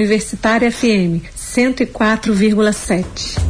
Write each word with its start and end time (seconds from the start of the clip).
Universitária 0.00 0.70
FM 0.70 1.20
104,7. 1.36 3.49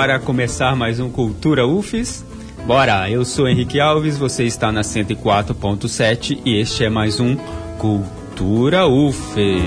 Bora 0.00 0.18
começar 0.18 0.74
mais 0.74 0.98
um 0.98 1.10
Cultura 1.10 1.66
UFES? 1.66 2.24
Bora, 2.66 3.10
eu 3.10 3.22
sou 3.22 3.46
Henrique 3.46 3.78
Alves, 3.78 4.16
você 4.16 4.44
está 4.44 4.72
na 4.72 4.80
104.7 4.80 6.40
e 6.42 6.58
este 6.58 6.84
é 6.84 6.88
mais 6.88 7.20
um 7.20 7.36
Cultura 7.76 8.86
UFES. 8.86 9.60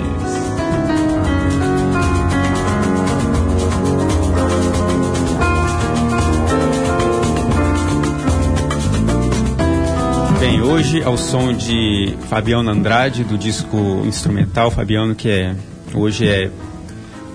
Bem, 10.40 10.64
hoje 10.64 11.04
ao 11.04 11.16
som 11.16 11.54
de 11.54 12.16
Fabiano 12.28 12.72
Andrade, 12.72 13.24
do 13.24 13.38
disco 13.38 13.78
instrumental, 14.04 14.72
Fabiano 14.72 15.14
que 15.14 15.30
é 15.30 15.56
hoje 15.94 16.28
é 16.28 16.50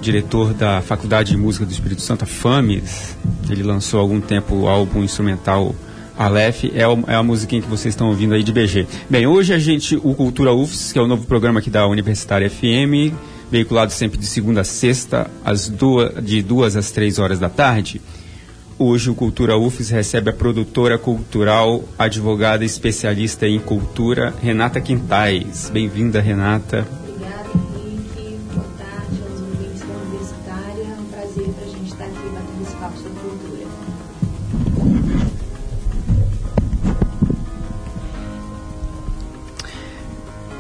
diretor 0.09 0.55
da 0.55 0.81
Faculdade 0.81 1.33
de 1.33 1.37
Música 1.37 1.67
do 1.67 1.71
Espírito 1.71 2.01
Santo, 2.01 2.25
FAMES. 2.25 3.15
Ele 3.51 3.63
lançou 3.63 4.01
há 4.01 4.03
algum 4.03 4.23
tempo 4.23 4.55
o 4.55 4.67
álbum 4.67 5.05
instrumental 5.05 5.75
Aleph, 6.17 6.65
é, 6.75 6.89
o, 6.89 7.05
é 7.07 7.15
a 7.15 7.23
musiquinha 7.23 7.61
que 7.61 7.69
vocês 7.69 7.93
estão 7.93 8.09
ouvindo 8.09 8.33
aí 8.33 8.43
de 8.43 8.51
BG. 8.51 8.87
Bem, 9.11 9.27
hoje 9.27 9.53
a 9.53 9.59
gente, 9.59 9.97
o 9.97 10.15
Cultura 10.15 10.51
UFS, 10.55 10.95
que 10.95 10.99
é 10.99 11.03
o 11.03 11.07
novo 11.07 11.27
programa 11.27 11.61
aqui 11.61 11.69
da 11.69 11.87
Universitária 11.87 12.49
FM, 12.49 13.13
veiculado 13.51 13.93
sempre 13.93 14.17
de 14.17 14.25
segunda 14.25 14.63
a 14.63 14.65
sexta, 14.65 15.31
às 15.45 15.69
duas, 15.69 16.25
de 16.25 16.41
duas 16.41 16.75
às 16.75 16.91
três 16.91 17.19
horas 17.19 17.39
da 17.39 17.51
tarde. 17.51 18.01
Hoje 18.79 19.11
o 19.11 19.15
Cultura 19.15 19.59
UFES 19.59 19.91
recebe 19.91 20.31
a 20.31 20.33
produtora 20.33 20.97
cultural, 20.97 21.85
advogada 21.99 22.65
especialista 22.65 23.47
em 23.47 23.59
cultura, 23.59 24.35
Renata 24.43 24.81
Quintais. 24.81 25.69
Bem-vinda, 25.71 26.19
Renata. 26.19 26.89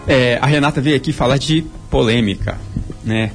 É, 0.09 0.39
a 0.41 0.47
Renata 0.47 0.81
veio 0.81 0.97
aqui 0.97 1.13
falar 1.13 1.37
de 1.37 1.63
polêmica, 1.91 2.59
né? 3.05 3.31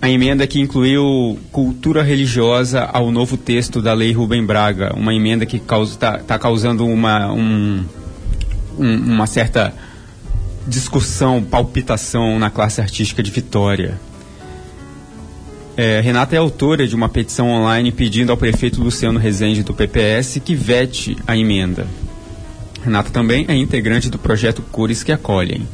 A 0.00 0.08
emenda 0.08 0.46
que 0.46 0.60
incluiu 0.60 1.36
cultura 1.50 2.00
religiosa 2.00 2.84
ao 2.84 3.10
novo 3.10 3.36
texto 3.36 3.82
da 3.82 3.92
Lei 3.92 4.12
Rubem 4.12 4.46
Braga, 4.46 4.94
uma 4.94 5.12
emenda 5.12 5.44
que 5.44 5.56
está 5.56 6.18
tá 6.18 6.38
causando 6.38 6.86
uma, 6.86 7.32
um, 7.32 7.84
um, 8.78 8.96
uma 9.14 9.26
certa 9.26 9.74
discussão, 10.64 11.42
palpitação 11.42 12.38
na 12.38 12.50
classe 12.50 12.80
artística 12.80 13.20
de 13.20 13.32
Vitória. 13.32 13.98
É, 15.76 16.00
Renata 16.00 16.36
é 16.36 16.38
autora 16.38 16.86
de 16.86 16.94
uma 16.94 17.08
petição 17.08 17.48
online 17.48 17.90
pedindo 17.90 18.30
ao 18.30 18.36
prefeito 18.36 18.80
Luciano 18.80 19.18
Rezende 19.18 19.64
do 19.64 19.74
PPS 19.74 20.40
que 20.44 20.54
vete 20.54 21.16
a 21.26 21.36
emenda. 21.36 21.84
Renata 22.84 23.10
também 23.10 23.44
é 23.48 23.56
integrante 23.56 24.08
do 24.08 24.18
projeto 24.18 24.62
Cores 24.62 25.02
que 25.02 25.10
Acolhem. 25.10 25.66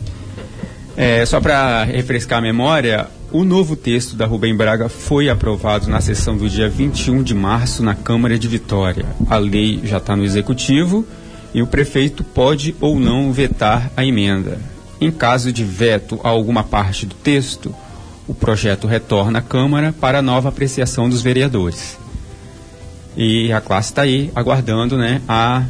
É, 0.97 1.25
só 1.25 1.41
para 1.41 1.84
refrescar 1.84 2.38
a 2.38 2.42
memória, 2.42 3.08
o 3.30 3.44
novo 3.44 3.75
texto 3.75 4.14
da 4.14 4.26
Rubem 4.26 4.54
Braga 4.54 4.88
foi 4.91 5.30
aprovado 5.30 5.88
na 5.88 6.00
sessão 6.03 6.36
do 6.36 6.48
dia 6.50 6.69
21 6.69 7.22
de 7.22 7.34
março 7.34 7.82
na 7.82 7.94
Câmara 7.94 8.38
de 8.38 8.47
Vitória. 8.47 9.06
A 9.28 9.38
lei 9.38 9.81
já 9.84 9.97
está 9.97 10.14
no 10.14 10.25
Executivo 10.25 11.06
e 11.54 11.62
o 11.62 11.66
prefeito 11.66 12.22
pode 12.22 12.76
ou 12.78 12.98
não 12.98 13.32
vetar 13.32 13.91
a 13.97 14.04
emenda. 14.04 14.58
Em 15.00 15.10
caso 15.10 15.50
de 15.50 15.64
veto 15.64 16.20
a 16.22 16.28
alguma 16.28 16.62
parte 16.62 17.06
do 17.06 17.14
texto, 17.14 17.75
o 18.28 18.34
projeto 18.34 18.86
retorna 18.86 19.38
à 19.38 19.42
Câmara 19.42 19.94
para 19.98 20.20
nova 20.20 20.50
apreciação 20.50 21.08
dos 21.08 21.22
vereadores. 21.22 21.98
E 23.16 23.50
a 23.52 23.60
classe 23.60 23.91
está 23.91 24.02
aí 24.02 24.31
aguardando 24.34 24.97
né, 24.97 25.20
a, 25.26 25.64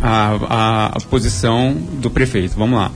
a, 0.00 0.86
a 0.86 1.00
posição 1.10 1.74
do 2.00 2.10
prefeito. 2.10 2.56
Vamos 2.56 2.78
lá. 2.78 2.92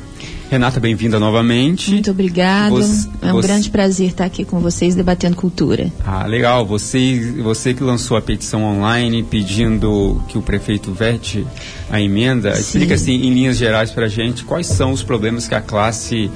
Renata, 0.51 0.81
bem-vinda 0.81 1.21
novamente. 1.21 1.91
Muito 1.91 2.11
obrigado. 2.11 2.71
Você, 2.71 3.07
é 3.21 3.31
um 3.31 3.37
você... 3.37 3.49
grande 3.49 3.71
prazer 3.71 4.09
estar 4.09 4.25
aqui 4.25 4.47
com 4.47 4.61
vocês 4.61 4.95
debatendo 4.95 5.37
cultura. 5.37 5.93
Ah, 6.07 6.25
legal. 6.27 6.65
Você, 6.65 7.35
você 7.43 7.75
que 7.75 7.83
lançou 7.83 8.17
a 8.17 8.23
petição 8.23 8.65
online 8.65 9.23
pedindo 9.23 10.23
que 10.27 10.39
o 10.39 10.43
prefeito 10.43 10.91
vete 10.91 11.47
a 11.91 12.01
emenda, 12.01 12.55
Sim. 12.55 12.61
explica 12.61 12.95
assim, 12.95 13.13
em 13.13 13.35
linhas 13.35 13.59
gerais 13.59 13.91
para 13.91 14.07
a 14.07 14.09
gente 14.09 14.43
quais 14.45 14.67
são 14.67 14.91
os 14.91 15.03
problemas 15.03 15.47
que 15.47 15.55
a 15.55 15.61
classe 15.61 16.31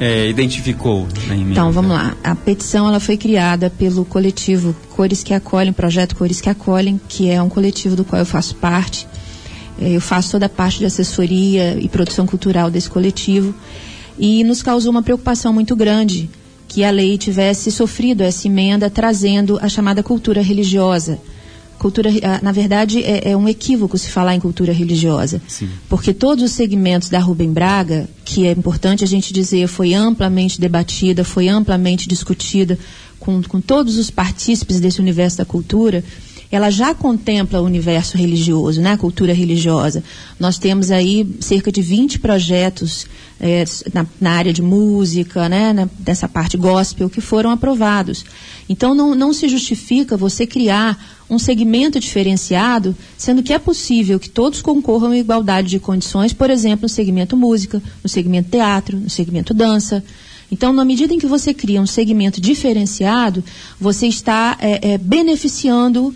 é, 0.00 0.28
identificou 0.28 1.06
na 1.28 1.34
emenda. 1.34 1.52
Então, 1.52 1.70
vamos 1.72 1.92
lá. 1.92 2.16
A 2.24 2.34
petição 2.34 2.88
ela 2.88 3.00
foi 3.00 3.18
criada 3.18 3.68
pelo 3.68 4.06
coletivo 4.06 4.74
Cores 4.96 5.22
que 5.22 5.34
Acolhem, 5.34 5.74
projeto 5.74 6.16
Cores 6.16 6.40
que 6.40 6.48
Acolhem, 6.48 6.98
que 7.06 7.28
é 7.28 7.42
um 7.42 7.50
coletivo 7.50 7.96
do 7.96 8.04
qual 8.04 8.20
eu 8.20 8.26
faço 8.26 8.54
parte 8.54 9.06
eu 9.88 10.00
faço 10.00 10.32
toda 10.32 10.46
a 10.46 10.48
parte 10.48 10.78
de 10.78 10.86
assessoria 10.86 11.76
e 11.80 11.88
produção 11.88 12.26
cultural 12.26 12.70
desse 12.70 12.88
coletivo. 12.88 13.54
E 14.18 14.44
nos 14.44 14.62
causou 14.62 14.90
uma 14.90 15.02
preocupação 15.02 15.52
muito 15.52 15.74
grande 15.74 16.28
que 16.68 16.84
a 16.84 16.90
lei 16.90 17.18
tivesse 17.18 17.70
sofrido 17.70 18.22
essa 18.22 18.46
emenda 18.46 18.88
trazendo 18.88 19.58
a 19.60 19.68
chamada 19.68 20.02
cultura 20.02 20.40
religiosa. 20.40 21.18
Cultura, 21.78 22.10
na 22.40 22.52
verdade, 22.52 23.02
é, 23.02 23.32
é 23.32 23.36
um 23.36 23.48
equívoco 23.48 23.98
se 23.98 24.08
falar 24.08 24.34
em 24.36 24.40
cultura 24.40 24.72
religiosa. 24.72 25.42
Sim. 25.48 25.68
Porque 25.88 26.14
todos 26.14 26.44
os 26.44 26.52
segmentos 26.52 27.08
da 27.08 27.18
Rubem 27.18 27.52
Braga, 27.52 28.08
que 28.24 28.46
é 28.46 28.52
importante 28.52 29.02
a 29.02 29.06
gente 29.06 29.32
dizer, 29.32 29.66
foi 29.66 29.92
amplamente 29.92 30.60
debatida, 30.60 31.24
foi 31.24 31.48
amplamente 31.48 32.08
discutida 32.08 32.78
com, 33.18 33.42
com 33.42 33.60
todos 33.60 33.96
os 33.96 34.10
partícipes 34.10 34.80
desse 34.80 35.00
universo 35.00 35.38
da 35.38 35.44
cultura, 35.44 36.04
ela 36.52 36.68
já 36.68 36.94
contempla 36.94 37.62
o 37.62 37.64
universo 37.64 38.18
religioso, 38.18 38.78
né, 38.82 38.92
a 38.92 38.98
cultura 38.98 39.32
religiosa. 39.32 40.04
Nós 40.38 40.58
temos 40.58 40.90
aí 40.90 41.26
cerca 41.40 41.72
de 41.72 41.80
20 41.80 42.18
projetos 42.18 43.06
é, 43.40 43.64
na, 43.94 44.06
na, 44.20 44.32
área 44.32 44.52
de 44.52 44.60
música, 44.60 45.48
né, 45.48 45.72
na, 45.72 45.88
dessa 45.98 46.28
parte 46.28 46.58
gospel, 46.58 47.08
que 47.08 47.22
foram 47.22 47.50
aprovados. 47.50 48.26
Então, 48.68 48.94
não, 48.94 49.14
não 49.14 49.32
se 49.32 49.48
justifica 49.48 50.14
você 50.14 50.46
criar 50.46 51.02
um 51.28 51.38
segmento 51.38 51.98
diferenciado, 51.98 52.94
sendo 53.16 53.42
que 53.42 53.54
é 53.54 53.58
possível 53.58 54.20
que 54.20 54.28
todos 54.28 54.60
concorram 54.60 55.14
em 55.14 55.20
igualdade 55.20 55.68
de 55.68 55.80
condições, 55.80 56.34
por 56.34 56.50
exemplo, 56.50 56.82
no 56.82 56.88
segmento 56.90 57.34
música, 57.34 57.82
no 58.04 58.10
segmento 58.10 58.50
teatro, 58.50 58.98
no 58.98 59.08
segmento 59.08 59.54
dança. 59.54 60.04
Então, 60.50 60.70
na 60.70 60.84
medida 60.84 61.14
em 61.14 61.18
que 61.18 61.26
você 61.26 61.54
cria 61.54 61.80
um 61.80 61.86
segmento 61.86 62.42
diferenciado, 62.42 63.42
você 63.80 64.06
está 64.06 64.58
é, 64.60 64.92
é, 64.92 64.98
beneficiando 64.98 66.14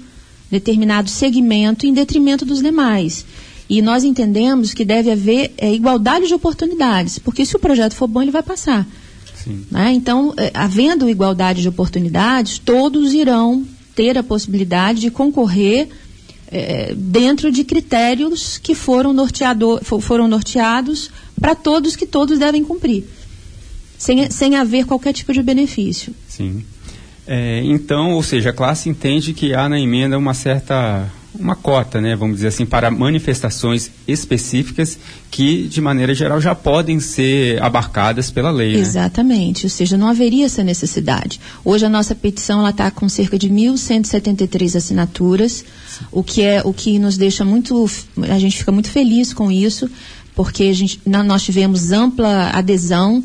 determinado 0.50 1.10
segmento 1.10 1.86
em 1.86 1.92
detrimento 1.92 2.44
dos 2.44 2.62
demais. 2.62 3.24
E 3.68 3.82
nós 3.82 4.04
entendemos 4.04 4.72
que 4.72 4.84
deve 4.84 5.10
haver 5.10 5.52
é, 5.58 5.72
igualdade 5.72 6.28
de 6.28 6.34
oportunidades, 6.34 7.18
porque 7.18 7.44
se 7.44 7.56
o 7.56 7.58
projeto 7.58 7.94
for 7.94 8.06
bom, 8.06 8.22
ele 8.22 8.30
vai 8.30 8.42
passar. 8.42 8.86
Né? 9.70 9.92
Então, 9.92 10.34
é, 10.36 10.50
havendo 10.54 11.08
igualdade 11.08 11.62
de 11.62 11.68
oportunidades, 11.68 12.58
todos 12.58 13.12
irão 13.12 13.64
ter 13.94 14.18
a 14.18 14.22
possibilidade 14.22 15.00
de 15.00 15.10
concorrer 15.10 15.88
é, 16.48 16.94
dentro 16.96 17.50
de 17.50 17.64
critérios 17.64 18.58
que 18.58 18.74
foram, 18.74 19.12
norteado, 19.12 19.80
foram 19.82 20.28
norteados 20.28 21.10
para 21.40 21.54
todos 21.54 21.96
que 21.96 22.06
todos 22.06 22.38
devem 22.38 22.64
cumprir, 22.64 23.04
sem, 23.98 24.30
sem 24.30 24.56
haver 24.56 24.84
qualquer 24.84 25.12
tipo 25.12 25.32
de 25.32 25.42
benefício. 25.42 26.14
Sim. 26.28 26.64
É, 27.26 27.60
então, 27.64 28.12
ou 28.12 28.22
seja, 28.22 28.50
a 28.50 28.52
classe 28.52 28.88
entende 28.88 29.32
que 29.34 29.54
há 29.54 29.68
na 29.68 29.80
emenda 29.80 30.16
uma 30.16 30.34
certa 30.34 31.10
uma 31.38 31.54
cota, 31.54 32.00
né, 32.00 32.16
vamos 32.16 32.36
dizer 32.36 32.48
assim, 32.48 32.64
para 32.64 32.90
manifestações 32.90 33.90
específicas 34.06 34.98
que, 35.30 35.68
de 35.68 35.80
maneira 35.80 36.14
geral, 36.14 36.40
já 36.40 36.54
podem 36.54 36.98
ser 36.98 37.62
abarcadas 37.62 38.30
pela 38.30 38.50
lei. 38.50 38.74
Né? 38.74 38.80
Exatamente, 38.80 39.66
ou 39.66 39.70
seja, 39.70 39.96
não 39.96 40.08
haveria 40.08 40.46
essa 40.46 40.64
necessidade. 40.64 41.40
Hoje 41.64 41.84
a 41.84 41.88
nossa 41.88 42.14
petição 42.14 42.66
está 42.66 42.90
com 42.90 43.08
cerca 43.08 43.38
de 43.38 43.48
1.173 43.48 44.76
assinaturas, 44.76 45.64
o 46.10 46.22
que 46.22 46.42
é 46.42 46.62
o 46.64 46.72
que 46.72 46.98
nos 46.98 47.16
deixa 47.16 47.44
muito, 47.44 47.88
a 48.28 48.38
gente 48.38 48.58
fica 48.58 48.72
muito 48.72 48.90
feliz 48.90 49.32
com 49.32 49.50
isso, 49.50 49.90
porque 50.34 50.64
a 50.64 50.72
gente, 50.72 51.00
nós 51.06 51.42
tivemos 51.42 51.92
ampla 51.92 52.50
adesão 52.52 53.22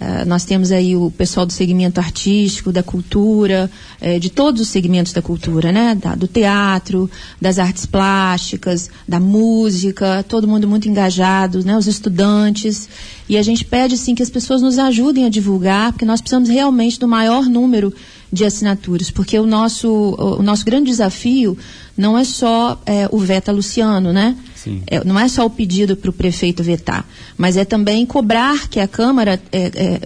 Uh, 0.00 0.26
nós 0.26 0.46
temos 0.46 0.72
aí 0.72 0.96
o 0.96 1.10
pessoal 1.10 1.44
do 1.44 1.52
segmento 1.52 2.00
artístico, 2.00 2.72
da 2.72 2.82
cultura, 2.82 3.70
eh, 4.00 4.18
de 4.18 4.30
todos 4.30 4.62
os 4.62 4.68
segmentos 4.68 5.12
da 5.12 5.20
cultura, 5.20 5.70
né? 5.70 5.94
Da, 5.94 6.14
do 6.14 6.26
teatro, 6.26 7.10
das 7.38 7.58
artes 7.58 7.84
plásticas, 7.84 8.88
da 9.06 9.20
música, 9.20 10.24
todo 10.26 10.48
mundo 10.48 10.66
muito 10.66 10.88
engajado, 10.88 11.62
né? 11.62 11.76
Os 11.76 11.86
estudantes. 11.86 12.88
E 13.28 13.36
a 13.36 13.42
gente 13.42 13.62
pede, 13.62 13.98
sim, 13.98 14.14
que 14.14 14.22
as 14.22 14.30
pessoas 14.30 14.62
nos 14.62 14.78
ajudem 14.78 15.26
a 15.26 15.28
divulgar, 15.28 15.92
porque 15.92 16.06
nós 16.06 16.22
precisamos 16.22 16.48
realmente 16.48 16.98
do 16.98 17.06
maior 17.06 17.44
número 17.44 17.92
assinaturas, 18.44 19.10
porque 19.10 19.38
o 19.38 19.46
nosso, 19.46 19.88
o 19.88 20.42
nosso 20.42 20.64
grande 20.64 20.86
desafio 20.90 21.58
não 21.96 22.16
é 22.16 22.24
só 22.24 22.80
é, 22.86 23.08
o 23.10 23.18
Veta 23.18 23.52
Luciano, 23.52 24.12
né? 24.12 24.36
É, 24.86 25.02
não 25.04 25.18
é 25.18 25.26
só 25.26 25.46
o 25.46 25.50
pedido 25.50 25.96
para 25.96 26.10
o 26.10 26.12
prefeito 26.12 26.62
vetar, 26.62 27.08
mas 27.36 27.56
é 27.56 27.64
também 27.64 28.04
cobrar 28.04 28.68
que 28.68 28.78
a 28.78 28.86
Câmara 28.86 29.40
é, 29.50 29.70
é, 29.74 30.00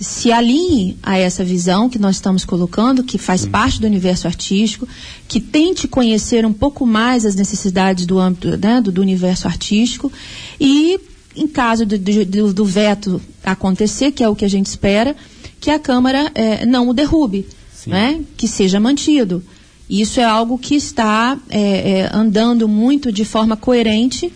se 0.00 0.30
alinhe 0.30 0.96
a 1.02 1.18
essa 1.18 1.42
visão 1.42 1.88
que 1.88 1.98
nós 1.98 2.16
estamos 2.16 2.44
colocando, 2.44 3.02
que 3.02 3.18
faz 3.18 3.42
Sim. 3.42 3.50
parte 3.50 3.80
do 3.80 3.86
universo 3.86 4.26
artístico, 4.26 4.86
que 5.26 5.40
tente 5.40 5.88
conhecer 5.88 6.46
um 6.46 6.52
pouco 6.52 6.86
mais 6.86 7.24
as 7.24 7.34
necessidades 7.34 8.06
do 8.06 8.18
âmbito 8.18 8.56
né, 8.56 8.80
do, 8.80 8.92
do, 8.92 9.00
universo 9.00 9.48
artístico 9.48 10.12
e, 10.60 11.00
em 11.34 11.48
caso 11.48 11.84
do, 11.84 11.98
do, 11.98 12.52
do, 12.52 12.64
veto 12.64 13.20
acontecer, 13.42 14.12
que 14.12 14.22
é 14.22 14.28
o 14.28 14.36
que 14.36 14.44
a 14.44 14.50
gente 14.50 14.66
espera, 14.66 15.16
que 15.60 15.70
a 15.70 15.78
Câmara 15.78 16.30
é, 16.34 16.64
não 16.64 16.88
o 16.88 16.94
derrube, 16.94 17.46
né, 17.86 18.20
que 18.36 18.46
seja 18.46 18.78
mantido. 18.78 19.42
Isso 19.88 20.20
é 20.20 20.24
algo 20.24 20.58
que 20.58 20.74
está 20.74 21.38
é, 21.48 21.60
é, 21.60 22.10
andando 22.12 22.68
muito 22.68 23.10
de 23.10 23.24
forma 23.24 23.56
coerente 23.56 24.32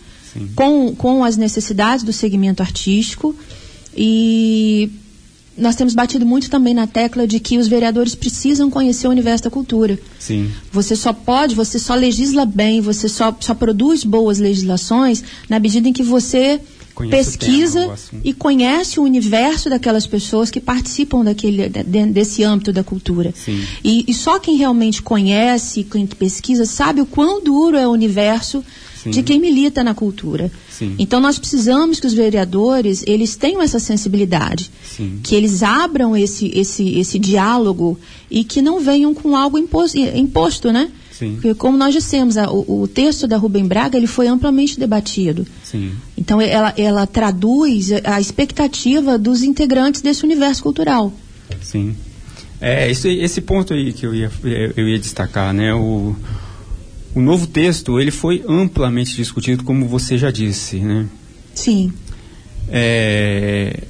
com, 0.55 0.95
com 0.95 1.23
as 1.23 1.37
necessidades 1.37 2.03
do 2.03 2.11
segmento 2.11 2.63
artístico 2.63 3.35
e 3.95 4.89
nós 5.55 5.75
temos 5.75 5.93
batido 5.93 6.25
muito 6.25 6.49
também 6.49 6.73
na 6.73 6.87
tecla 6.87 7.27
de 7.27 7.39
que 7.39 7.59
os 7.59 7.67
vereadores 7.67 8.15
precisam 8.15 8.71
conhecer 8.71 9.07
o 9.07 9.11
universo 9.11 9.43
da 9.43 9.51
cultura. 9.51 9.99
Sim. 10.17 10.49
Você 10.71 10.95
só 10.95 11.13
pode, 11.13 11.53
você 11.53 11.77
só 11.77 11.93
legisla 11.93 12.45
bem, 12.45 12.81
você 12.81 13.07
só, 13.07 13.35
só 13.39 13.53
produz 13.53 14.03
boas 14.03 14.39
legislações 14.39 15.23
na 15.47 15.59
medida 15.59 15.87
em 15.87 15.93
que 15.93 16.01
você 16.01 16.59
pesquisa 17.09 17.81
tema, 17.81 18.21
e 18.23 18.33
conhece 18.33 18.99
o 18.99 19.03
universo 19.03 19.69
daquelas 19.69 20.05
pessoas 20.05 20.49
que 20.49 20.59
participam 20.59 21.23
daquele, 21.23 21.67
desse 21.67 22.43
âmbito 22.43 22.71
da 22.71 22.83
cultura. 22.83 23.33
E, 23.83 24.05
e, 24.07 24.13
só 24.13 24.39
quem 24.39 24.57
realmente 24.57 25.01
conhece, 25.01 25.83
quem 25.83 26.05
pesquisa, 26.05 26.65
sabe 26.65 27.01
o 27.01 27.05
quão 27.05 27.43
duro 27.43 27.77
é 27.77 27.87
o 27.87 27.91
universo 27.91 28.63
Sim. 29.03 29.09
de 29.09 29.21
quem 29.21 29.39
milita 29.39 29.83
na 29.83 29.93
cultura. 29.93 30.49
Sim. 30.69 30.95
Então 30.97 31.19
nós 31.19 31.37
precisamos 31.37 31.99
que 31.99 32.07
os 32.07 32.13
vereadores 32.13 33.03
eles 33.05 33.35
tenham 33.35 33.61
essa 33.61 33.79
sensibilidade, 33.79 34.71
Sim. 34.83 35.19
que 35.21 35.35
eles 35.35 35.61
abram 35.61 36.15
esse, 36.15 36.47
esse, 36.57 36.97
esse 36.97 37.19
diálogo 37.19 37.99
e 38.31 38.43
que 38.43 38.61
não 38.61 38.79
venham 38.79 39.13
com 39.13 39.35
algo 39.35 39.57
imposto, 39.57 39.97
imposto 39.97 40.71
né? 40.71 40.89
Porque, 41.35 41.53
como 41.53 41.77
nós 41.77 41.93
dissemos, 41.93 42.37
a, 42.37 42.49
o, 42.49 42.81
o, 42.81 42.87
texto 42.87 43.27
da 43.27 43.37
Rubem 43.37 43.65
Braga 43.65 43.97
ele 43.97 44.07
foi 44.07 44.27
amplamente 44.27 44.79
debatido. 44.79 45.45
Então, 46.17 46.41
ela, 46.41 46.73
ela 46.75 47.05
traduz 47.05 47.91
a 48.03 48.19
expectativa 48.19 49.17
dos 49.17 49.43
integrantes 49.43 50.01
desse 50.01 50.23
universo 50.25 50.63
cultural. 50.63 51.13
Sim. 51.61 51.95
É, 52.59 52.89
esse, 52.89 53.09
esse 53.09 53.41
ponto 53.41 53.73
aí 53.73 53.93
que 53.93 54.05
eu 54.05 54.13
ia, 54.13 54.31
eu 54.75 54.87
ia 54.89 54.99
destacar, 54.99 55.53
né? 55.53 55.73
O, 55.73 56.15
o 57.15 57.21
novo 57.21 57.47
texto, 57.47 57.99
ele 57.99 58.11
foi 58.11 58.43
amplamente 58.47 59.15
discutido, 59.15 59.63
como 59.63 59.87
você 59.87 60.17
já 60.17 60.31
disse, 60.31 60.79
né? 60.79 61.05
Sim. 61.53 61.93
É, 62.69 63.83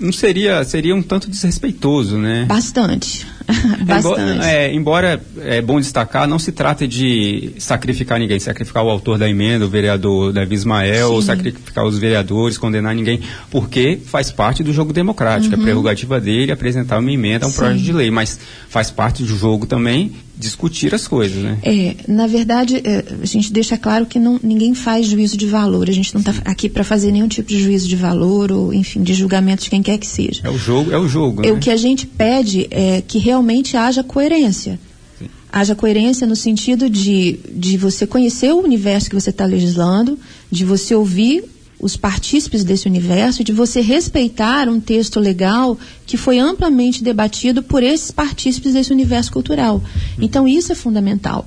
não 0.00 0.12
seria, 0.12 0.64
seria 0.64 0.94
um 0.94 1.02
tanto 1.02 1.28
desrespeitoso, 1.28 2.16
né? 2.16 2.46
Bastante. 2.46 3.26
Bastante. 3.84 4.46
É, 4.46 4.72
embora 4.72 5.20
é 5.40 5.60
bom 5.60 5.78
destacar, 5.78 6.26
não 6.26 6.38
se 6.38 6.52
trata 6.52 6.86
de 6.88 7.52
sacrificar 7.58 8.18
ninguém, 8.18 8.38
sacrificar 8.38 8.84
o 8.84 8.88
autor 8.88 9.18
da 9.18 9.28
emenda, 9.28 9.66
o 9.66 9.68
vereador 9.68 10.32
Davi 10.32 10.54
Ismael, 10.54 11.20
sacrificar 11.20 11.84
os 11.84 11.98
vereadores, 11.98 12.56
condenar 12.56 12.94
ninguém, 12.94 13.20
porque 13.50 13.98
faz 14.06 14.30
parte 14.30 14.62
do 14.62 14.72
jogo 14.72 14.92
democrático, 14.92 15.54
uhum. 15.54 15.60
é 15.60 15.64
prerrogativa 15.64 16.20
dele 16.20 16.52
apresentar 16.52 16.98
uma 16.98 17.12
emenda 17.12 17.44
a 17.44 17.48
um 17.48 17.50
Sim. 17.50 17.58
projeto 17.58 17.82
de 17.82 17.92
lei, 17.92 18.10
mas 18.10 18.38
faz 18.68 18.90
parte 18.90 19.22
do 19.22 19.36
jogo 19.36 19.66
também 19.66 20.12
discutir 20.40 20.94
as 20.94 21.06
coisas, 21.06 21.42
né? 21.42 21.58
É, 21.62 21.96
na 22.08 22.26
verdade, 22.26 22.80
é, 22.82 23.04
a 23.22 23.26
gente 23.26 23.52
deixa 23.52 23.76
claro 23.76 24.06
que 24.06 24.18
não, 24.18 24.40
ninguém 24.42 24.74
faz 24.74 25.06
juízo 25.06 25.36
de 25.36 25.46
valor. 25.46 25.88
A 25.88 25.92
gente 25.92 26.14
não 26.14 26.20
está 26.20 26.32
aqui 26.44 26.68
para 26.68 26.82
fazer 26.82 27.12
nenhum 27.12 27.28
tipo 27.28 27.48
de 27.48 27.60
juízo 27.62 27.86
de 27.86 27.94
valor 27.94 28.50
ou, 28.50 28.72
enfim, 28.72 29.02
de 29.02 29.12
julgamento 29.12 29.64
de 29.64 29.70
quem 29.70 29.82
quer 29.82 29.98
que 29.98 30.06
seja. 30.06 30.40
É 30.42 30.48
o 30.48 30.56
jogo, 30.56 30.90
é 30.90 30.98
o 30.98 31.06
jogo. 31.06 31.42
É 31.44 31.48
né? 31.48 31.52
o 31.52 31.58
que 31.58 31.70
a 31.70 31.76
gente 31.76 32.06
pede 32.06 32.66
é 32.70 33.02
que 33.06 33.18
realmente 33.18 33.76
haja 33.76 34.02
coerência. 34.02 34.80
Sim. 35.18 35.26
Haja 35.52 35.74
coerência 35.74 36.26
no 36.26 36.34
sentido 36.34 36.88
de, 36.88 37.38
de 37.52 37.76
você 37.76 38.06
conhecer 38.06 38.50
o 38.52 38.62
universo 38.62 39.10
que 39.10 39.14
você 39.14 39.30
está 39.30 39.44
legislando, 39.44 40.18
de 40.50 40.64
você 40.64 40.94
ouvir 40.94 41.44
os 41.80 41.96
partícipes 41.96 42.62
desse 42.62 42.86
universo, 42.86 43.42
de 43.42 43.52
você 43.52 43.80
respeitar 43.80 44.68
um 44.68 44.78
texto 44.78 45.18
legal 45.18 45.78
que 46.06 46.16
foi 46.16 46.38
amplamente 46.38 47.02
debatido 47.02 47.62
por 47.62 47.82
esses 47.82 48.10
partícipes 48.10 48.74
desse 48.74 48.92
universo 48.92 49.32
cultural. 49.32 49.82
Então 50.20 50.46
isso 50.46 50.72
é 50.72 50.74
fundamental, 50.74 51.46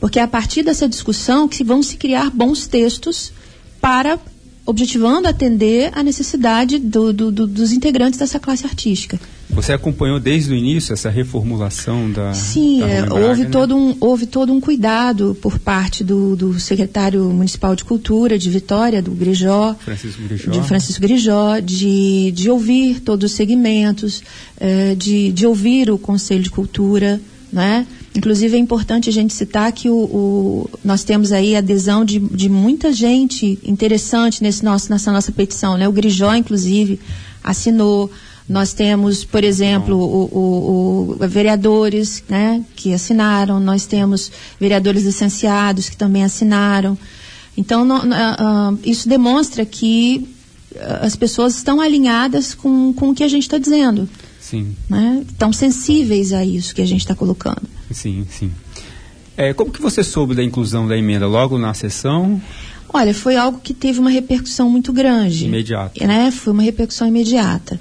porque 0.00 0.18
é 0.18 0.22
a 0.22 0.28
partir 0.28 0.62
dessa 0.62 0.88
discussão 0.88 1.46
que 1.48 1.62
vão 1.62 1.82
se 1.82 1.96
criar 1.96 2.30
bons 2.30 2.66
textos 2.66 3.32
para 3.80 4.18
objetivando 4.66 5.26
atender 5.26 5.90
a 5.94 6.02
necessidade 6.02 6.78
do, 6.78 7.12
do, 7.12 7.32
do, 7.32 7.46
dos 7.46 7.72
integrantes 7.72 8.18
dessa 8.18 8.38
classe 8.38 8.66
artística. 8.66 9.18
Você 9.52 9.72
acompanhou 9.72 10.20
desde 10.20 10.52
o 10.52 10.56
início 10.56 10.92
essa 10.92 11.10
reformulação 11.10 12.10
da. 12.10 12.32
Sim, 12.32 12.80
da 12.80 12.88
é, 12.88 13.12
houve, 13.12 13.42
né? 13.42 13.48
todo 13.50 13.76
um, 13.76 13.96
houve 14.00 14.26
todo 14.26 14.52
um 14.52 14.60
cuidado 14.60 15.36
por 15.40 15.58
parte 15.58 16.04
do, 16.04 16.36
do, 16.36 16.60
secretário 16.60 17.24
municipal 17.24 17.74
de 17.74 17.84
cultura 17.84 18.38
de 18.38 18.48
Vitória, 18.48 19.02
do 19.02 19.10
Grijó, 19.10 19.74
Francisco 19.78 20.22
Grijó. 20.22 20.50
de 20.50 20.62
Francisco 20.62 21.02
Grijó, 21.02 21.58
de, 21.58 22.32
de 22.32 22.50
ouvir 22.50 23.00
todos 23.00 23.30
os 23.30 23.36
segmentos, 23.36 24.22
eh, 24.58 24.94
de, 24.96 25.32
de 25.32 25.46
ouvir 25.46 25.90
o 25.90 25.98
Conselho 25.98 26.42
de 26.42 26.50
Cultura, 26.50 27.20
né? 27.52 27.86
Inclusive 28.14 28.56
é 28.56 28.58
importante 28.58 29.08
a 29.08 29.12
gente 29.12 29.32
citar 29.32 29.70
que 29.72 29.88
o, 29.88 29.96
o, 29.96 30.70
nós 30.84 31.04
temos 31.04 31.30
aí 31.30 31.54
adesão 31.54 32.04
de, 32.04 32.18
de 32.18 32.48
muita 32.48 32.92
gente 32.92 33.58
interessante 33.64 34.42
nesse 34.42 34.64
nosso, 34.64 34.90
nessa 34.90 35.12
nossa 35.12 35.30
petição. 35.30 35.76
Né? 35.76 35.88
O 35.88 35.92
Grijó, 35.92 36.34
inclusive, 36.34 36.98
assinou. 37.42 38.10
Nós 38.50 38.72
temos, 38.72 39.22
por 39.24 39.44
exemplo, 39.44 39.96
o, 39.96 41.16
o, 41.20 41.28
vereadores 41.28 42.24
né, 42.28 42.64
que 42.74 42.92
assinaram, 42.92 43.60
nós 43.60 43.86
temos 43.86 44.32
vereadores 44.58 45.04
licenciados 45.04 45.88
que 45.88 45.96
também 45.96 46.24
assinaram. 46.24 46.98
Então, 47.56 47.84
no, 47.84 47.98
uh, 47.98 48.76
isso 48.84 49.08
demonstra 49.08 49.64
que 49.64 50.28
uh, 50.72 50.78
as 51.00 51.14
pessoas 51.14 51.54
estão 51.54 51.80
alinhadas 51.80 52.52
com, 52.52 52.92
com 52.92 53.10
o 53.10 53.14
que 53.14 53.22
a 53.22 53.28
gente 53.28 53.44
está 53.44 53.56
dizendo. 53.56 54.08
Sim. 54.40 54.74
Né? 54.88 55.24
Estão 55.30 55.52
sensíveis 55.52 56.32
a 56.32 56.44
isso 56.44 56.74
que 56.74 56.82
a 56.82 56.86
gente 56.86 57.02
está 57.02 57.14
colocando. 57.14 57.62
Sim, 57.92 58.26
sim. 58.28 58.50
É, 59.36 59.54
como 59.54 59.70
que 59.70 59.80
você 59.80 60.02
soube 60.02 60.34
da 60.34 60.42
inclusão 60.42 60.88
da 60.88 60.98
emenda 60.98 61.28
logo 61.28 61.56
na 61.56 61.72
sessão? 61.72 62.42
Olha, 62.92 63.14
foi 63.14 63.36
algo 63.36 63.60
que 63.60 63.72
teve 63.72 64.00
uma 64.00 64.10
repercussão 64.10 64.68
muito 64.68 64.92
grande. 64.92 65.44
Imediata. 65.44 66.04
Né? 66.04 66.32
Foi 66.32 66.52
uma 66.52 66.64
repercussão 66.64 67.06
imediata. 67.06 67.78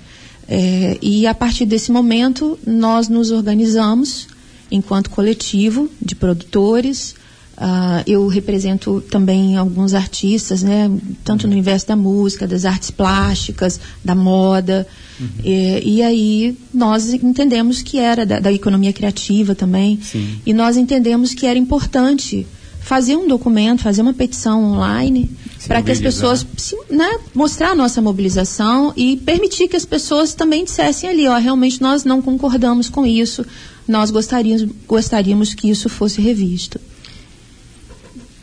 É, 0.51 0.97
e 0.99 1.27
a 1.27 1.33
partir 1.35 1.67
desse 1.67 1.91
momento, 1.91 2.57
nós 2.65 3.07
nos 3.07 3.29
organizamos 3.29 4.27
enquanto 4.71 5.11
coletivo 5.11 5.87
de 6.01 6.15
produtores. 6.15 7.15
Uh, 7.55 8.01
eu 8.07 8.25
represento 8.27 9.03
também 9.11 9.57
alguns 9.57 9.93
artistas, 9.93 10.63
né? 10.63 10.89
tanto 11.25 11.45
no 11.45 11.51
universo 11.51 11.87
da 11.87 11.95
música, 11.95 12.47
das 12.47 12.63
artes 12.63 12.89
plásticas, 12.89 13.79
da 14.03 14.15
moda. 14.15 14.87
Uhum. 15.19 15.27
E, 15.43 15.97
e, 15.97 16.01
aí 16.01 16.57
nós 16.73 17.13
entendemos 17.13 17.81
que 17.81 17.99
era 17.99 18.25
da, 18.25 18.39
da 18.39 18.51
economia 18.51 18.93
criativa 18.93 19.53
também. 19.53 19.99
Sim. 20.01 20.39
E 20.45 20.53
nós 20.53 20.77
entendemos 20.77 21.33
que 21.33 21.45
era 21.45 21.59
importante 21.59 22.47
fazer 22.89 23.15
um 23.15 23.27
documento, 23.27 23.83
fazer 23.83 24.01
uma 24.01 24.15
petição 24.15 24.63
online 24.63 25.29
para 25.67 25.79
que 25.79 25.91
as 25.91 26.01
pessoas 26.01 26.43
se, 26.57 26.75
né, 26.89 27.19
mostrar 27.35 27.69
a 27.69 27.75
nossa 27.75 28.01
mobilização 28.01 28.91
e 28.97 29.15
permitir 29.17 29.67
que 29.67 29.75
as 29.75 29.85
pessoas 29.85 30.33
também 30.33 30.65
dissessem 30.65 31.07
ali, 31.07 31.27
ó, 31.27 31.37
realmente 31.37 31.79
nós 31.79 32.03
não 32.03 32.19
concordamos 32.19 32.89
com 32.89 33.05
isso, 33.05 33.45
nós 33.87 34.09
gostaríamos, 34.09 34.67
gostaríamos 34.87 35.53
que 35.53 35.69
isso 35.69 35.87
fosse 35.87 36.19
revisto. 36.19 36.81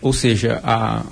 Ou 0.00 0.12
seja, 0.12 0.60
a, 0.62 1.02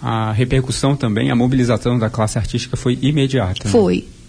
a 0.00 0.32
repercussão 0.32 0.96
também, 0.96 1.30
a 1.30 1.36
mobilização 1.36 1.98
da 1.98 2.08
classe 2.08 2.38
artística 2.38 2.74
foi 2.74 2.98
imediata. 3.02 3.66
Né? 3.66 3.70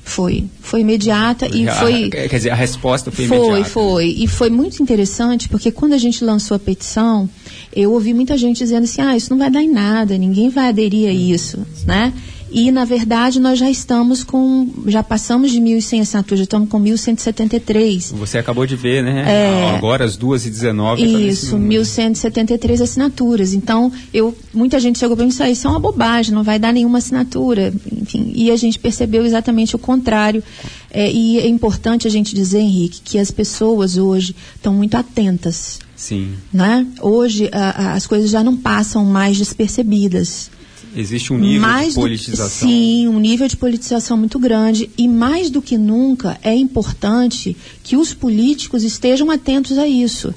Foi. 0.07 0.45
Foi, 0.61 0.79
imediata 0.79 1.45
e 1.47 1.67
foi. 1.67 2.09
Quer 2.09 2.27
dizer, 2.29 2.49
a 2.49 2.55
resposta 2.55 3.11
foi, 3.11 3.27
foi 3.27 3.37
imediata. 3.37 3.63
Foi, 3.65 3.83
foi. 3.83 4.15
E 4.17 4.25
foi 4.25 4.49
muito 4.49 4.81
interessante 4.81 5.49
porque 5.49 5.69
quando 5.69 5.93
a 5.93 5.97
gente 5.97 6.23
lançou 6.23 6.55
a 6.55 6.59
petição, 6.59 7.29
eu 7.75 7.91
ouvi 7.91 8.13
muita 8.13 8.37
gente 8.37 8.57
dizendo 8.57 8.85
assim: 8.85 9.01
ah, 9.01 9.17
isso 9.17 9.29
não 9.29 9.37
vai 9.37 9.51
dar 9.51 9.61
em 9.61 9.69
nada, 9.69 10.17
ninguém 10.17 10.49
vai 10.49 10.69
aderir 10.69 11.09
a 11.09 11.13
isso, 11.13 11.59
né? 11.85 12.13
E, 12.49 12.71
na 12.71 12.85
verdade, 12.85 13.39
nós 13.39 13.59
já 13.59 13.69
estamos 13.69 14.23
com, 14.23 14.69
já 14.87 15.03
passamos 15.03 15.51
de 15.51 15.59
1.100 15.59 16.01
assinaturas, 16.01 16.39
já 16.39 16.43
estamos 16.43 16.69
com 16.69 16.81
1.173. 16.81 18.13
Você 18.15 18.37
acabou 18.37 18.65
de 18.65 18.75
ver, 18.75 19.03
né? 19.03 19.23
É, 19.27 19.75
Agora, 19.75 20.05
às 20.05 20.17
2h19. 20.17 20.99
Isso, 20.99 21.57
1.173 21.57 22.81
assinaturas. 22.81 23.53
Então, 23.53 23.91
eu, 24.13 24.35
muita 24.53 24.79
gente 24.79 24.99
chegou 24.99 25.15
para 25.15 25.23
mim 25.23 25.29
e 25.29 25.31
disse, 25.31 25.43
ah, 25.43 25.49
isso 25.49 25.67
é 25.67 25.69
uma 25.69 25.79
bobagem, 25.79 26.33
não 26.33 26.43
vai 26.43 26.57
dar 26.57 26.71
nenhuma 26.71 26.99
assinatura. 26.99 27.73
Enfim, 27.91 28.31
e 28.33 28.49
a 28.49 28.55
gente 28.55 28.79
percebeu 28.79 29.25
exatamente 29.25 29.75
o 29.75 29.79
contrário. 29.79 30.43
É, 30.89 31.11
e 31.11 31.39
é 31.39 31.47
importante 31.47 32.07
a 32.07 32.09
gente 32.09 32.33
dizer, 32.33 32.59
Henrique, 32.59 33.01
que 33.03 33.19
as 33.19 33.29
pessoas 33.29 33.97
hoje 33.97 34.35
estão 34.55 34.73
muito 34.73 34.95
atentas. 34.95 35.79
Sim. 35.95 36.35
Né? 36.53 36.85
Hoje, 37.01 37.49
a, 37.51 37.69
a, 37.69 37.93
as 37.93 38.07
coisas 38.07 38.29
já 38.29 38.43
não 38.43 38.55
passam 38.55 39.03
mais 39.03 39.37
despercebidas. 39.37 40.49
Existe 40.97 41.31
um 41.31 41.37
nível 41.37 41.61
mais 41.61 41.89
de 41.89 41.95
politização. 41.95 42.67
Do, 42.67 42.73
sim, 42.73 43.07
um 43.07 43.19
nível 43.19 43.47
de 43.47 43.55
politização 43.55 44.17
muito 44.17 44.39
grande. 44.39 44.89
E 44.97 45.07
mais 45.07 45.51
do 45.51 45.61
que 45.61 45.77
nunca 45.77 46.39
é 46.43 46.55
importante 46.55 47.55
que 47.83 47.95
os 47.95 48.13
políticos 48.13 48.83
estejam 48.83 49.29
atentos 49.29 49.77
a 49.77 49.87
isso. 49.87 50.33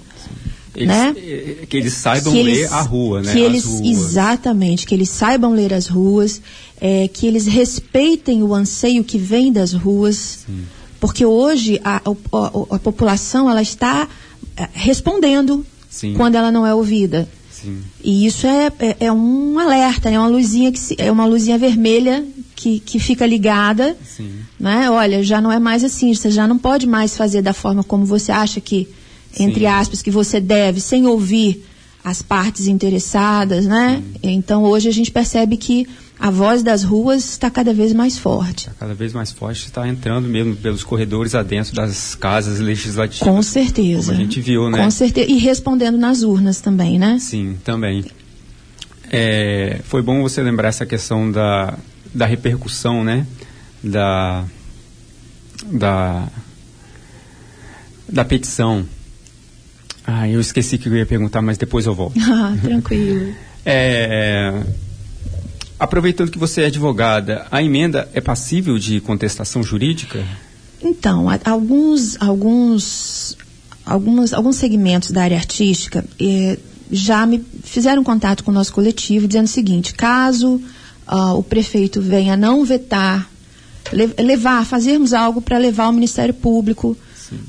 Eles, 0.74 0.88
né? 0.88 1.14
Eh, 1.16 1.66
que 1.68 1.76
eles 1.76 1.94
saibam 1.94 2.32
que 2.32 2.42
ler 2.42 2.58
eles, 2.58 2.72
a 2.72 2.82
rua, 2.82 3.22
né? 3.22 3.32
Que 3.32 3.40
eles, 3.40 3.66
exatamente, 3.82 4.86
que 4.86 4.94
eles 4.94 5.08
saibam 5.08 5.52
ler 5.52 5.72
as 5.74 5.86
ruas, 5.86 6.40
é, 6.80 7.08
que 7.08 7.26
eles 7.26 7.46
respeitem 7.46 8.42
o 8.42 8.54
anseio 8.54 9.02
que 9.02 9.18
vem 9.18 9.50
das 9.50 9.72
ruas. 9.72 10.44
Sim. 10.46 10.62
Porque 11.00 11.24
hoje 11.24 11.80
a, 11.82 11.96
a, 11.96 12.74
a, 12.76 12.78
população 12.78 13.50
ela 13.50 13.62
está 13.62 14.06
eh, 14.56 14.68
respondendo 14.72 15.64
Sim. 15.88 16.12
quando 16.14 16.34
ela 16.34 16.52
não 16.52 16.66
é 16.66 16.74
ouvida. 16.74 17.26
Sim. 17.62 17.82
E 18.02 18.26
isso 18.26 18.46
é, 18.46 18.72
é, 18.78 18.96
é, 19.00 19.12
um 19.12 19.58
alerta, 19.58 20.08
é 20.08 20.18
uma 20.18 20.28
luzinha 20.28 20.72
que 20.72 20.78
se, 20.78 20.94
é 20.98 21.10
uma 21.10 21.24
luzinha 21.24 21.58
vermelha 21.58 22.24
que, 22.54 22.80
que 22.80 22.98
fica 22.98 23.26
ligada, 23.26 23.96
Sim. 24.04 24.30
né? 24.58 24.90
Olha, 24.90 25.22
já 25.22 25.40
não 25.40 25.50
é 25.50 25.58
mais 25.58 25.84
assim, 25.84 26.14
você 26.14 26.30
já 26.30 26.46
não 26.46 26.58
pode 26.58 26.86
mais 26.86 27.16
fazer 27.16 27.42
da 27.42 27.52
forma 27.52 27.82
como 27.82 28.04
você 28.04 28.32
acha 28.32 28.60
que, 28.60 28.88
entre 29.38 29.60
Sim. 29.60 29.66
aspas, 29.66 30.02
que 30.02 30.10
você 30.10 30.40
deve, 30.40 30.80
sem 30.80 31.06
ouvir 31.06 31.64
as 32.02 32.22
partes 32.22 32.66
interessadas, 32.66 33.66
né? 33.66 34.02
Então 34.22 34.64
hoje 34.64 34.88
a 34.88 34.92
gente 34.92 35.10
percebe 35.10 35.56
que 35.56 35.86
a 36.20 36.30
voz 36.30 36.62
das 36.62 36.84
ruas 36.84 37.24
está 37.24 37.50
cada 37.50 37.72
vez 37.72 37.94
mais 37.94 38.18
forte. 38.18 38.68
Está 38.68 38.72
cada 38.78 38.92
vez 38.92 39.14
mais 39.14 39.32
forte, 39.32 39.64
está 39.64 39.88
entrando 39.88 40.28
mesmo 40.28 40.54
pelos 40.54 40.84
corredores 40.84 41.34
adentro 41.34 41.74
das 41.74 42.14
casas 42.14 42.60
legislativas. 42.60 43.26
Com 43.26 43.42
certeza. 43.42 44.12
Como 44.12 44.20
a 44.20 44.24
gente 44.24 44.38
viu, 44.38 44.68
né? 44.68 44.84
Com 44.84 44.90
certeza. 44.90 45.30
E 45.30 45.38
respondendo 45.38 45.96
nas 45.96 46.22
urnas 46.22 46.60
também, 46.60 46.98
né? 46.98 47.18
Sim, 47.18 47.56
também. 47.64 48.04
É, 49.10 49.80
foi 49.84 50.02
bom 50.02 50.20
você 50.20 50.42
lembrar 50.42 50.68
essa 50.68 50.84
questão 50.84 51.32
da, 51.32 51.78
da 52.14 52.26
repercussão, 52.26 53.02
né? 53.02 53.26
Da, 53.82 54.44
da, 55.72 56.28
da 58.06 58.24
petição. 58.26 58.84
Ah, 60.06 60.28
eu 60.28 60.38
esqueci 60.38 60.76
que 60.76 60.86
eu 60.86 60.96
ia 60.96 61.06
perguntar, 61.06 61.40
mas 61.40 61.56
depois 61.56 61.86
eu 61.86 61.94
volto. 61.94 62.20
Ah, 62.20 62.54
tranquilo. 62.60 63.34
é 63.64 64.62
Aproveitando 65.80 66.30
que 66.30 66.38
você 66.38 66.60
é 66.60 66.66
advogada, 66.66 67.46
a 67.50 67.62
emenda 67.62 68.06
é 68.12 68.20
passível 68.20 68.78
de 68.78 69.00
contestação 69.00 69.62
jurídica? 69.62 70.22
Então, 70.82 71.26
alguns, 71.42 72.20
alguns, 72.20 73.38
alguns, 73.86 74.34
alguns 74.34 74.56
segmentos 74.56 75.10
da 75.10 75.22
área 75.22 75.38
artística 75.38 76.04
eh, 76.20 76.58
já 76.90 77.24
me 77.24 77.42
fizeram 77.64 78.04
contato 78.04 78.44
com 78.44 78.50
o 78.50 78.54
nosso 78.54 78.74
coletivo 78.74 79.26
dizendo 79.26 79.46
o 79.46 79.48
seguinte: 79.48 79.94
caso 79.94 80.60
uh, 81.08 81.34
o 81.38 81.42
prefeito 81.42 81.98
venha 81.98 82.36
não 82.36 82.62
vetar, 82.62 83.26
le 83.90 84.06
levar, 84.22 84.66
fazermos 84.66 85.14
algo 85.14 85.40
para 85.40 85.56
levar 85.56 85.84
ao 85.84 85.92
Ministério 85.92 86.34
Público, 86.34 86.94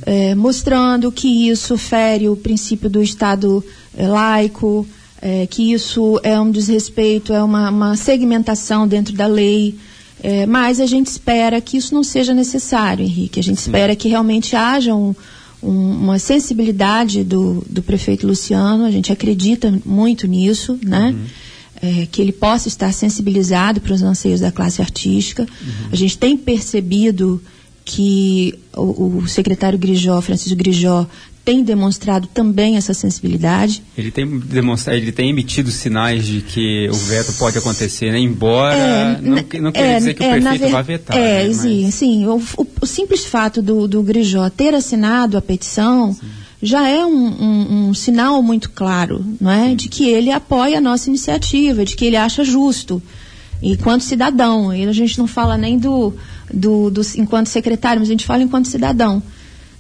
eh, 0.06 0.36
mostrando 0.36 1.12
que 1.12 1.50
isso 1.50 1.78
fere 1.78 2.30
o 2.30 2.36
princípio 2.38 2.90
do 2.90 3.02
Estado 3.02 3.62
eh, 3.98 4.08
laico 4.08 4.88
é, 5.22 5.46
que 5.46 5.72
isso 5.72 6.20
é 6.24 6.40
um 6.40 6.50
desrespeito, 6.50 7.32
é 7.32 7.44
uma, 7.44 7.70
uma 7.70 7.96
segmentação 7.96 8.88
dentro 8.88 9.14
da 9.14 9.28
lei. 9.28 9.76
É, 10.24 10.46
mas 10.46 10.80
a 10.80 10.86
gente 10.86 11.08
espera 11.08 11.62
que 11.62 11.78
isso 11.78 11.94
não 11.94 12.04
seja 12.04 12.34
necessário, 12.34 13.06
Henrique. 13.06 13.40
A 13.40 13.44
gente 13.44 13.62
Sim. 13.62 13.70
espera 13.70 13.96
que 13.96 14.08
realmente 14.08 14.56
haja 14.56 14.96
um, 14.96 15.16
um, 15.62 15.92
uma 15.92 16.20
sensibilidade 16.20 17.24
do, 17.24 17.64
do 17.70 17.84
prefeito 17.84 18.26
Luciano. 18.26 18.86
A 18.86 18.92
gente 18.92 19.12
acredita 19.12 19.74
muito 19.86 20.28
nisso, 20.28 20.80
né? 20.84 21.16
Uhum. 21.16 21.26
É, 21.84 22.08
que 22.12 22.22
ele 22.22 22.32
possa 22.32 22.68
estar 22.68 22.94
sensibilizado 22.94 23.82
para 23.82 23.94
os 23.94 24.04
anseios 24.04 24.40
da 24.40 24.52
classe 24.52 24.82
artística. 24.82 25.44
Uhum. 25.44 25.90
A 25.92 25.96
gente 25.96 26.16
tem 26.16 26.38
percebido 26.38 27.42
que 27.84 28.54
o, 28.76 29.18
o 29.18 29.28
secretário 29.28 29.80
Grijó, 29.80 30.22
Francisco 30.22 30.56
Grijó, 30.56 31.08
tem 31.44 31.64
demonstrado 31.64 32.28
também 32.28 32.78
essa 32.78 32.94
sensibilidade. 32.94 33.82
Ele 33.98 34.12
tem 34.12 34.40
demonstrado, 34.40 34.98
ele 34.98 35.12
tem 35.12 35.30
emitido 35.30 35.72
sinais 35.72 36.26
de 36.26 36.42
que 36.42 36.88
o 36.90 36.94
veto 36.94 37.34
pode 37.34 37.58
acontecer, 37.58 38.12
né? 38.12 38.20
embora 38.20 38.76
é, 38.76 39.22
não, 39.22 39.38
não 39.62 39.72
quer 39.72 39.96
é, 39.96 39.98
dizer 39.98 40.14
que 40.14 40.22
o 40.22 40.26
é, 40.26 40.32
prefeito 40.40 40.60
ver, 40.60 40.72
vá 40.72 40.82
vetar. 40.82 41.18
É, 41.18 41.48
né? 41.48 41.54
sim, 41.54 41.86
Mas... 41.86 41.96
sim. 41.96 42.26
O, 42.28 42.42
o, 42.58 42.68
o, 42.82 42.86
simples 42.86 43.26
fato 43.26 43.62
do, 43.62 43.88
do 43.88 44.04
Grijó 44.04 44.50
ter 44.50 44.76
assinado 44.76 45.36
a 45.36 45.42
petição 45.42 46.14
sim. 46.14 46.28
já 46.62 46.88
é 46.88 47.04
um, 47.04 47.10
um, 47.12 47.90
um, 47.90 47.94
sinal 47.94 48.42
muito 48.44 48.70
claro, 48.70 49.26
não 49.40 49.50
é, 49.50 49.70
sim. 49.70 49.76
de 49.76 49.90
que 49.90 50.08
ele 50.08 50.32
apoia 50.32 50.78
a 50.78 50.82
nossa 50.82 51.10
iniciativa, 51.10 51.84
de 51.84 51.96
que 51.96 52.06
ele 52.06 52.18
acha 52.18 52.44
justo. 52.44 53.02
Enquanto 53.64 54.02
cidadão, 54.02 54.70
a 54.72 54.94
gente 54.94 55.20
não 55.20 55.28
fala 55.28 55.56
nem 55.58 55.78
do, 55.78 56.14
do, 56.52 56.90
do 56.90 57.02
enquanto 57.16 57.48
secretário, 57.48 58.00
mas 58.00 58.10
a 58.10 58.12
gente 58.12 58.26
fala 58.26 58.44
enquanto 58.44 58.68
cidadão. 58.68 59.22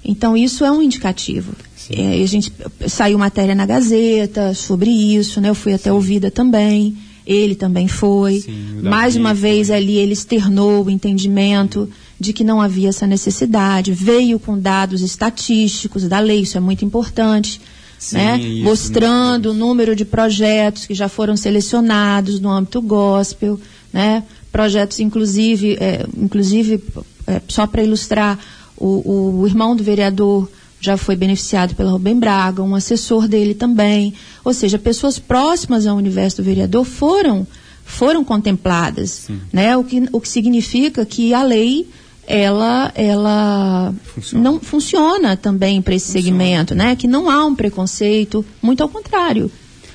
Então, 0.03 0.36
isso 0.36 0.65
é 0.65 0.72
um 0.72 0.81
indicativo. 0.81 1.53
É, 1.89 2.24
a 2.24 2.27
gente 2.27 2.51
saiu 2.88 3.17
matéria 3.17 3.53
na 3.53 3.65
Gazeta 3.65 4.53
sobre 4.53 4.89
isso, 4.89 5.41
né? 5.41 5.50
Eu 5.50 5.55
fui 5.55 5.74
até 5.74 5.89
Sim. 5.89 5.91
ouvida 5.91 6.31
também. 6.31 6.98
Ele 7.25 7.55
também 7.55 7.88
foi. 7.88 8.39
Sim, 8.39 8.81
Mais 8.81 9.15
uma 9.15 9.34
vez 9.34 9.67
foi. 9.67 9.77
ali 9.77 9.98
ele 9.98 10.13
externou 10.13 10.86
o 10.86 10.89
entendimento 10.89 11.88
de 12.20 12.34
que 12.34 12.43
não 12.43 12.62
havia 12.62 12.89
essa 12.89 13.05
necessidade. 13.05 13.93
Veio 13.93 14.39
com 14.39 14.58
dados 14.58 15.01
estatísticos 15.01 16.08
da 16.08 16.20
lei, 16.20 16.41
isso 16.41 16.58
é 16.58 16.62
muito 16.62 16.84
importante. 16.84 17.62
Sim, 17.98 18.15
né? 18.15 18.38
Mostrando 18.63 19.51
o 19.51 19.53
número 19.53 19.96
de 19.96 20.03
projetos 20.03 20.88
que 20.88 20.96
já 20.96 21.08
foram 21.08 21.38
selecionados 21.38 22.39
no 22.39 22.50
âmbito 22.50 22.81
gospel, 22.81 23.60
né? 23.93 24.24
Projetos, 24.51 25.00
inclusive, 25.00 25.77
é, 25.79 26.05
inclusive 26.17 26.84
é, 27.27 27.41
só 27.48 27.67
para 27.67 27.84
ilustrar, 27.84 28.39
o, 28.86 29.40
o 29.42 29.48
irmão 29.48 29.76
do 29.76 29.84
vereador 29.84 30.50
já 30.80 30.98
foi 30.98 31.16
beneficiado 31.16 31.76
pela 31.76 31.92
Rubem 31.92 32.20
Braga, 32.20 32.64
um 32.64 32.74
assessor 32.74 33.28
dele 33.28 33.54
também. 33.54 34.14
Ou 34.44 34.54
seja, 34.54 34.80
pessoas 34.80 35.20
próximas 35.20 35.86
ao 35.86 35.96
universo 35.96 36.38
do 36.38 36.44
vereador 36.44 36.84
foram 36.84 37.46
foram 37.84 38.24
contempladas, 38.24 39.28
né? 39.52 39.76
O 39.76 39.84
que, 39.84 40.08
o 40.12 40.22
que 40.22 40.30
significa 40.30 41.06
que 41.06 41.34
a 41.34 41.44
lei 41.44 41.88
ela 42.26 42.92
ela 42.96 43.94
funciona. 44.04 44.44
não 44.44 44.60
funciona 44.60 45.36
também 45.36 45.82
para 45.82 45.94
esse 45.96 46.06
funciona. 46.06 46.26
segmento, 46.26 46.76
né? 46.76 46.96
Que 46.96 47.08
não 47.08 47.30
há 47.30 47.46
um 47.46 47.54
preconceito, 47.54 48.46
muito 48.62 48.82
ao 48.82 48.90
contrário. 48.90 49.52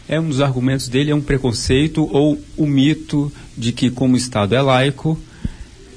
É 0.08 0.20
um 0.20 0.28
dos 0.28 0.40
argumentos 0.40 0.88
dele 0.88 1.10
é 1.10 1.14
um 1.14 1.20
preconceito 1.20 2.08
ou 2.12 2.38
o 2.56 2.66
mito 2.66 3.32
de 3.56 3.72
que 3.72 3.90
como 3.90 4.14
o 4.14 4.16
Estado 4.16 4.54
é 4.54 4.60
laico, 4.60 5.18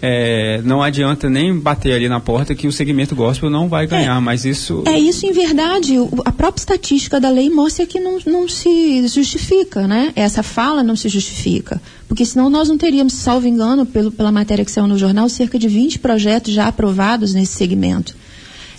é, 0.01 0.62
não 0.63 0.82
adianta 0.82 1.29
nem 1.29 1.53
bater 1.58 1.94
ali 1.94 2.08
na 2.08 2.20
porta 2.20 2.56
que 2.56 2.68
o 2.68 2.72
segmento 2.72 3.15
gospel 3.15 3.50
não 3.50 3.68
vai 3.68 3.86
ganhar, 3.86 4.18
é, 4.18 4.20
mas 4.20 4.46
isso... 4.46 4.84
É 4.86 4.98
isso 4.98 5.25
em 5.25 5.32
verdade, 5.32 5.96
a 6.24 6.32
própria 6.32 6.62
estatística 6.62 7.20
da 7.20 7.29
lei 7.29 7.50
mostra 7.50 7.86
que 7.86 8.00
não, 8.00 8.18
não 8.25 8.48
se 8.48 9.06
justifica, 9.08 9.88
né? 9.88 10.13
Essa 10.15 10.41
fala 10.41 10.82
não 10.84 10.96
se 10.96 11.10
justifica, 11.10 11.82
porque 12.08 12.25
senão 12.25 12.50
nós 12.50 12.70
não 12.70 12.77
teríamos, 12.77 13.13
salvo 13.13 13.48
engano, 13.48 13.86
pelo, 13.86 14.12
pela 14.12 14.32
matéria 14.32 14.63
que 14.63 14.72
saiu 14.72 14.88
no 14.88 14.98
jornal, 14.98 15.27
cerca 15.27 15.60
de 15.60 15.68
20 15.68 16.00
projetos 16.00 16.53
já 16.53 16.68
aprovados 16.68 17.34
nesse 17.34 17.53
segmento. 17.53 18.15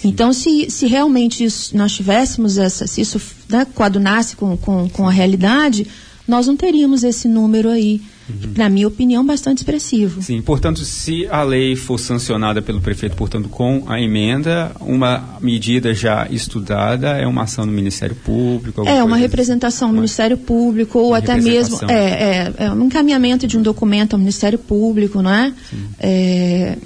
Então, 0.02 0.32
se, 0.32 0.70
se 0.70 0.86
realmente 0.86 1.44
isso, 1.44 1.76
nós 1.76 1.92
tivéssemos 1.92 2.56
essa, 2.56 2.86
se 2.86 3.02
isso 3.02 3.20
né, 3.48 3.66
coadunasse 3.74 4.34
com, 4.34 4.56
com, 4.56 4.88
com 4.88 5.06
a 5.06 5.12
realidade, 5.12 5.86
nós 6.26 6.46
não 6.46 6.56
teríamos 6.56 7.04
esse 7.04 7.28
número 7.28 7.68
aí 7.68 8.00
uhum. 8.30 8.52
na 8.56 8.68
minha 8.68 8.88
opinião, 8.88 9.24
bastante 9.24 9.58
expressivo. 9.58 10.22
Sim, 10.22 10.40
portanto, 10.42 10.80
se 10.84 11.26
a 11.28 11.42
lei 11.42 11.76
for 11.76 11.98
sancionada 11.98 12.62
pelo 12.62 12.80
prefeito, 12.80 13.16
portanto, 13.16 13.48
com 13.48 13.84
a 13.86 14.00
emenda, 14.00 14.72
uma 14.80 15.38
medida 15.40 15.94
já 15.94 16.26
estudada 16.30 17.10
é 17.10 17.26
uma 17.26 17.42
ação 17.42 17.66
do 17.66 17.72
Ministério 17.72 18.16
Público? 18.16 18.86
É, 18.88 19.02
uma 19.02 19.16
representação 19.16 19.88
do 19.88 19.94
Ministério 19.94 20.36
Público, 20.36 20.98
ou 20.98 21.14
até 21.14 21.36
mesmo 21.36 21.78
é, 21.88 21.94
é, 21.94 22.54
é, 22.58 22.70
um 22.72 22.84
encaminhamento 22.84 23.46
de 23.46 23.58
um 23.58 23.62
documento 23.62 24.14
ao 24.14 24.18
Ministério 24.18 24.58
Público, 24.58 25.22
não 25.22 25.32
é? 25.32 25.52
é 25.98 26.78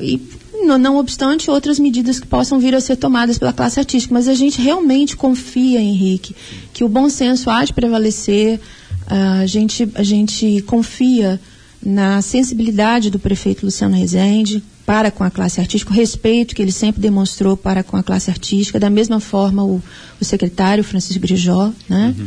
e 0.00 0.20
não, 0.62 0.78
não, 0.78 0.96
obstante 0.96 1.50
outras 1.50 1.78
medidas 1.78 2.18
que 2.18 2.26
possam 2.26 2.58
vir 2.58 2.74
a 2.74 2.80
ser 2.80 2.96
tomadas 2.96 3.38
pela 3.38 3.52
classe 3.52 3.78
artística, 3.78 4.12
mas 4.12 4.28
a 4.28 4.34
gente 4.34 4.60
realmente 4.60 5.16
confia, 5.16 5.80
Henrique, 5.80 6.34
que 6.72 6.84
o 6.84 6.88
bom 6.88 7.08
senso 7.08 7.48
há 7.48 7.64
de 7.64 7.72
prevalecer, 7.72 8.60
a 9.08 9.46
gente, 9.46 9.88
a 9.94 10.02
gente 10.02 10.62
confia 10.62 11.40
na 11.82 12.20
sensibilidade 12.20 13.10
do 13.10 13.18
prefeito 13.18 13.64
Luciano 13.64 13.96
Rezende 13.96 14.62
para 14.84 15.10
com 15.10 15.22
a 15.22 15.30
classe 15.30 15.60
artística, 15.60 15.92
o 15.92 15.94
respeito 15.94 16.54
que 16.54 16.62
ele 16.62 16.72
sempre 16.72 17.00
demonstrou 17.00 17.56
para 17.56 17.82
com 17.82 17.96
a 17.96 18.02
classe 18.02 18.30
artística, 18.30 18.80
da 18.80 18.88
mesma 18.88 19.20
forma 19.20 19.62
o, 19.62 19.82
o 20.20 20.24
secretário 20.24 20.82
Francisco 20.82 21.20
Grijó, 21.20 21.72
né? 21.88 22.14
Uhum. 22.18 22.26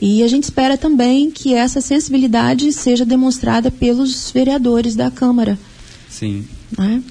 E 0.00 0.22
a 0.22 0.28
gente 0.28 0.44
espera 0.44 0.76
também 0.76 1.30
que 1.30 1.54
essa 1.54 1.80
sensibilidade 1.80 2.70
seja 2.72 3.04
demonstrada 3.04 3.70
pelos 3.70 4.30
vereadores 4.30 4.94
da 4.94 5.10
Câmara. 5.10 5.58
Sim. 6.08 6.44
Né? 6.76 7.02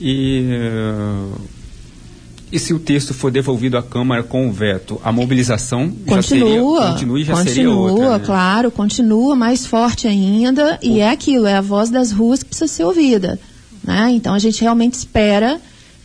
E, 0.00 0.44
uh, 0.46 1.40
e 2.52 2.58
se 2.58 2.74
o 2.74 2.78
texto 2.78 3.14
for 3.14 3.30
devolvido 3.30 3.76
à 3.78 3.82
Câmara 3.82 4.22
com 4.22 4.48
o 4.48 4.52
veto, 4.52 5.00
a 5.04 5.12
mobilização 5.12 5.90
continua, 5.90 6.16
já 6.16 6.22
seria, 6.22 6.92
continua 6.92 7.20
e 7.20 7.24
já 7.24 7.34
continua, 7.34 7.54
seria 7.54 7.70
outra, 7.70 8.18
né? 8.18 8.24
claro, 8.24 8.70
continua 8.70 9.36
mais 9.36 9.66
forte 9.66 10.08
ainda. 10.08 10.78
O... 10.82 10.86
E 10.86 11.00
é 11.00 11.10
aquilo, 11.10 11.46
é 11.46 11.54
a 11.54 11.60
voz 11.60 11.90
das 11.90 12.10
ruas 12.10 12.42
que 12.42 12.48
precisa 12.48 12.66
ser 12.66 12.84
ouvida. 12.84 13.38
Né? 13.84 14.10
Então 14.12 14.34
a 14.34 14.38
gente 14.38 14.60
realmente 14.60 14.94
espera 14.94 15.60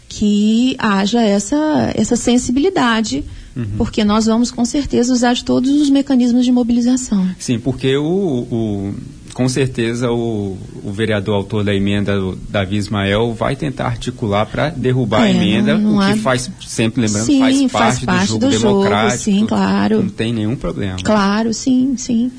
que 0.08 0.76
haja 0.78 1.22
essa, 1.22 1.92
essa 1.96 2.16
sensibilidade 2.16 3.24
Uhum. 3.56 3.66
Porque 3.78 4.04
nós 4.04 4.26
vamos 4.26 4.52
com 4.52 4.66
certeza 4.66 5.14
usar 5.14 5.34
de 5.34 5.46
todos 5.46 5.72
os 5.72 5.90
mecanismos 5.90 6.44
de 6.44 6.52
mobilização. 6.52 7.26
Sim, 7.40 7.58
porque 7.58 7.96
o, 7.96 8.06
o 8.06 8.94
com 9.36 9.50
certeza 9.50 10.10
o, 10.10 10.58
o, 10.82 10.94
vereador 10.94 11.36
autor 11.36 11.62
da 11.62 11.76
emenda, 11.76 12.18
o 12.18 12.38
Davi 12.38 12.78
Ismael, 12.78 13.34
vai 13.34 13.54
tentar 13.54 13.88
articular 13.88 14.46
para 14.46 14.70
derrubar 14.70 15.24
é, 15.24 15.26
a 15.26 15.30
emenda, 15.32 15.78
não, 15.78 15.92
não 15.92 15.98
o 15.98 16.06
que 16.06 16.20
há... 16.20 16.24
faz, 16.24 16.50
sempre 16.66 17.02
lembrando, 17.02 17.26
sim, 17.26 17.40
faz, 17.40 17.58
parte 17.60 17.70
faz 17.70 18.00
parte 18.00 18.28
do 18.28 18.32
jogo 18.32 18.46
do 18.46 18.50
democrático. 18.60 19.26
Jogo, 19.26 19.40
sim, 19.40 19.46
claro. 19.46 20.02
Não 20.04 20.10
tem 20.10 20.32
nenhum 20.32 20.56
problema. 20.56 20.96
Claro, 21.04 21.54
sim, 21.54 21.96
sim. 21.98 22.32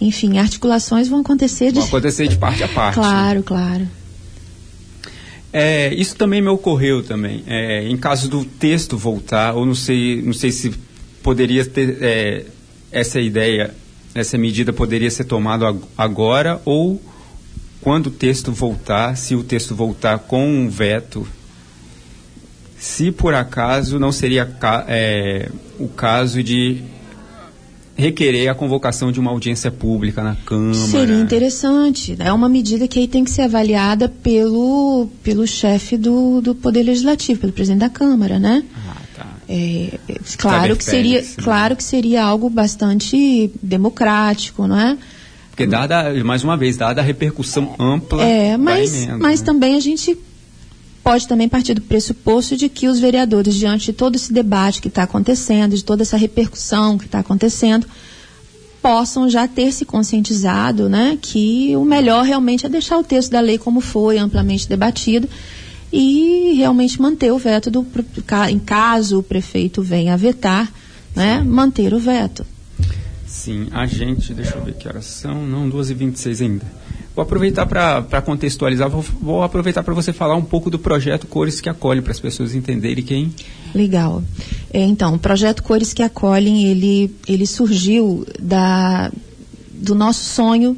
Enfim, 0.00 0.38
articulações 0.38 1.06
vão 1.06 1.20
acontecer 1.20 1.68
de... 1.68 1.78
Vão 1.78 1.84
acontecer 1.84 2.26
de 2.26 2.36
parte 2.36 2.64
a 2.64 2.68
parte. 2.68 2.96
Claro, 2.96 3.38
né? 3.38 3.44
claro. 3.46 3.88
É, 5.52 5.94
isso 5.94 6.16
também 6.16 6.42
me 6.42 6.48
ocorreu 6.48 7.00
também. 7.04 7.44
É, 7.46 7.88
em 7.88 7.96
caso 7.96 8.28
do 8.28 8.44
texto 8.44 8.98
voltar, 8.98 9.54
ou 9.54 9.64
não 9.64 9.74
sei, 9.76 10.20
não 10.20 10.32
sei 10.32 10.50
se 10.50 10.72
poderia 11.22 11.64
ter 11.64 11.96
é, 12.00 12.44
essa 12.90 13.20
ideia, 13.20 13.72
essa 14.14 14.36
medida 14.36 14.72
poderia 14.72 15.10
ser 15.10 15.24
tomada 15.24 15.74
agora 15.96 16.60
ou 16.64 17.00
quando 17.80 18.08
o 18.08 18.10
texto 18.10 18.52
voltar, 18.52 19.16
se 19.16 19.34
o 19.34 19.42
texto 19.42 19.74
voltar 19.74 20.18
com 20.18 20.46
um 20.46 20.68
veto, 20.68 21.26
se 22.78 23.10
por 23.10 23.34
acaso 23.34 23.98
não 23.98 24.12
seria 24.12 24.48
é, 24.86 25.48
o 25.78 25.88
caso 25.88 26.42
de 26.42 26.82
requerer 27.96 28.48
a 28.48 28.54
convocação 28.54 29.12
de 29.12 29.20
uma 29.20 29.30
audiência 29.30 29.70
pública 29.70 30.22
na 30.22 30.34
Câmara. 30.34 30.74
Seria 30.74 31.20
interessante. 31.20 32.16
É 32.18 32.32
uma 32.32 32.48
medida 32.48 32.88
que 32.88 32.98
aí 32.98 33.06
tem 33.06 33.24
que 33.24 33.30
ser 33.30 33.42
avaliada 33.42 34.08
pelo, 34.08 35.08
pelo 35.22 35.46
chefe 35.46 35.96
do, 35.96 36.40
do 36.40 36.54
Poder 36.54 36.82
Legislativo, 36.82 37.40
pelo 37.40 37.52
presidente 37.52 37.80
da 37.80 37.90
Câmara, 37.90 38.38
né? 38.38 38.64
Ah. 38.74 38.99
É, 39.52 39.98
é 40.08 40.14
claro, 40.38 40.76
que 40.76 40.84
seria, 40.84 41.24
claro 41.42 41.74
que 41.74 41.82
seria 41.82 42.22
algo 42.22 42.48
bastante 42.48 43.50
democrático, 43.60 44.68
não 44.68 44.78
é? 44.78 44.96
Porque 45.50 45.66
dada, 45.66 46.14
mais 46.22 46.44
uma 46.44 46.56
vez, 46.56 46.76
dada 46.76 47.00
a 47.00 47.04
repercussão 47.04 47.74
ampla 47.76 48.22
é, 48.22 48.56
mas, 48.56 48.94
emenda, 48.94 49.18
mas 49.18 49.40
né? 49.40 49.46
também 49.46 49.74
a 49.74 49.80
gente 49.80 50.16
pode 51.02 51.26
também 51.26 51.48
partir 51.48 51.74
do 51.74 51.80
pressuposto 51.80 52.56
de 52.56 52.68
que 52.68 52.86
os 52.86 53.00
vereadores, 53.00 53.56
diante 53.56 53.86
de 53.86 53.92
todo 53.92 54.14
esse 54.14 54.32
debate 54.32 54.80
que 54.80 54.86
está 54.86 55.02
acontecendo, 55.02 55.74
de 55.74 55.82
toda 55.82 56.02
essa 56.02 56.16
repercussão 56.16 56.96
que 56.96 57.06
está 57.06 57.18
acontecendo, 57.18 57.88
possam 58.80 59.28
já 59.28 59.48
ter 59.48 59.72
se 59.72 59.84
conscientizado 59.84 60.88
né, 60.88 61.18
que 61.20 61.74
o 61.76 61.84
melhor 61.84 62.24
realmente 62.24 62.66
é 62.66 62.68
deixar 62.68 62.98
o 62.98 63.02
texto 63.02 63.32
da 63.32 63.40
lei 63.40 63.58
como 63.58 63.80
foi, 63.80 64.16
amplamente 64.16 64.68
debatido, 64.68 65.28
e 65.92 66.54
realmente 66.56 67.00
manter 67.00 67.32
o 67.32 67.38
veto, 67.38 67.70
do, 67.70 67.86
em 68.48 68.58
caso 68.58 69.18
o 69.18 69.22
prefeito 69.22 69.82
venha 69.82 70.14
a 70.14 70.16
vetar, 70.16 70.72
né, 71.14 71.42
manter 71.42 71.92
o 71.92 71.98
veto. 71.98 72.46
Sim, 73.26 73.68
a 73.70 73.86
gente, 73.86 74.34
deixa 74.34 74.56
eu 74.56 74.64
ver 74.64 74.74
que 74.74 74.88
horas 74.88 75.04
são, 75.04 75.46
não, 75.46 75.70
2h26 75.70 76.42
ainda. 76.42 76.80
Vou 77.14 77.22
aproveitar 77.22 77.66
para 77.66 78.22
contextualizar, 78.22 78.88
vou, 78.88 79.02
vou 79.02 79.42
aproveitar 79.42 79.82
para 79.82 79.94
você 79.94 80.12
falar 80.12 80.36
um 80.36 80.44
pouco 80.44 80.70
do 80.70 80.78
projeto 80.78 81.26
Cores 81.26 81.60
que 81.60 81.68
Acolhem, 81.68 82.02
para 82.02 82.12
as 82.12 82.20
pessoas 82.20 82.54
entenderem 82.54 83.04
quem. 83.04 83.34
Legal. 83.74 84.22
É, 84.72 84.80
então, 84.80 85.14
o 85.14 85.18
projeto 85.18 85.62
Cores 85.62 85.92
que 85.92 86.02
Acolhem, 86.02 86.66
ele, 86.66 87.14
ele 87.26 87.46
surgiu 87.46 88.26
da, 88.38 89.10
do 89.72 89.94
nosso 89.94 90.24
sonho 90.24 90.76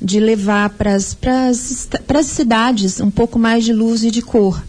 de 0.00 0.20
levar 0.20 0.70
para 0.70 0.94
as 0.94 2.26
cidades 2.26 3.00
um 3.00 3.10
pouco 3.10 3.38
mais 3.38 3.64
de 3.64 3.72
luz 3.72 4.04
e 4.04 4.10
de 4.10 4.22
cor. 4.22 4.62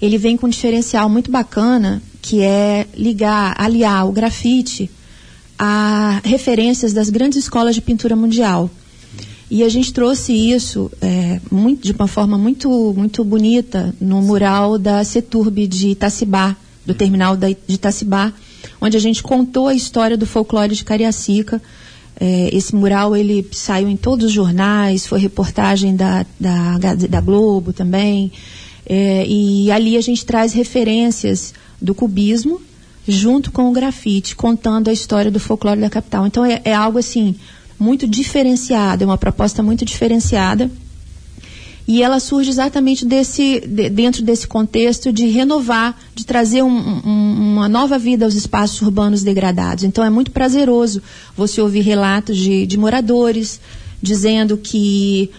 Ele 0.00 0.18
vem 0.18 0.36
com 0.36 0.46
um 0.46 0.50
diferencial 0.50 1.08
muito 1.08 1.30
bacana, 1.30 2.02
que 2.20 2.40
é 2.40 2.86
ligar, 2.96 3.54
aliar 3.58 4.08
o 4.08 4.12
grafite 4.12 4.90
a 5.58 6.20
referências 6.24 6.92
das 6.92 7.10
grandes 7.10 7.38
escolas 7.38 7.74
de 7.74 7.80
pintura 7.80 8.16
mundial. 8.16 8.70
E 9.50 9.62
a 9.62 9.68
gente 9.68 9.92
trouxe 9.92 10.32
isso 10.32 10.90
é, 11.00 11.40
muito, 11.50 11.82
de 11.84 11.92
uma 11.92 12.08
forma 12.08 12.36
muito, 12.36 12.92
muito 12.96 13.22
bonita 13.22 13.94
no 14.00 14.20
mural 14.22 14.78
da 14.78 15.04
Ceturb 15.04 15.66
de 15.66 15.88
Itacibá, 15.88 16.56
do 16.84 16.94
terminal 16.94 17.36
da, 17.36 17.48
de 17.48 17.56
Itacibá, 17.68 18.32
onde 18.80 18.96
a 18.96 19.00
gente 19.00 19.22
contou 19.22 19.68
a 19.68 19.74
história 19.74 20.16
do 20.16 20.26
folclore 20.26 20.74
de 20.74 20.84
Cariacica. 20.84 21.62
É, 22.20 22.48
esse 22.52 22.74
mural 22.74 23.16
ele 23.16 23.46
saiu 23.52 23.88
em 23.88 23.96
todos 23.96 24.26
os 24.26 24.32
jornais, 24.32 25.06
foi 25.06 25.18
reportagem 25.18 25.96
da, 25.96 26.24
da, 26.38 26.94
da 26.94 27.20
Globo 27.20 27.72
também. 27.72 28.30
É, 28.86 29.26
e 29.26 29.70
ali 29.70 29.96
a 29.96 30.00
gente 30.00 30.24
traz 30.24 30.52
referências 30.52 31.54
do 31.80 31.94
cubismo 31.94 32.60
junto 33.06 33.50
com 33.50 33.68
o 33.68 33.72
grafite, 33.72 34.34
contando 34.34 34.88
a 34.88 34.92
história 34.92 35.30
do 35.30 35.40
folclore 35.40 35.80
da 35.80 35.90
capital. 35.90 36.26
Então 36.26 36.44
é, 36.44 36.60
é 36.64 36.74
algo 36.74 36.98
assim 36.98 37.34
muito 37.78 38.06
diferenciada, 38.06 39.04
é 39.04 39.06
uma 39.06 39.18
proposta 39.18 39.62
muito 39.62 39.84
diferenciada. 39.84 40.70
E 41.86 42.02
ela 42.02 42.18
surge 42.18 42.48
exatamente 42.48 43.04
desse, 43.04 43.60
de, 43.60 43.90
dentro 43.90 44.22
desse 44.22 44.46
contexto 44.46 45.12
de 45.12 45.26
renovar, 45.26 45.98
de 46.14 46.24
trazer 46.24 46.62
um, 46.62 46.70
um, 46.70 47.52
uma 47.52 47.68
nova 47.68 47.98
vida 47.98 48.24
aos 48.24 48.34
espaços 48.34 48.80
urbanos 48.80 49.22
degradados. 49.22 49.84
Então 49.84 50.02
é 50.02 50.08
muito 50.08 50.30
prazeroso 50.30 51.02
você 51.36 51.60
ouvir 51.60 51.82
relatos 51.82 52.36
de, 52.36 52.66
de 52.66 52.78
moradores 52.78 53.60
dizendo 54.00 54.56
que 54.56 55.30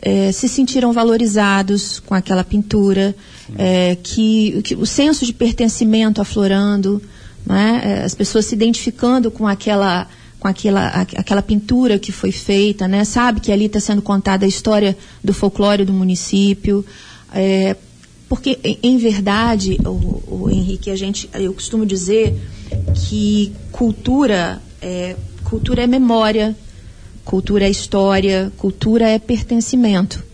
é, 0.00 0.32
se 0.32 0.48
sentiram 0.48 0.92
valorizados 0.92 2.00
com 2.00 2.14
aquela 2.14 2.42
pintura, 2.42 3.14
é, 3.56 3.96
que, 4.02 4.60
que, 4.62 4.74
o 4.74 4.86
senso 4.86 5.24
de 5.24 5.32
pertencimento 5.32 6.20
aflorando, 6.20 7.00
né, 7.46 8.02
as 8.04 8.14
pessoas 8.14 8.46
se 8.46 8.54
identificando 8.54 9.30
com 9.30 9.46
aquela 9.46 10.08
com 10.42 10.48
aquela, 10.48 10.88
aquela 10.88 11.40
pintura 11.40 12.00
que 12.00 12.10
foi 12.10 12.32
feita, 12.32 12.88
né? 12.88 13.04
Sabe 13.04 13.38
que 13.40 13.52
ali 13.52 13.66
está 13.66 13.78
sendo 13.78 14.02
contada 14.02 14.44
a 14.44 14.48
história 14.48 14.98
do 15.22 15.32
folclore 15.32 15.84
do 15.84 15.92
município. 15.92 16.84
É, 17.32 17.76
porque, 18.28 18.58
em, 18.82 18.98
verdade, 18.98 19.78
o, 19.84 20.46
o, 20.46 20.50
Henrique, 20.50 20.90
a 20.90 20.96
gente, 20.96 21.30
eu 21.34 21.54
costumo 21.54 21.86
dizer 21.86 22.36
que 22.92 23.52
cultura 23.70 24.60
é, 24.80 25.14
cultura 25.44 25.84
é 25.84 25.86
memória, 25.86 26.56
cultura 27.24 27.64
é 27.66 27.70
história, 27.70 28.52
cultura 28.56 29.08
é 29.08 29.20
pertencimento. 29.20 30.24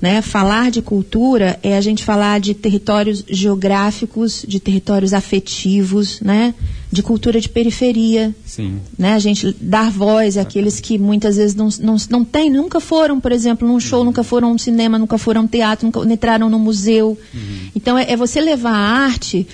Né? 0.00 0.22
Falar 0.22 0.70
de 0.70 0.80
cultura 0.80 1.58
é 1.62 1.76
a 1.76 1.80
gente 1.80 2.04
falar 2.04 2.40
de 2.40 2.54
territórios 2.54 3.24
geográficos, 3.28 4.44
de 4.46 4.60
territórios 4.60 5.12
afetivos, 5.12 6.20
né? 6.20 6.54
de 6.90 7.02
cultura 7.02 7.40
de 7.40 7.48
periferia. 7.48 8.34
Sim. 8.44 8.80
Né? 8.98 9.14
A 9.14 9.18
gente 9.18 9.54
dar 9.60 9.90
voz 9.90 10.36
àqueles 10.36 10.80
que 10.80 10.98
muitas 10.98 11.36
vezes 11.36 11.54
não, 11.54 11.68
não, 11.80 11.96
não 12.08 12.24
têm, 12.24 12.50
nunca 12.50 12.80
foram, 12.80 13.20
por 13.20 13.32
exemplo, 13.32 13.66
num 13.66 13.80
show, 13.80 14.00
uhum. 14.00 14.06
nunca 14.06 14.22
foram 14.22 14.48
a 14.48 14.52
um 14.52 14.58
cinema, 14.58 14.98
nunca 14.98 15.18
foram 15.18 15.42
a 15.42 15.44
um 15.44 15.48
teatro, 15.48 15.86
nunca 15.86 16.00
entraram 16.12 16.48
no 16.48 16.58
museu. 16.58 17.18
Uhum. 17.34 17.70
Então 17.74 17.98
é, 17.98 18.10
é 18.10 18.16
você 18.16 18.40
levar 18.40 18.72
a 18.72 19.04
arte 19.04 19.46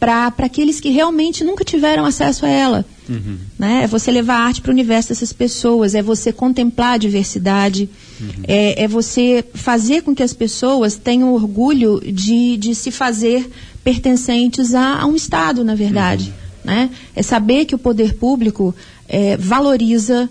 para 0.00 0.32
aqueles 0.38 0.80
que 0.80 0.88
realmente 0.88 1.44
nunca 1.44 1.62
tiveram 1.62 2.06
acesso 2.06 2.46
a 2.46 2.48
ela. 2.48 2.86
Uhum. 3.10 3.38
Né? 3.58 3.82
É 3.82 3.86
você 3.86 4.10
levar 4.10 4.36
a 4.36 4.44
arte 4.44 4.60
para 4.60 4.70
o 4.70 4.72
universo 4.72 5.08
dessas 5.08 5.32
pessoas, 5.32 5.94
é 5.94 6.02
você 6.02 6.32
contemplar 6.32 6.94
a 6.94 6.96
diversidade, 6.96 7.88
uhum. 8.20 8.28
é, 8.46 8.84
é, 8.84 8.88
você 8.88 9.44
fazer 9.52 10.02
com 10.02 10.14
que 10.14 10.22
as 10.22 10.32
pessoas 10.32 10.94
tenham 10.94 11.34
orgulho 11.34 12.00
de, 12.00 12.56
de 12.56 12.74
se 12.74 12.90
fazer 12.90 13.50
pertencentes 13.82 14.74
a, 14.74 15.00
a 15.00 15.06
um 15.06 15.16
Estado, 15.16 15.64
na 15.64 15.74
verdade. 15.74 16.26
Uhum. 16.26 16.72
Né? 16.72 16.90
É 17.16 17.22
saber 17.22 17.64
que 17.64 17.74
o 17.74 17.78
poder 17.78 18.14
público 18.14 18.74
é, 19.08 19.36
valoriza. 19.36 20.30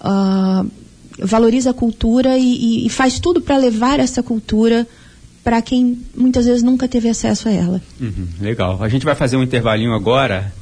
Uh, 0.00 0.68
valoriza 1.18 1.70
a 1.70 1.74
cultura 1.74 2.36
e, 2.36 2.42
e, 2.42 2.86
e 2.86 2.88
faz 2.88 3.20
tudo 3.20 3.40
para 3.40 3.56
levar 3.56 4.00
essa 4.00 4.22
cultura 4.22 4.86
para 5.44 5.60
quem 5.60 5.98
muitas 6.16 6.46
vezes 6.46 6.62
nunca 6.62 6.88
teve 6.88 7.08
acesso 7.08 7.48
a 7.48 7.52
ela. 7.52 7.82
Uhum, 8.00 8.26
legal. 8.40 8.82
A 8.82 8.88
gente 8.88 9.04
vai 9.04 9.14
fazer 9.14 9.36
um 9.36 9.42
intervalinho 9.42 9.92
agora 9.92 10.52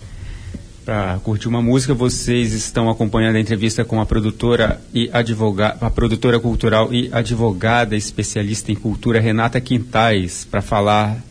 para 0.90 1.20
curtir 1.22 1.46
uma 1.46 1.62
música. 1.62 1.94
Vocês 1.94 2.52
estão 2.52 2.90
acompanhando 2.90 3.36
a 3.36 3.40
entrevista 3.40 3.84
com 3.84 4.00
a 4.00 4.06
produtora 4.06 4.80
e 4.92 5.08
advogada, 5.12 5.76
a 5.80 5.88
produtora 5.88 6.40
cultural 6.40 6.92
e 6.92 7.08
advogada 7.12 7.94
especialista 7.94 8.72
em 8.72 8.74
cultura 8.74 9.20
Renata 9.20 9.60
Quintais 9.60 10.44
para 10.50 10.60
falar 10.60 11.22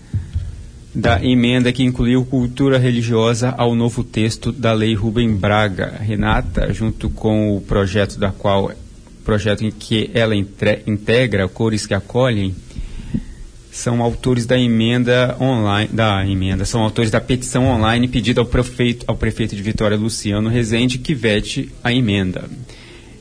da 0.96 1.22
emenda 1.22 1.74
que 1.74 1.84
incluiu 1.84 2.24
cultura 2.24 2.78
religiosa 2.78 3.54
ao 3.58 3.76
novo 3.76 4.02
texto 4.02 4.54
da 4.54 4.72
Lei 4.72 4.96
Rubem 4.96 5.36
Braga. 5.36 5.94
Renata, 6.00 6.74
junto 6.74 7.10
com 7.10 7.58
o 7.58 7.60
projeto 7.60 8.18
da 8.18 8.32
qual 8.32 8.72
projeto 9.26 9.66
em 9.66 9.72
que 9.72 10.10
ela 10.14 10.38
integra 10.38 11.50
cores 11.50 11.86
que 11.86 11.94
acolhem, 11.94 12.56
são 13.72 14.02
autores 14.02 14.46
da 14.46 14.58
emenda 14.58 15.38
online, 15.40 15.90
da 15.92 16.26
emenda, 16.26 16.66
são 16.66 16.82
autores 16.82 17.12
da 17.12 17.22
petição 17.22 17.66
online 17.66 18.08
pedida 18.08 18.42
ao 18.42 18.46
prefeito, 18.46 19.06
ao 19.08 19.16
prefeito 19.16 19.56
de 19.56 19.62
Vitória, 19.62 19.98
Luciano 19.98 20.50
Rezende, 20.50 20.98
que 20.98 21.14
vete 21.14 21.72
a 21.84 21.94
emenda. 21.94 22.50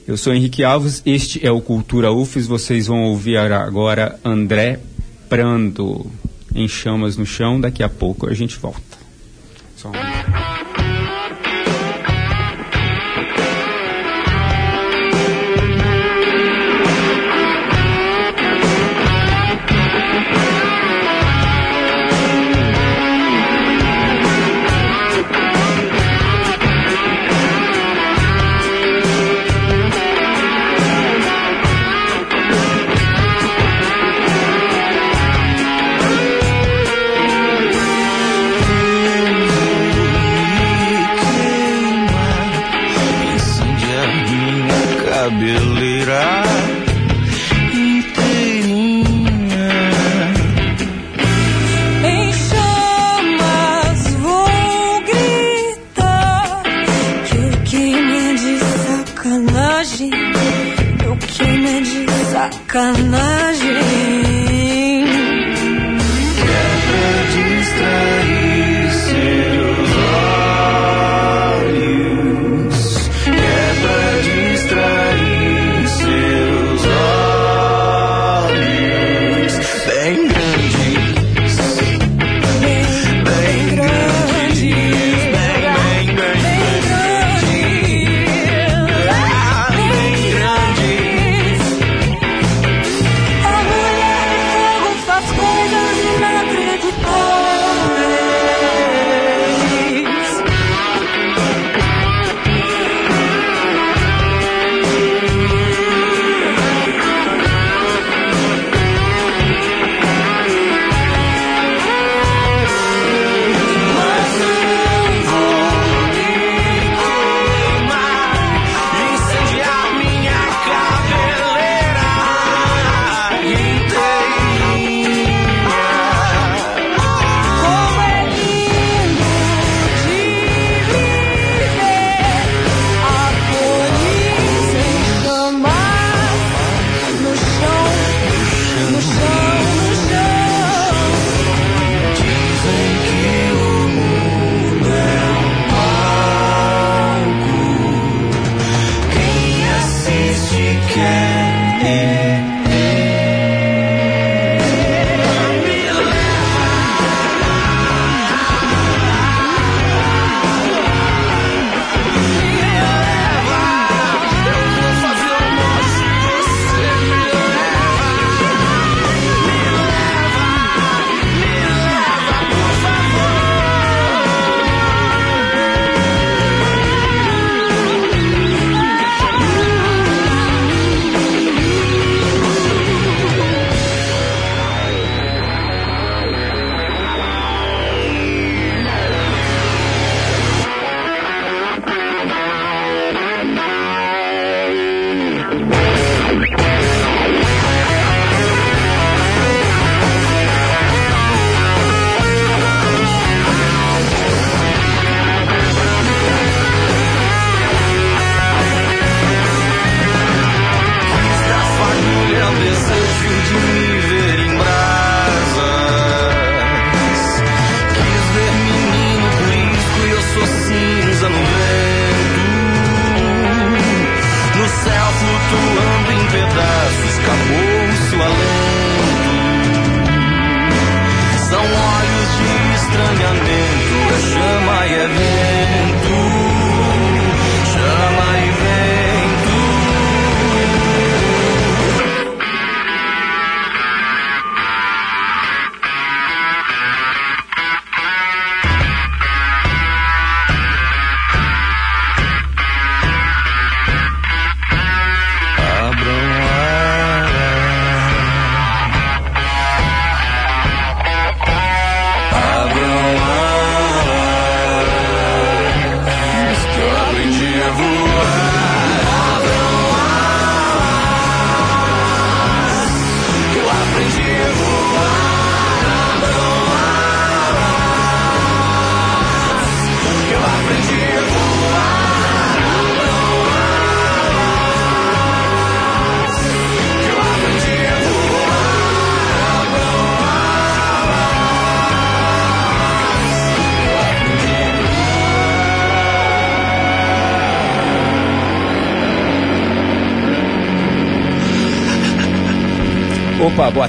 Eu 0.07 0.17
sou 0.17 0.33
Henrique 0.33 0.65
Alves, 0.65 1.03
este 1.05 1.47
é 1.47 1.51
o 1.51 1.61
Cultura 1.61 2.11
UFES, 2.11 2.47
vocês 2.47 2.87
vão 2.87 3.05
ouvir 3.05 3.37
agora 3.37 4.19
André 4.25 4.81
Prando 5.29 6.11
em 6.55 6.67
Chamas 6.67 7.17
no 7.17 7.27
Chão, 7.27 7.61
daqui 7.61 7.83
a 7.83 7.89
pouco 7.89 8.29
a 8.29 8.35
gente 8.35 8.57
volta. 8.57 8.81
Só 9.77 9.91
um... 9.91 10.48
cabeleira. 45.19 46.78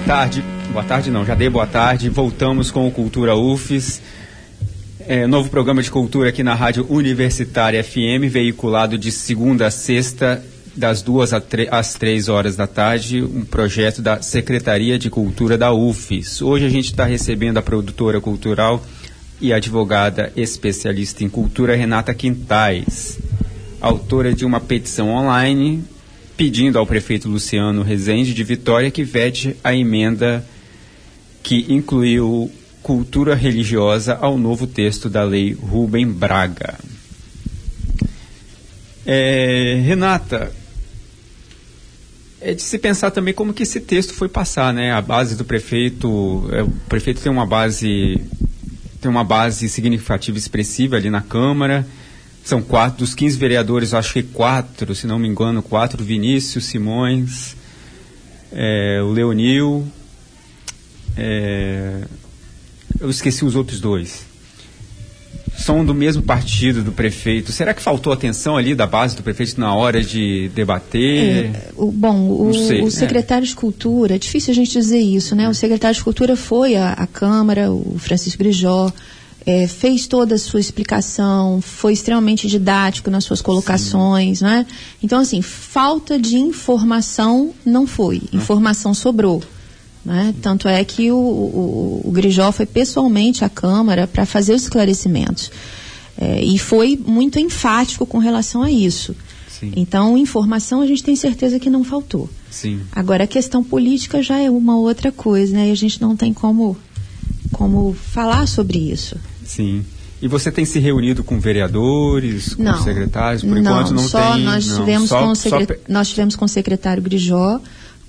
Tarde. 0.09 0.43
Boa 0.73 0.83
tarde 0.83 1.11
não, 1.11 1.23
já 1.23 1.35
dei 1.35 1.51
boa 1.51 1.67
tarde. 1.67 2.09
Voltamos 2.09 2.71
com 2.71 2.87
o 2.87 2.91
Cultura 2.91 3.35
UFES. 3.35 4.01
É, 5.07 5.27
novo 5.27 5.51
programa 5.51 5.83
de 5.83 5.91
cultura 5.91 6.29
aqui 6.29 6.41
na 6.41 6.55
Rádio 6.55 6.83
Universitária 6.89 7.83
FM, 7.83 8.25
veiculado 8.27 8.97
de 8.97 9.11
segunda 9.11 9.67
a 9.67 9.71
sexta, 9.71 10.43
das 10.75 11.03
duas 11.03 11.31
às 11.31 11.93
três 11.93 12.27
horas 12.27 12.55
da 12.55 12.65
tarde, 12.65 13.21
um 13.21 13.45
projeto 13.45 14.01
da 14.01 14.19
Secretaria 14.19 14.97
de 14.97 15.11
Cultura 15.11 15.59
da 15.59 15.71
UFES. 15.71 16.41
Hoje 16.41 16.65
a 16.65 16.69
gente 16.69 16.85
está 16.85 17.05
recebendo 17.05 17.59
a 17.59 17.61
produtora 17.61 18.19
cultural 18.19 18.83
e 19.39 19.53
advogada 19.53 20.33
especialista 20.35 21.23
em 21.23 21.29
cultura 21.29 21.75
Renata 21.75 22.15
Quintais, 22.15 23.19
autora 23.79 24.33
de 24.33 24.43
uma 24.43 24.59
petição 24.59 25.09
online 25.09 25.83
pedindo 26.39 26.79
ao 26.79 26.87
prefeito 26.87 27.27
Luciano 27.27 27.83
Rezende 27.83 28.33
de 28.33 28.45
Vitória 28.45 28.89
que 28.89 29.03
vete 29.03 29.57
a 29.61 29.75
emenda 29.75 30.41
que 31.43 31.65
incluiu 31.67 32.49
cultura 32.81 33.35
religiosa 33.35 34.15
ao 34.15 34.37
novo 34.37 34.65
texto 34.65 35.09
da 35.09 35.21
lei 35.21 35.51
Rubem 35.51 36.07
Braga. 36.07 36.79
É, 39.05 39.81
Renata, 39.85 40.49
é 42.39 42.53
de 42.53 42.61
se 42.61 42.79
pensar 42.79 43.11
também 43.11 43.33
como 43.33 43.53
que 43.53 43.63
esse 43.63 43.81
texto 43.81 44.13
foi 44.13 44.29
passar, 44.29 44.73
né? 44.73 44.93
A 44.93 45.01
base 45.01 45.35
do 45.35 45.43
prefeito, 45.43 46.47
é, 46.53 46.63
o 46.63 46.69
prefeito 46.87 47.19
tem 47.19 47.29
uma 47.29 47.45
base 47.45 48.17
tem 49.01 49.11
uma 49.11 49.25
base 49.25 49.67
significativa 49.67 50.37
expressiva 50.37 50.95
ali 50.95 51.09
na 51.09 51.19
Câmara. 51.19 51.85
São 52.43 52.61
quatro, 52.61 52.99
dos 52.99 53.13
15 53.13 53.37
vereadores, 53.37 53.93
acho 53.93 54.13
que 54.13 54.23
quatro, 54.23 54.95
se 54.95 55.05
não 55.05 55.19
me 55.19 55.27
engano, 55.27 55.61
quatro, 55.61 56.03
Vinícius 56.03 56.65
Simões, 56.65 57.55
é, 58.51 59.01
o 59.03 59.11
Leonil, 59.11 59.87
é, 61.15 62.01
eu 62.99 63.09
esqueci 63.09 63.45
os 63.45 63.55
outros 63.55 63.79
dois. 63.79 64.27
São 65.57 65.83
do 65.83 65.93
mesmo 65.93 66.23
partido 66.23 66.81
do 66.81 66.91
prefeito. 66.91 67.51
Será 67.51 67.73
que 67.73 67.81
faltou 67.81 68.13
atenção 68.13 68.55
ali 68.55 68.73
da 68.73 68.87
base 68.87 69.15
do 69.15 69.21
prefeito 69.21 69.59
na 69.59 69.75
hora 69.75 70.01
de 70.01 70.49
debater? 70.55 71.47
É, 71.47 71.71
o, 71.75 71.91
bom, 71.91 72.47
o, 72.47 72.53
sei, 72.53 72.81
o 72.81 72.87
é. 72.87 72.91
secretário 72.91 73.43
é. 73.43 73.47
de 73.47 73.55
Cultura, 73.55 74.15
é 74.15 74.17
difícil 74.17 74.51
a 74.51 74.55
gente 74.55 74.71
dizer 74.71 74.99
isso, 74.99 75.35
né? 75.35 75.49
O 75.49 75.53
secretário 75.53 75.95
de 75.95 76.03
Cultura 76.03 76.37
foi 76.37 76.77
à, 76.77 76.93
à 76.93 77.05
Câmara, 77.05 77.71
o 77.71 77.97
Francisco 77.99 78.39
Grijó, 78.39 78.91
é, 79.45 79.67
fez 79.67 80.07
toda 80.07 80.35
a 80.35 80.37
sua 80.37 80.59
explicação, 80.59 81.61
foi 81.61 81.93
extremamente 81.93 82.47
didático 82.47 83.09
nas 83.09 83.23
suas 83.23 83.41
colocações, 83.41 84.41
né? 84.41 84.65
Então, 85.01 85.19
assim, 85.19 85.41
falta 85.41 86.19
de 86.19 86.37
informação 86.37 87.53
não 87.65 87.87
foi, 87.87 88.21
informação 88.31 88.93
sobrou. 88.93 89.41
Né? 90.03 90.33
Tanto 90.41 90.67
é 90.67 90.83
que 90.83 91.11
o, 91.11 91.17
o, 91.17 92.01
o 92.05 92.11
Grijó 92.11 92.51
foi 92.51 92.65
pessoalmente 92.65 93.43
à 93.43 93.49
Câmara 93.49 94.07
para 94.07 94.25
fazer 94.25 94.53
os 94.53 94.63
esclarecimentos. 94.63 95.51
É, 96.17 96.43
e 96.43 96.57
foi 96.57 96.99
muito 97.05 97.39
enfático 97.39 98.05
com 98.05 98.17
relação 98.17 98.61
a 98.61 98.71
isso. 98.71 99.15
Sim. 99.59 99.73
Então, 99.75 100.17
informação 100.17 100.81
a 100.81 100.87
gente 100.87 101.03
tem 101.03 101.15
certeza 101.15 101.59
que 101.59 101.69
não 101.69 101.83
faltou. 101.83 102.29
Sim. 102.49 102.81
Agora, 102.91 103.25
a 103.25 103.27
questão 103.27 103.63
política 103.63 104.21
já 104.21 104.37
é 104.37 104.49
uma 104.49 104.77
outra 104.77 105.11
coisa, 105.11 105.53
né? 105.53 105.69
E 105.69 105.71
a 105.71 105.75
gente 105.75 106.01
não 106.01 106.15
tem 106.15 106.33
como, 106.33 106.77
como 107.51 107.93
falar 107.93 108.47
sobre 108.47 108.79
isso. 108.79 109.17
Sim. 109.49 109.83
E 110.21 110.27
você 110.27 110.51
tem 110.51 110.63
se 110.63 110.79
reunido 110.79 111.23
com 111.23 111.39
vereadores, 111.39 112.53
com 112.53 112.61
não, 112.61 112.83
secretários? 112.83 113.41
Por 113.41 113.49
não, 113.49 113.59
enquanto 113.59 113.93
não 113.93 114.07
só 114.07 114.33
tem. 114.33 114.43
Nós, 114.43 114.67
não, 114.67 114.77
tivemos 114.77 115.09
só, 115.09 115.23
com 115.25 115.33
secret... 115.33 115.79
nós 115.87 116.09
tivemos 116.09 116.35
com 116.35 116.45
o 116.45 116.47
secretário 116.47 117.01
Grijó, 117.01 117.59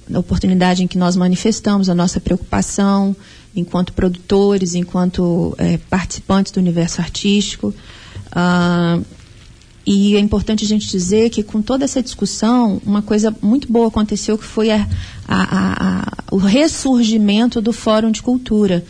na 0.09 0.19
oportunidade 0.19 0.83
em 0.83 0.87
que 0.87 0.99
nós 0.99 1.17
manifestamos 1.17 1.89
a 1.89 1.95
nossa 1.95 2.21
preocupação 2.21 3.17
enquanto 3.57 3.93
produtores, 3.95 4.75
enquanto 4.75 5.55
é, 5.57 5.79
participantes 5.89 6.53
do 6.53 6.61
universo 6.61 7.01
artístico. 7.01 7.73
Ah, 8.33 9.01
e 9.87 10.15
é 10.17 10.21
importante 10.21 10.65
a 10.65 10.69
gente 10.69 10.89
dizer 10.89 11.31
que 11.31 11.43
com 11.43 11.63
toda 11.63 11.85
essa 11.85 12.03
discussão, 12.03 12.81
uma 12.85 13.03
coisa 13.03 13.35
muito 13.41 13.73
boa 13.73 13.89
aconteceu 13.89 14.37
que 14.37 14.45
foi 14.45 14.71
a, 14.71 14.87
a, 15.27 16.03
a, 16.03 16.13
o 16.31 16.37
ressurgimento 16.37 17.63
do 17.63 17.73
Fórum 17.73 18.11
de 18.11 18.21
Cultura 18.21 18.85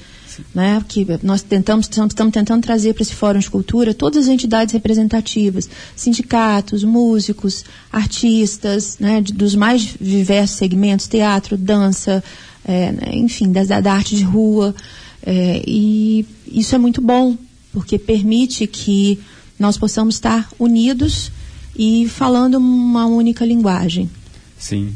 né, 0.55 0.83
que 0.89 1.07
nós 1.23 1.43
tentamos, 1.43 1.87
estamos 1.87 2.15
tentando 2.33 2.63
trazer 2.63 2.95
para 2.95 3.03
esse 3.03 3.15
Fórum 3.15 3.39
de 3.39 3.51
Cultura 3.51 3.95
todas 3.95 4.25
as 4.25 4.29
entidades 4.29 4.73
representativas, 4.73 5.69
sindicatos, 5.95 6.85
músicos, 6.85 7.65
artistas, 7.93 8.99
né, 8.99 9.21
dos 9.21 9.55
mais 9.55 9.95
diversos 10.01 10.57
segmentos, 10.57 11.09
teatro, 11.09 11.57
dança, 11.57 12.23
é, 12.65 12.93
né, 12.93 13.11
enfim, 13.13 13.53
da, 13.53 13.81
da, 13.81 13.93
arte 13.93 14.17
de 14.17 14.25
rua. 14.25 14.75
É, 15.23 15.63
e 15.67 16.27
isso 16.47 16.75
é 16.75 16.79
muito 16.79 17.01
bom, 17.01 17.37
porque 17.73 17.99
permite 17.99 18.67
que 18.67 19.19
nós 19.59 19.77
possamos 19.77 20.15
estar 20.15 20.49
unidos 20.59 21.31
e 21.77 22.09
falando 22.09 22.57
uma 22.57 23.07
única 23.07 23.45
linguagem. 23.45 24.11
Sim, 24.59 24.95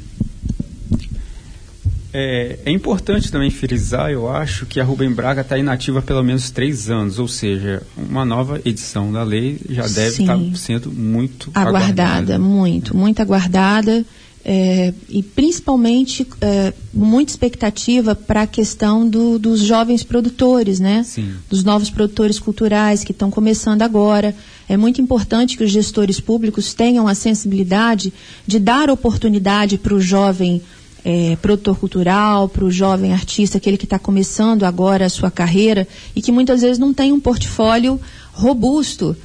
é, 2.17 2.61
é, 2.65 2.71
importante 2.71 3.31
também 3.33 3.51
frisar, 3.51 4.09
eu 4.09 4.31
acho, 4.31 4.67
que 4.67 4.79
a 4.79 4.85
Rubem 4.85 5.11
Braga 5.11 5.41
está 5.41 5.59
inativa 5.59 5.99
há 5.99 6.03
pelo 6.03 6.23
menos 6.23 6.49
três 6.49 6.89
anos, 6.89 7.19
ou 7.19 7.27
seja, 7.27 7.83
uma 7.97 8.25
nova 8.25 8.61
edição 8.65 9.13
da 9.13 9.25
lei 9.25 9.59
já 9.69 9.83
deve 9.89 10.23
estar 10.23 10.39
tá 10.39 10.45
sendo 10.55 10.93
muito 10.93 11.51
aguardada. 11.53 12.03
aguardada. 12.03 12.39
Muito, 12.39 12.97
muito 12.97 13.21
aguardada. 13.21 14.07
É, 14.47 14.93
e 15.09 15.23
principalmente 15.23 16.25
é, 16.41 16.73
muita 16.93 17.33
expectativa 17.33 18.15
para 18.15 18.43
a 18.43 18.47
questão 18.47 19.09
do, 19.09 19.37
dos 19.39 19.61
jovens 19.61 20.05
produtores, 20.05 20.79
né? 20.79 21.03
Sim. 21.03 21.33
Dos 21.51 21.65
novos 21.65 21.91
produtores 21.91 22.39
culturais 22.39 23.03
que 23.03 23.11
estão 23.11 23.31
começando 23.31 23.83
agora. 23.83 24.37
É 24.69 24.77
muito 24.77 25.01
importante 25.01 25.57
que 25.57 25.65
os 25.65 25.71
gestores 25.71 26.21
públicos 26.21 26.75
tenham 26.75 27.09
a 27.09 27.15
sensibilidade 27.15 28.13
de 28.47 28.59
dar 28.61 28.89
oportunidade 28.89 29.79
para 29.79 29.95
o 29.95 30.01
jovem 30.01 30.63
é, 31.05 31.37
produtor 31.37 31.79
cultural, 31.79 32.49
para 32.49 32.65
o 32.65 32.71
jovem 32.71 33.13
artista, 33.13 33.59
aquele 33.59 33.77
que 33.77 33.85
está 33.85 33.99
começando 33.99 34.65
agora 34.65 35.05
a 35.05 35.11
sua 35.11 35.31
carreira 35.31 35.87
e 36.17 36.23
que 36.23 36.33
muitas 36.33 36.63
vezes 36.63 36.79
não 36.79 36.95
tem 36.95 37.13
um 37.13 37.21
portfólio 37.21 38.01
robusto, 38.33 39.17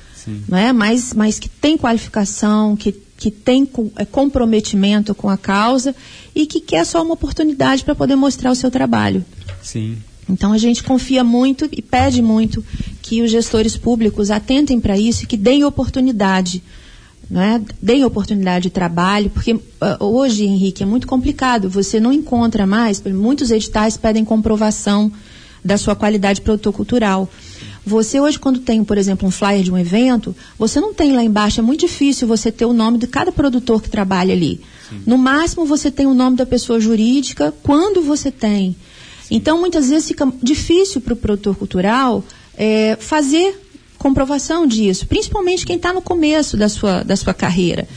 né? 0.47 0.73
mas, 0.73 1.13
mas 1.13 1.39
que 1.39 1.47
tem 1.47 1.77
qualificação, 1.77 2.75
que, 2.75 2.91
que 2.91 3.31
tem 3.31 3.67
é, 3.95 4.05
comprometimento 4.05 5.15
com 5.15 5.29
a 5.29 5.37
causa 5.37 5.95
e 6.35 6.45
que 6.45 6.59
quer 6.59 6.85
só 6.85 7.01
uma 7.01 7.13
oportunidade 7.13 7.83
para 7.83 7.95
poder 7.95 8.15
mostrar 8.15 8.51
o 8.51 8.55
seu 8.55 8.69
trabalho. 8.69 9.23
Sim. 9.61 9.97
Então 10.29 10.51
a 10.51 10.57
gente 10.57 10.83
confia 10.83 11.23
muito 11.23 11.67
e 11.71 11.81
pede 11.81 12.21
muito 12.21 12.63
que 13.01 13.21
os 13.23 13.31
gestores 13.31 13.75
públicos 13.75 14.29
atentem 14.29 14.79
para 14.79 14.97
isso 14.97 15.23
e 15.23 15.27
que 15.27 15.37
deem 15.37 15.63
oportunidade 15.63 16.61
né, 17.29 17.61
deem 17.81 18.03
oportunidade 18.03 18.63
de 18.63 18.69
trabalho, 18.71 19.29
porque 19.29 19.53
uh, 19.53 19.61
hoje, 19.99 20.45
Henrique, 20.45 20.81
é 20.81 20.85
muito 20.85 21.05
complicado. 21.05 21.69
Você 21.69 21.99
não 21.99 22.11
encontra 22.11 22.65
mais, 22.65 23.01
muitos 23.01 23.51
editais 23.51 23.95
pedem 23.95 24.25
comprovação 24.25 25.11
da 25.63 25.77
sua 25.77 25.95
qualidade 25.95 26.41
produtor 26.41 26.73
cultural. 26.73 27.29
Você 27.85 28.19
hoje, 28.19 28.39
quando 28.39 28.59
tem, 28.59 28.83
por 28.83 28.97
exemplo, 28.97 29.27
um 29.27 29.31
flyer 29.31 29.63
de 29.63 29.71
um 29.71 29.77
evento, 29.77 30.35
você 30.57 30.79
não 30.79 30.93
tem 30.93 31.13
lá 31.13 31.23
embaixo, 31.23 31.59
é 31.59 31.63
muito 31.63 31.81
difícil 31.81 32.27
você 32.27 32.51
ter 32.51 32.65
o 32.65 32.73
nome 32.73 32.97
de 32.97 33.07
cada 33.07 33.31
produtor 33.31 33.81
que 33.81 33.89
trabalha 33.89 34.33
ali. 34.33 34.61
Sim. 34.89 35.01
No 35.05 35.17
máximo, 35.17 35.65
você 35.65 35.91
tem 35.91 36.05
o 36.05 36.13
nome 36.13 36.35
da 36.35 36.45
pessoa 36.45 36.79
jurídica, 36.79 37.53
quando 37.63 38.01
você 38.01 38.31
tem. 38.31 38.75
Sim. 39.23 39.35
Então, 39.35 39.59
muitas 39.59 39.89
vezes 39.89 40.07
fica 40.07 40.31
difícil 40.41 41.01
para 41.01 41.13
o 41.13 41.17
produtor 41.17 41.55
cultural 41.55 42.23
é, 42.57 42.97
fazer 42.99 43.68
comprovação 43.99 44.65
disso, 44.65 45.05
principalmente 45.05 45.65
quem 45.65 45.75
está 45.75 45.93
no 45.93 46.01
começo 46.01 46.57
da 46.57 46.69
sua, 46.69 47.03
da 47.03 47.15
sua 47.15 47.33
carreira. 47.33 47.87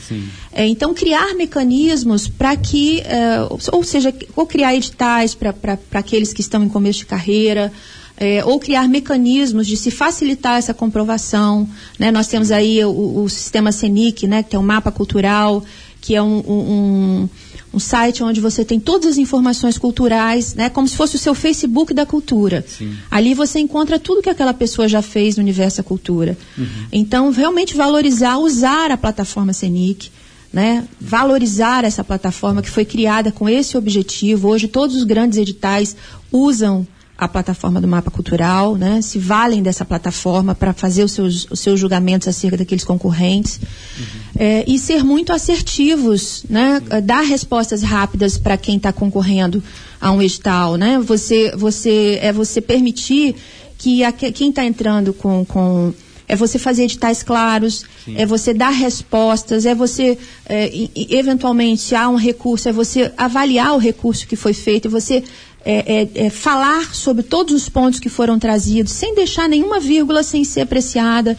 É, 0.51 0.67
então, 0.67 0.93
criar 0.93 1.33
mecanismos 1.33 2.27
para 2.27 2.55
que, 2.55 2.99
é, 2.99 3.39
ou 3.71 3.83
seja, 3.83 4.13
ou 4.35 4.45
criar 4.45 4.75
editais 4.75 5.33
para 5.33 5.79
aqueles 5.93 6.33
que 6.33 6.41
estão 6.41 6.63
em 6.63 6.69
começo 6.69 6.99
de 6.99 7.05
carreira, 7.05 7.71
é, 8.17 8.43
ou 8.45 8.59
criar 8.59 8.87
mecanismos 8.87 9.65
de 9.65 9.77
se 9.77 9.89
facilitar 9.89 10.57
essa 10.57 10.73
comprovação. 10.73 11.67
Né? 11.97 12.11
Nós 12.11 12.27
temos 12.27 12.51
aí 12.51 12.83
o, 12.83 13.23
o 13.23 13.29
sistema 13.29 13.71
CENIC, 13.71 14.27
né, 14.27 14.43
que 14.43 14.49
tem 14.51 14.59
um 14.59 14.63
mapa 14.63 14.91
cultural, 14.91 15.63
que 15.99 16.15
é 16.15 16.21
um, 16.21 16.39
um, 16.39 17.29
um 17.73 17.79
site 17.79 18.23
onde 18.23 18.39
você 18.39 18.63
tem 18.63 18.79
todas 18.79 19.07
as 19.07 19.17
informações 19.17 19.77
culturais, 19.77 20.53
né, 20.53 20.69
como 20.69 20.87
se 20.87 20.95
fosse 20.95 21.15
o 21.15 21.19
seu 21.19 21.33
Facebook 21.33 21.93
da 21.93 22.05
cultura. 22.05 22.63
Sim. 22.67 22.95
Ali 23.09 23.33
você 23.33 23.59
encontra 23.59 23.97
tudo 23.97 24.21
que 24.21 24.29
aquela 24.29 24.53
pessoa 24.53 24.87
já 24.87 25.01
fez 25.01 25.37
no 25.37 25.41
universo 25.41 25.77
da 25.77 25.83
cultura. 25.83 26.37
Uhum. 26.57 26.67
Então, 26.91 27.31
realmente 27.31 27.75
valorizar, 27.75 28.37
usar 28.37 28.91
a 28.91 28.97
plataforma 28.97 29.53
Senic, 29.53 30.11
né, 30.51 30.85
valorizar 31.01 31.83
essa 31.83 32.03
plataforma 32.03 32.61
que 32.61 32.69
foi 32.69 32.85
criada 32.85 33.31
com 33.31 33.49
esse 33.49 33.75
objetivo. 33.75 34.49
Hoje 34.49 34.67
todos 34.67 34.95
os 34.95 35.03
grandes 35.03 35.39
editais 35.39 35.95
usam 36.31 36.85
a 37.17 37.27
plataforma 37.27 37.79
do 37.79 37.87
mapa 37.87 38.09
cultural, 38.09 38.75
né? 38.75 39.01
se 39.01 39.19
valem 39.19 39.61
dessa 39.61 39.85
plataforma 39.85 40.55
para 40.55 40.73
fazer 40.73 41.03
os 41.03 41.11
seus, 41.11 41.47
os 41.49 41.59
seus 41.59 41.79
julgamentos 41.79 42.27
acerca 42.27 42.57
daqueles 42.57 42.83
concorrentes 42.83 43.59
uhum. 43.97 44.05
é, 44.35 44.63
e 44.67 44.79
ser 44.79 45.03
muito 45.03 45.31
assertivos, 45.31 46.43
né? 46.49 46.81
dar 47.03 47.21
respostas 47.21 47.83
rápidas 47.83 48.37
para 48.37 48.57
quem 48.57 48.77
está 48.77 48.91
concorrendo 48.91 49.63
a 50.01 50.11
um 50.11 50.21
edital, 50.21 50.75
né? 50.75 50.99
Você, 50.99 51.53
você 51.55 52.19
é 52.21 52.33
você 52.33 52.59
permitir 52.59 53.35
que 53.77 54.03
a, 54.03 54.11
quem 54.11 54.49
está 54.49 54.65
entrando 54.65 55.13
com, 55.13 55.45
com 55.45 55.93
é 56.27 56.35
você 56.35 56.57
fazer 56.57 56.83
editais 56.83 57.21
claros, 57.21 57.85
Sim. 58.05 58.15
é 58.17 58.25
você 58.25 58.53
dar 58.53 58.69
respostas, 58.69 59.65
é 59.65 59.75
você, 59.75 60.17
é, 60.47 60.71
eventualmente, 60.95 61.81
se 61.81 61.95
há 61.95 62.09
um 62.09 62.15
recurso, 62.15 62.69
é 62.69 62.71
você 62.71 63.11
avaliar 63.17 63.73
o 63.75 63.77
recurso 63.77 64.25
que 64.25 64.35
foi 64.35 64.53
feito, 64.53 64.87
é 64.87 64.91
você 64.91 65.23
é, 65.65 66.01
é, 66.01 66.25
é, 66.25 66.29
falar 66.29 66.93
sobre 66.93 67.23
todos 67.23 67.53
os 67.53 67.69
pontos 67.69 67.99
que 67.99 68.09
foram 68.09 68.37
trazidos, 68.37 68.91
sem 68.91 69.15
deixar 69.15 69.47
nenhuma 69.47 69.79
vírgula 69.79 70.21
sem 70.21 70.43
ser 70.43 70.61
apreciada. 70.61 71.37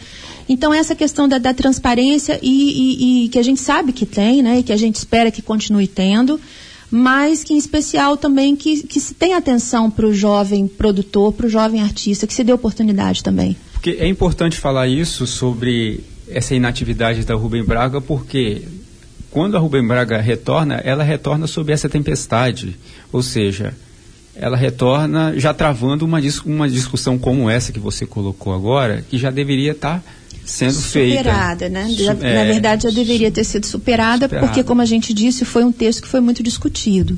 Então, 0.49 0.73
essa 0.73 0.95
questão 0.95 1.27
da, 1.27 1.37
da 1.37 1.53
transparência 1.53 2.39
e, 2.41 2.49
e, 2.49 3.25
e, 3.25 3.29
que 3.29 3.39
a 3.39 3.43
gente 3.43 3.61
sabe 3.61 3.91
que 3.93 4.05
tem, 4.05 4.41
né, 4.41 4.59
e 4.59 4.63
que 4.63 4.73
a 4.73 4.77
gente 4.77 4.95
espera 4.95 5.31
que 5.31 5.41
continue 5.41 5.87
tendo, 5.87 6.39
mas 6.89 7.43
que, 7.43 7.53
em 7.53 7.57
especial, 7.57 8.17
também 8.17 8.55
que, 8.55 8.83
que 8.83 8.99
se 8.99 9.13
tenha 9.13 9.37
atenção 9.37 9.89
para 9.89 10.05
o 10.05 10.13
jovem 10.13 10.67
produtor, 10.67 11.33
para 11.33 11.47
o 11.47 11.49
jovem 11.49 11.81
artista, 11.81 12.27
que 12.27 12.33
se 12.33 12.43
dê 12.43 12.53
oportunidade 12.53 13.23
também. 13.23 13.55
Porque 13.73 13.91
é 13.91 14.07
importante 14.07 14.57
falar 14.57 14.87
isso 14.87 15.27
sobre 15.27 16.03
essa 16.27 16.55
inatividade 16.55 17.23
da 17.23 17.35
Rubem 17.35 17.63
Braga, 17.63 18.01
porque 18.01 18.63
quando 19.29 19.57
a 19.57 19.59
Rubem 19.59 19.85
Braga 19.85 20.19
retorna, 20.19 20.75
ela 20.75 21.03
retorna 21.03 21.45
sob 21.45 21.71
essa 21.71 21.89
tempestade. 21.89 22.75
Ou 23.11 23.21
seja, 23.21 23.75
ela 24.35 24.57
retorna 24.57 25.33
já 25.37 25.53
travando 25.53 26.05
uma, 26.05 26.19
uma 26.45 26.69
discussão 26.69 27.17
como 27.17 27.49
essa 27.49 27.71
que 27.71 27.79
você 27.79 28.05
colocou 28.05 28.53
agora, 28.53 29.03
que 29.09 29.17
já 29.17 29.31
deveria 29.31 29.71
estar 29.71 29.99
tá 29.99 30.03
sendo 30.45 30.73
superada, 30.73 31.59
feita. 31.59 31.69
né? 31.69 31.89
Já, 31.89 32.11
é, 32.13 32.35
na 32.35 32.43
verdade, 32.43 32.83
já 32.83 32.89
deveria 32.89 33.31
ter 33.31 33.43
sido 33.43 33.65
superada, 33.65 34.25
superada, 34.25 34.47
porque, 34.47 34.63
como 34.63 34.81
a 34.81 34.85
gente 34.85 35.13
disse, 35.13 35.45
foi 35.45 35.63
um 35.63 35.71
texto 35.71 36.01
que 36.01 36.07
foi 36.07 36.19
muito 36.19 36.43
discutido. 36.43 37.17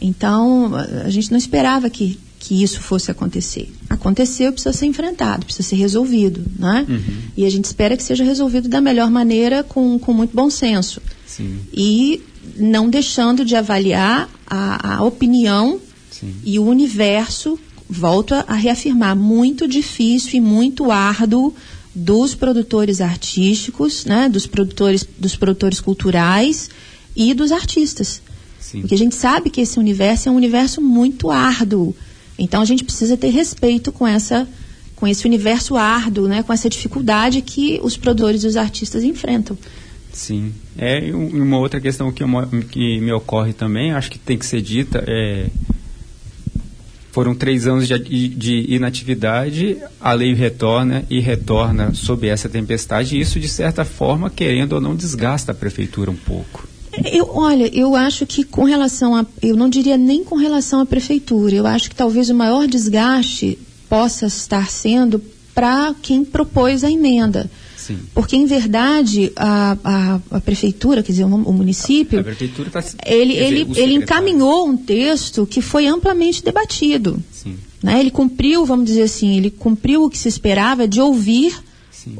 Então, 0.00 0.72
a 1.04 1.10
gente 1.10 1.30
não 1.30 1.38
esperava 1.38 1.88
que, 1.88 2.18
que 2.38 2.62
isso 2.62 2.80
fosse 2.80 3.10
acontecer. 3.10 3.72
Aconteceu, 3.88 4.52
precisa 4.52 4.72
ser 4.72 4.86
enfrentado, 4.86 5.44
precisa 5.44 5.68
ser 5.68 5.76
resolvido, 5.76 6.44
né? 6.58 6.86
Uhum. 6.88 7.00
E 7.36 7.44
a 7.44 7.50
gente 7.50 7.66
espera 7.66 7.96
que 7.96 8.02
seja 8.02 8.24
resolvido 8.24 8.68
da 8.68 8.80
melhor 8.80 9.10
maneira, 9.10 9.62
com, 9.62 9.98
com 9.98 10.12
muito 10.12 10.34
bom 10.34 10.50
senso. 10.50 11.00
Sim. 11.26 11.60
E 11.72 12.22
não 12.56 12.88
deixando 12.88 13.44
de 13.44 13.54
avaliar 13.54 14.28
a, 14.46 14.96
a 14.96 15.04
opinião 15.04 15.80
Sim. 16.20 16.34
E 16.44 16.58
o 16.58 16.64
universo, 16.64 17.58
volto 17.88 18.34
a, 18.34 18.54
reafirmar, 18.54 19.16
muito 19.16 19.66
difícil 19.66 20.36
e 20.36 20.40
muito 20.40 20.90
árduo 20.90 21.54
dos 21.94 22.34
produtores 22.34 23.00
artísticos, 23.00 24.04
né, 24.04 24.28
dos 24.28 24.46
produtores, 24.46 25.06
dos 25.18 25.34
produtores 25.34 25.80
culturais 25.80 26.70
e 27.16 27.34
dos 27.34 27.50
artistas. 27.50 28.22
Sim. 28.60 28.82
Porque 28.82 28.94
a 28.94 28.98
gente 28.98 29.14
sabe 29.14 29.50
que 29.50 29.60
esse 29.60 29.78
universo 29.78 30.28
é 30.28 30.32
um 30.32 30.36
universo 30.36 30.80
muito 30.80 31.30
árduo. 31.30 31.94
Então 32.38 32.62
a 32.62 32.64
gente 32.64 32.84
precisa 32.84 33.16
ter 33.16 33.30
respeito 33.30 33.90
com 33.90 34.06
essa 34.06 34.46
com 34.94 35.08
esse 35.08 35.26
universo 35.26 35.76
árduo, 35.76 36.28
né, 36.28 36.42
com 36.42 36.52
essa 36.52 36.68
dificuldade 36.68 37.40
que 37.40 37.80
os 37.82 37.96
produtores 37.96 38.44
e 38.44 38.46
os 38.46 38.54
artistas 38.54 39.02
enfrentam. 39.02 39.56
Sim. 40.12 40.52
É 40.76 41.10
uma 41.14 41.58
outra 41.58 41.80
questão 41.80 42.12
que, 42.12 42.22
que 42.70 43.00
me 43.00 43.10
ocorre 43.10 43.54
também, 43.54 43.92
acho 43.92 44.10
que 44.10 44.18
tem 44.18 44.36
que 44.36 44.44
ser 44.44 44.60
dita, 44.60 45.02
é 45.06 45.46
foram 47.12 47.34
três 47.34 47.66
anos 47.66 47.88
de, 47.88 48.28
de, 48.28 48.74
inatividade, 48.74 49.76
a 50.00 50.12
lei 50.12 50.32
retorna 50.32 51.04
e 51.10 51.20
retorna 51.20 51.92
sob 51.94 52.28
essa 52.28 52.48
tempestade, 52.48 53.16
e 53.16 53.20
isso, 53.20 53.40
de 53.40 53.48
certa 53.48 53.84
forma, 53.84 54.30
querendo 54.30 54.74
ou 54.74 54.80
não, 54.80 54.94
desgasta 54.94 55.52
a 55.52 55.54
prefeitura 55.54 56.10
um 56.10 56.16
pouco. 56.16 56.68
Eu, 57.04 57.30
olha, 57.34 57.68
eu 57.74 57.94
acho 57.94 58.26
que 58.26 58.44
com 58.44 58.64
relação 58.64 59.14
a. 59.14 59.24
Eu 59.40 59.56
não 59.56 59.68
diria 59.68 59.96
nem 59.96 60.24
com 60.24 60.36
relação 60.36 60.80
à 60.80 60.86
prefeitura, 60.86 61.54
eu 61.54 61.66
acho 61.66 61.88
que 61.88 61.94
talvez 61.94 62.30
o 62.30 62.34
maior 62.34 62.66
desgaste 62.66 63.58
possa 63.88 64.26
estar 64.26 64.68
sendo 64.70 65.22
para 65.54 65.94
quem 66.00 66.24
propôs 66.24 66.84
a 66.84 66.90
emenda. 66.90 67.50
Sim. 67.90 67.98
Porque, 68.14 68.36
em 68.36 68.46
verdade, 68.46 69.32
a, 69.34 69.76
a, 69.82 70.20
a, 70.30 70.40
prefeitura, 70.40 71.02
quer 71.02 71.10
dizer, 71.10 71.24
o, 71.24 71.34
o 71.34 71.52
município, 71.52 72.22
tá, 72.22 72.84
ele, 73.04 73.32
ele, 73.32 73.64
dizer, 73.64 73.82
ele 73.82 73.94
encaminhou 73.94 74.68
um 74.68 74.76
texto 74.76 75.44
que 75.44 75.60
foi 75.60 75.88
amplamente 75.88 76.44
debatido. 76.44 77.20
Né? 77.82 77.98
Ele 77.98 78.10
cumpriu, 78.10 78.64
vamos 78.64 78.86
dizer 78.86 79.02
assim, 79.02 79.36
ele 79.36 79.50
cumpriu 79.50 80.04
o 80.04 80.10
que 80.10 80.18
se 80.18 80.28
esperava 80.28 80.86
de 80.86 81.00
ouvir 81.00 81.52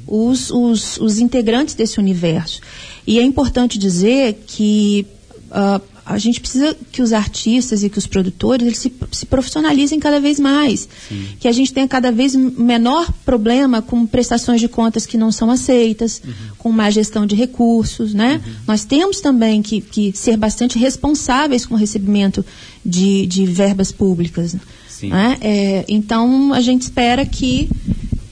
os, 0.06 0.50
os, 0.50 0.96
os 0.98 1.18
integrantes 1.18 1.74
desse 1.74 2.00
universo. 2.00 2.61
E 3.06 3.18
é 3.18 3.22
importante 3.22 3.78
dizer 3.78 4.42
que 4.46 5.06
uh, 5.50 5.80
a 6.04 6.18
gente 6.18 6.40
precisa 6.40 6.76
que 6.90 7.02
os 7.02 7.12
artistas 7.12 7.82
e 7.82 7.90
que 7.90 7.98
os 7.98 8.06
produtores 8.06 8.66
eles 8.66 8.78
se, 8.78 8.92
se 9.12 9.26
profissionalizem 9.26 9.98
cada 9.98 10.20
vez 10.20 10.40
mais. 10.40 10.88
Sim. 11.08 11.28
Que 11.38 11.48
a 11.48 11.52
gente 11.52 11.72
tenha 11.72 11.86
cada 11.86 12.10
vez 12.10 12.34
menor 12.34 13.12
problema 13.24 13.82
com 13.82 14.06
prestações 14.06 14.60
de 14.60 14.68
contas 14.68 15.06
que 15.06 15.16
não 15.16 15.30
são 15.30 15.50
aceitas, 15.50 16.20
uhum. 16.24 16.32
com 16.58 16.72
má 16.72 16.90
gestão 16.90 17.26
de 17.26 17.34
recursos. 17.34 18.12
Né? 18.14 18.40
Uhum. 18.44 18.52
Nós 18.66 18.84
temos 18.84 19.20
também 19.20 19.62
que, 19.62 19.80
que 19.80 20.12
ser 20.16 20.36
bastante 20.36 20.78
responsáveis 20.78 21.66
com 21.66 21.74
o 21.74 21.78
recebimento 21.78 22.44
de, 22.84 23.26
de 23.26 23.46
verbas 23.46 23.92
públicas. 23.92 24.56
Né? 25.02 25.38
É, 25.40 25.84
então, 25.88 26.52
a 26.52 26.60
gente 26.60 26.82
espera 26.82 27.24
que, 27.24 27.70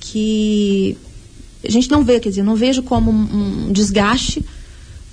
que. 0.01 0.97
A 1.65 1.71
gente 1.71 1.91
não 1.91 2.05
vê, 2.05 2.21
quer 2.21 2.29
dizer, 2.29 2.43
não 2.43 2.55
vejo 2.55 2.83
como 2.83 3.11
um, 3.11 3.69
um 3.69 3.73
desgaste 3.73 4.45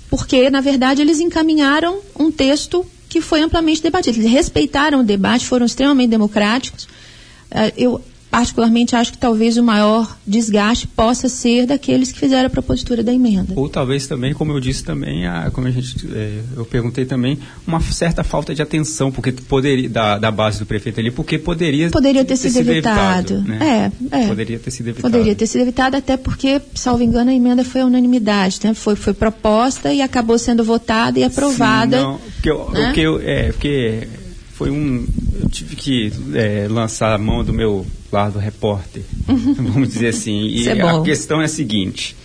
porque, 0.08 0.48
na 0.50 0.60
verdade, 0.60 1.02
eles 1.02 1.20
encaminharam 1.20 2.00
um 2.18 2.30
texto 2.30 2.84
que 3.08 3.20
foi 3.20 3.40
amplamente 3.42 3.82
debatido. 3.82 4.18
Eles 4.18 4.30
respeitaram 4.30 5.00
o 5.00 5.04
debate, 5.04 5.46
foram 5.46 5.66
extremamente 5.66 6.10
democráticos. 6.10 6.84
Uh, 6.84 7.72
eu 7.76 8.00
particularmente 8.36 8.94
acho 8.94 9.12
que 9.12 9.18
talvez 9.18 9.56
o 9.56 9.62
maior 9.62 10.14
desgaste 10.26 10.86
possa 10.86 11.26
ser 11.26 11.64
daqueles 11.64 12.12
que 12.12 12.18
fizeram 12.18 12.48
a 12.48 12.50
propositura 12.50 13.02
da 13.02 13.10
emenda. 13.10 13.54
Ou 13.56 13.66
talvez 13.66 14.06
também, 14.06 14.34
como 14.34 14.52
eu 14.52 14.60
disse 14.60 14.84
também, 14.84 15.26
a, 15.26 15.50
como 15.50 15.66
a 15.66 15.70
gente, 15.70 16.06
é, 16.14 16.40
eu 16.54 16.66
perguntei 16.66 17.06
também, 17.06 17.38
uma 17.66 17.80
certa 17.80 18.22
falta 18.22 18.54
de 18.54 18.60
atenção 18.60 19.10
porque 19.10 19.32
poderia 19.32 19.88
da, 19.88 20.18
da 20.18 20.30
base 20.30 20.58
do 20.58 20.66
prefeito 20.66 21.00
ali, 21.00 21.10
porque 21.10 21.38
poderia 21.38 21.88
poderia 21.88 22.26
ter, 22.26 22.34
ter 22.34 22.36
sido, 22.36 22.52
sido 22.52 22.70
evitado. 22.72 23.36
evitado 23.36 23.48
né? 23.48 23.90
É, 24.12 24.24
é. 24.24 24.26
Poderia 24.26 24.58
ter 24.58 24.70
sido 24.70 24.88
evitado. 24.88 25.10
Poderia 25.10 25.34
ter 25.34 25.46
sido 25.46 25.62
evitado 25.62 25.96
até 25.96 26.18
porque, 26.18 26.60
salvo 26.74 27.02
engano, 27.02 27.30
a 27.30 27.34
emenda 27.34 27.64
foi 27.64 27.80
a 27.80 27.86
unanimidade, 27.86 28.60
né? 28.62 28.74
Foi 28.74 28.96
foi 28.96 29.14
proposta 29.14 29.94
e 29.94 30.02
acabou 30.02 30.38
sendo 30.38 30.62
votada 30.62 31.18
e 31.18 31.24
aprovada. 31.24 31.96
Sim, 31.96 32.02
não, 32.02 32.18
porque, 32.18 32.52
né? 32.52 32.84
porque, 32.84 33.24
é, 33.24 33.52
porque 33.52 34.08
foi 34.52 34.70
um. 34.70 35.06
Eu 35.40 35.48
tive 35.48 35.74
que 35.74 36.12
é, 36.34 36.66
lançar 36.68 37.14
a 37.14 37.18
mão 37.18 37.42
do 37.42 37.52
meu 37.52 37.86
lado 38.16 38.38
repórter, 38.38 39.02
vamos 39.26 39.88
dizer 39.88 40.08
assim. 40.08 40.46
E 40.46 40.68
é 40.68 40.80
a 40.80 41.02
questão 41.02 41.40
é 41.40 41.44
a 41.44 41.48
seguinte. 41.48 42.16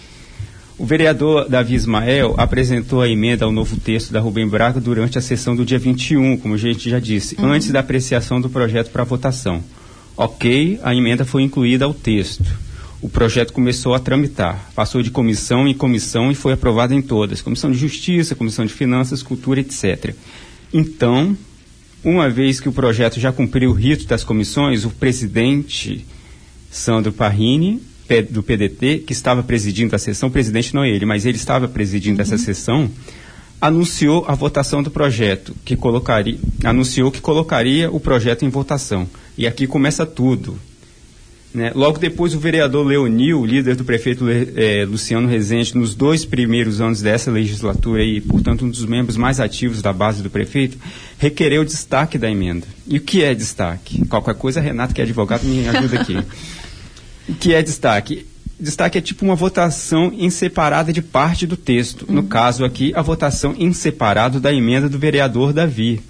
O 0.77 0.85
vereador 0.85 1.47
Davi 1.47 1.75
Ismael 1.75 2.33
apresentou 2.37 3.01
a 3.01 3.09
emenda 3.09 3.45
ao 3.45 3.51
novo 3.51 3.75
texto 3.75 4.11
da 4.11 4.19
Rubem 4.19 4.47
Braga 4.47 4.79
durante 4.79 5.17
a 5.17 5.21
sessão 5.21 5.55
do 5.55 5.65
dia 5.65 5.77
21, 5.77 6.37
como 6.37 6.55
a 6.55 6.57
gente 6.57 6.89
já 6.89 6.97
disse, 6.97 7.35
uhum. 7.35 7.51
antes 7.51 7.69
da 7.71 7.81
apreciação 7.81 8.41
do 8.41 8.49
projeto 8.49 8.89
para 8.89 9.03
votação. 9.03 9.61
Ok, 10.17 10.79
a 10.81 10.95
emenda 10.95 11.25
foi 11.25 11.43
incluída 11.43 11.85
ao 11.85 11.93
texto. 11.93 12.45
O 13.01 13.09
projeto 13.09 13.51
começou 13.51 13.93
a 13.93 13.99
tramitar, 13.99 14.71
passou 14.73 15.01
de 15.01 15.11
comissão 15.11 15.67
em 15.67 15.73
comissão 15.73 16.31
e 16.31 16.35
foi 16.35 16.53
aprovado 16.53 16.93
em 16.93 17.01
todas: 17.01 17.41
Comissão 17.41 17.69
de 17.69 17.77
Justiça, 17.77 18.35
Comissão 18.35 18.65
de 18.65 18.73
Finanças, 18.73 19.21
Cultura, 19.21 19.59
etc. 19.59 20.15
Então, 20.73 21.35
uma 22.03 22.29
vez 22.29 22.59
que 22.59 22.69
o 22.69 22.73
projeto 22.73 23.19
já 23.19 23.31
cumpriu 23.31 23.69
o 23.71 23.73
rito 23.73 24.05
das 24.05 24.23
comissões, 24.23 24.85
o 24.85 24.89
presidente 24.89 26.05
Sandro 26.69 27.11
Parrini, 27.11 27.81
do 28.29 28.43
PDT, 28.43 29.03
que 29.07 29.13
estava 29.13 29.41
presidindo 29.41 29.95
a 29.95 29.99
sessão, 29.99 30.29
presidente 30.29 30.75
não 30.75 30.83
é 30.83 30.89
ele, 30.89 31.05
mas 31.05 31.25
ele 31.25 31.37
estava 31.37 31.67
presidindo 31.67 32.17
uhum. 32.17 32.21
essa 32.21 32.37
sessão, 32.37 32.91
anunciou 33.61 34.25
a 34.27 34.35
votação 34.35 34.83
do 34.83 34.91
projeto, 34.91 35.55
que 35.63 35.77
colocaria, 35.77 36.37
anunciou 36.63 37.09
que 37.09 37.21
colocaria 37.21 37.89
o 37.89 37.99
projeto 37.99 38.43
em 38.43 38.49
votação. 38.49 39.07
E 39.37 39.47
aqui 39.47 39.65
começa 39.65 40.05
tudo. 40.05 40.59
Né? 41.53 41.71
Logo 41.75 41.99
depois, 41.99 42.33
o 42.33 42.39
vereador 42.39 42.85
Leonil, 42.85 43.45
líder 43.45 43.75
do 43.75 43.83
prefeito 43.83 44.25
é, 44.29 44.85
Luciano 44.85 45.27
Rezende, 45.27 45.75
nos 45.75 45.93
dois 45.93 46.23
primeiros 46.23 46.79
anos 46.79 47.01
dessa 47.01 47.29
legislatura 47.29 48.03
e, 48.03 48.21
portanto, 48.21 48.65
um 48.65 48.69
dos 48.69 48.85
membros 48.85 49.17
mais 49.17 49.39
ativos 49.39 49.81
da 49.81 49.91
base 49.91 50.23
do 50.23 50.29
prefeito, 50.29 50.77
requereu 51.17 51.65
destaque 51.65 52.17
da 52.17 52.29
emenda. 52.29 52.65
E 52.87 52.97
o 52.97 53.01
que 53.01 53.23
é 53.23 53.35
destaque? 53.35 54.05
Qualquer 54.07 54.35
coisa, 54.35 54.61
Renato, 54.61 54.93
que 54.93 55.01
é 55.01 55.03
advogado, 55.03 55.43
me 55.43 55.67
ajuda 55.67 55.99
aqui. 55.99 56.17
o 57.27 57.33
que 57.35 57.53
é 57.53 57.61
destaque? 57.61 58.25
Destaque 58.57 58.97
é 58.97 59.01
tipo 59.01 59.25
uma 59.25 59.35
votação 59.35 60.13
em 60.15 60.29
separada 60.29 60.93
de 60.93 61.01
parte 61.01 61.45
do 61.45 61.57
texto. 61.57 62.05
No 62.07 62.21
uhum. 62.21 62.27
caso 62.27 62.63
aqui, 62.63 62.93
a 62.95 63.01
votação 63.01 63.55
em 63.57 63.73
separado 63.73 64.39
da 64.39 64.53
emenda 64.53 64.87
do 64.87 64.99
vereador 64.99 65.51
Davi. 65.51 66.01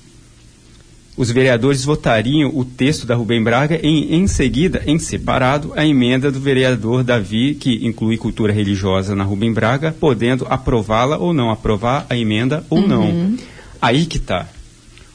Os 1.18 1.30
vereadores 1.30 1.84
votariam 1.84 2.52
o 2.54 2.64
texto 2.64 3.06
da 3.06 3.16
Rubem 3.16 3.44
Braga 3.44 3.80
e, 3.84 4.16
em 4.16 4.28
seguida, 4.28 4.82
em 4.86 4.98
separado, 4.98 5.74
a 5.76 5.86
emenda 5.86 6.32
do 6.32 6.40
vereador 6.40 7.04
Davi, 7.04 7.54
que 7.56 7.86
inclui 7.86 8.18
cultura 8.18 8.54
religiosa 8.54 9.16
na 9.16 9.24
Rubem 9.24 9.52
Braga, 9.52 9.96
podendo 10.00 10.48
aprová-la 10.50 11.18
ou 11.18 11.34
não 11.34 11.52
aprovar 11.52 12.06
a 12.10 12.18
emenda 12.18 12.66
ou 12.70 12.80
uhum. 12.80 12.88
não. 12.88 13.38
Aí 13.82 14.06
que 14.06 14.18
está. 14.18 14.48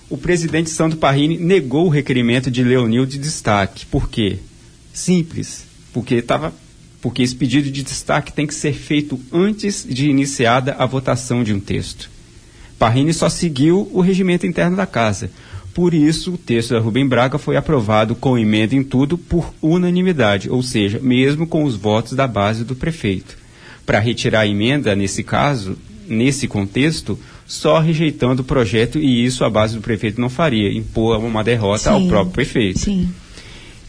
O 0.08 0.16
presidente 0.16 0.70
Santo 0.70 0.96
Parrini 0.96 1.38
negou 1.38 1.86
o 1.86 1.90
requerimento 1.90 2.50
de 2.50 2.62
Leonil 2.62 3.06
de 3.06 3.18
destaque. 3.18 3.86
Por 3.86 4.08
quê? 4.08 4.38
Simples. 4.92 5.64
Porque 5.92 6.16
estava 6.16 6.52
porque 7.00 7.22
esse 7.22 7.36
pedido 7.36 7.70
de 7.70 7.82
destaque 7.82 8.32
tem 8.32 8.46
que 8.46 8.54
ser 8.54 8.72
feito 8.72 9.20
antes 9.32 9.86
de 9.88 10.08
iniciada 10.08 10.74
a 10.78 10.86
votação 10.86 11.44
de 11.44 11.52
um 11.52 11.60
texto. 11.60 12.10
Parrini 12.78 13.14
só 13.14 13.28
seguiu 13.28 13.88
o 13.92 14.00
regimento 14.00 14.46
interno 14.46 14.76
da 14.76 14.86
casa. 14.86 15.30
Por 15.76 15.92
isso, 15.92 16.32
o 16.32 16.38
texto 16.38 16.70
da 16.70 16.80
Rubem 16.80 17.06
Braga 17.06 17.36
foi 17.36 17.54
aprovado 17.54 18.14
com 18.14 18.38
emenda 18.38 18.74
em 18.74 18.82
tudo 18.82 19.18
por 19.18 19.52
unanimidade, 19.60 20.48
ou 20.48 20.62
seja, 20.62 20.98
mesmo 20.98 21.46
com 21.46 21.64
os 21.64 21.76
votos 21.76 22.14
da 22.14 22.26
base 22.26 22.64
do 22.64 22.74
prefeito. 22.74 23.36
Para 23.84 23.98
retirar 23.98 24.40
a 24.40 24.46
emenda, 24.46 24.96
nesse 24.96 25.22
caso, 25.22 25.76
nesse 26.08 26.48
contexto, 26.48 27.18
só 27.46 27.78
rejeitando 27.78 28.40
o 28.40 28.44
projeto 28.44 28.98
e 28.98 29.22
isso 29.22 29.44
a 29.44 29.50
base 29.50 29.74
do 29.74 29.82
prefeito 29.82 30.18
não 30.18 30.30
faria, 30.30 30.72
impor 30.72 31.22
uma 31.22 31.44
derrota 31.44 31.90
sim, 31.90 31.90
ao 31.90 32.08
próprio 32.08 32.32
prefeito. 32.32 32.78
Sim. 32.78 33.10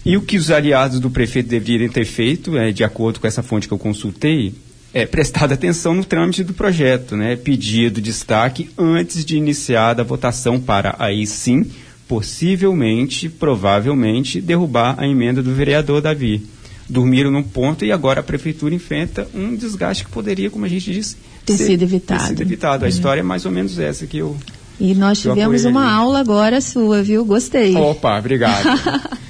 E 0.06 0.18
o 0.18 0.22
que 0.22 0.36
os 0.36 0.52
aliados 0.52 1.00
do 1.00 1.10
prefeito 1.10 1.48
deveriam 1.48 1.90
ter 1.90 2.04
feito, 2.04 2.58
é, 2.58 2.74
de 2.74 2.84
acordo 2.84 3.22
com 3.22 3.28
essa 3.28 3.42
fonte 3.42 3.66
que 3.66 3.74
eu 3.74 3.80
consultei, 3.80 4.54
é, 4.94 5.06
prestado 5.06 5.54
atenção 5.54 5.94
no 5.94 6.04
trâmite 6.04 6.44
do 6.44 6.54
projeto, 6.54 7.16
né? 7.16 7.36
Pedido 7.36 8.02
destaque 8.02 8.70
antes 8.78 9.24
de 9.26 9.38
iniciar 9.38 10.00
a 10.00 10.04
votação 10.04 10.60
para 10.60 10.96
aí 10.98 11.28
sim, 11.28 11.66
possivelmente, 12.08 13.30
provavelmente, 13.30 14.40
derrubar 14.42 14.96
a 14.98 15.08
emenda 15.08 15.44
do 15.44 15.54
vereador 15.54 16.02
Davi. 16.02 16.46
Dormiram 16.90 17.30
num 17.30 17.44
ponto 17.44 17.84
e 17.84 17.92
agora 17.92 18.22
a 18.22 18.24
prefeitura 18.24 18.74
enfrenta 18.74 19.28
um 19.36 19.56
desgaste 19.56 20.06
que 20.06 20.10
poderia, 20.10 20.50
como 20.50 20.64
a 20.64 20.70
gente 20.70 20.92
disse, 20.92 21.18
ter 21.46 21.58
sido 21.58 21.84
evitado. 21.84 22.22
Ter 22.22 22.28
sido 22.28 22.42
evitado. 22.42 22.86
A 22.86 22.88
uhum. 22.88 22.90
história 22.90 23.20
é 23.20 23.24
mais 23.24 23.46
ou 23.46 23.52
menos 23.52 23.78
essa 23.78 24.08
que 24.08 24.18
eu. 24.18 24.38
E 24.80 24.94
nós 24.94 25.20
tivemos 25.20 25.66
uma 25.66 25.82
ali. 25.82 25.96
aula 25.96 26.20
agora 26.20 26.62
sua, 26.62 27.02
viu? 27.02 27.26
Gostei. 27.26 27.76
Opa, 27.76 28.18
obrigado. 28.18 28.68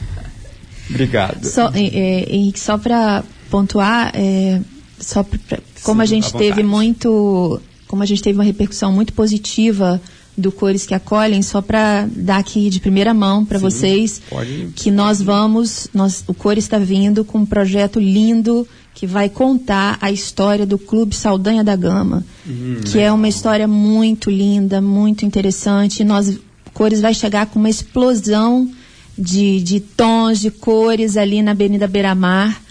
obrigado. 0.90 1.46
Só, 1.46 1.72
é, 1.74 2.28
e 2.30 2.54
só 2.56 2.78
para 2.78 3.24
pontuar, 3.50 4.12
é, 4.14 4.62
só 5.00 5.24
pra, 5.24 5.60
como 5.84 6.00
Sim, 6.00 6.04
a 6.04 6.06
gente 6.06 6.34
teve 6.34 6.64
muito, 6.64 7.62
como 7.88 8.04
a 8.04 8.06
gente 8.06 8.22
teve 8.22 8.38
uma 8.38 8.44
repercussão 8.44 8.92
muito 8.92 9.14
positiva 9.14 10.02
do 10.38 10.52
Cores 10.52 10.86
que 10.86 10.94
Acolhem, 10.94 11.42
só 11.42 11.62
para 11.62 12.08
dar 12.12 12.38
aqui 12.38 12.70
de 12.70 12.80
primeira 12.80 13.14
mão 13.14 13.44
para 13.44 13.58
vocês 13.58 14.22
pode, 14.30 14.70
que 14.76 14.92
nós 14.92 15.20
vamos, 15.20 15.88
nós, 15.94 16.24
o 16.28 16.34
Cores 16.34 16.66
está 16.66 16.78
vindo 16.78 17.26
com 17.26 17.40
um 17.40 17.46
projeto 17.46 18.00
lindo 18.00 18.68
que 18.94 19.08
vai 19.08 19.30
contar 19.30 19.98
a 20.00 20.12
história 20.12 20.66
do 20.66 20.78
Clube 20.78 21.16
Saldanha 21.16 21.64
da 21.64 21.76
Gama, 21.76 22.26
hum, 22.48 22.82
que 22.86 23.00
é 23.00 23.12
uma 23.12 23.28
história 23.28 23.68
muito 23.68 24.30
linda, 24.30 24.82
muito 24.82 25.26
interessante. 25.26 26.04
Nós, 26.04 26.30
o 26.30 26.40
Cores 26.74 27.02
vai 27.02 27.14
chegar 27.14 27.48
com 27.48 27.60
uma 27.60 27.70
explosão 27.70 28.70
de, 29.18 29.62
de 29.62 29.80
tons, 29.80 30.40
de 30.40 30.52
cores 30.52 31.18
ali 31.18 31.42
na 31.42 31.52
Avenida 31.52 31.88
Beira 31.88 32.14
Mar 32.14 32.62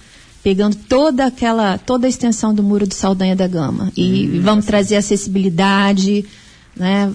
pegando 0.47 0.77
toda 0.77 1.27
aquela, 1.27 1.77
toda 1.77 2.07
a 2.07 2.09
extensão 2.09 2.55
do 2.55 2.63
muro 2.63 2.87
do 2.87 2.95
Saldanha 2.95 3.35
da 3.35 3.49
Gama. 3.49 3.91
E 3.97 4.31
hum, 4.33 4.43
vamos 4.43 4.65
trazer 4.65 4.95
acessibilidade 4.95 6.25
né, 6.77 7.13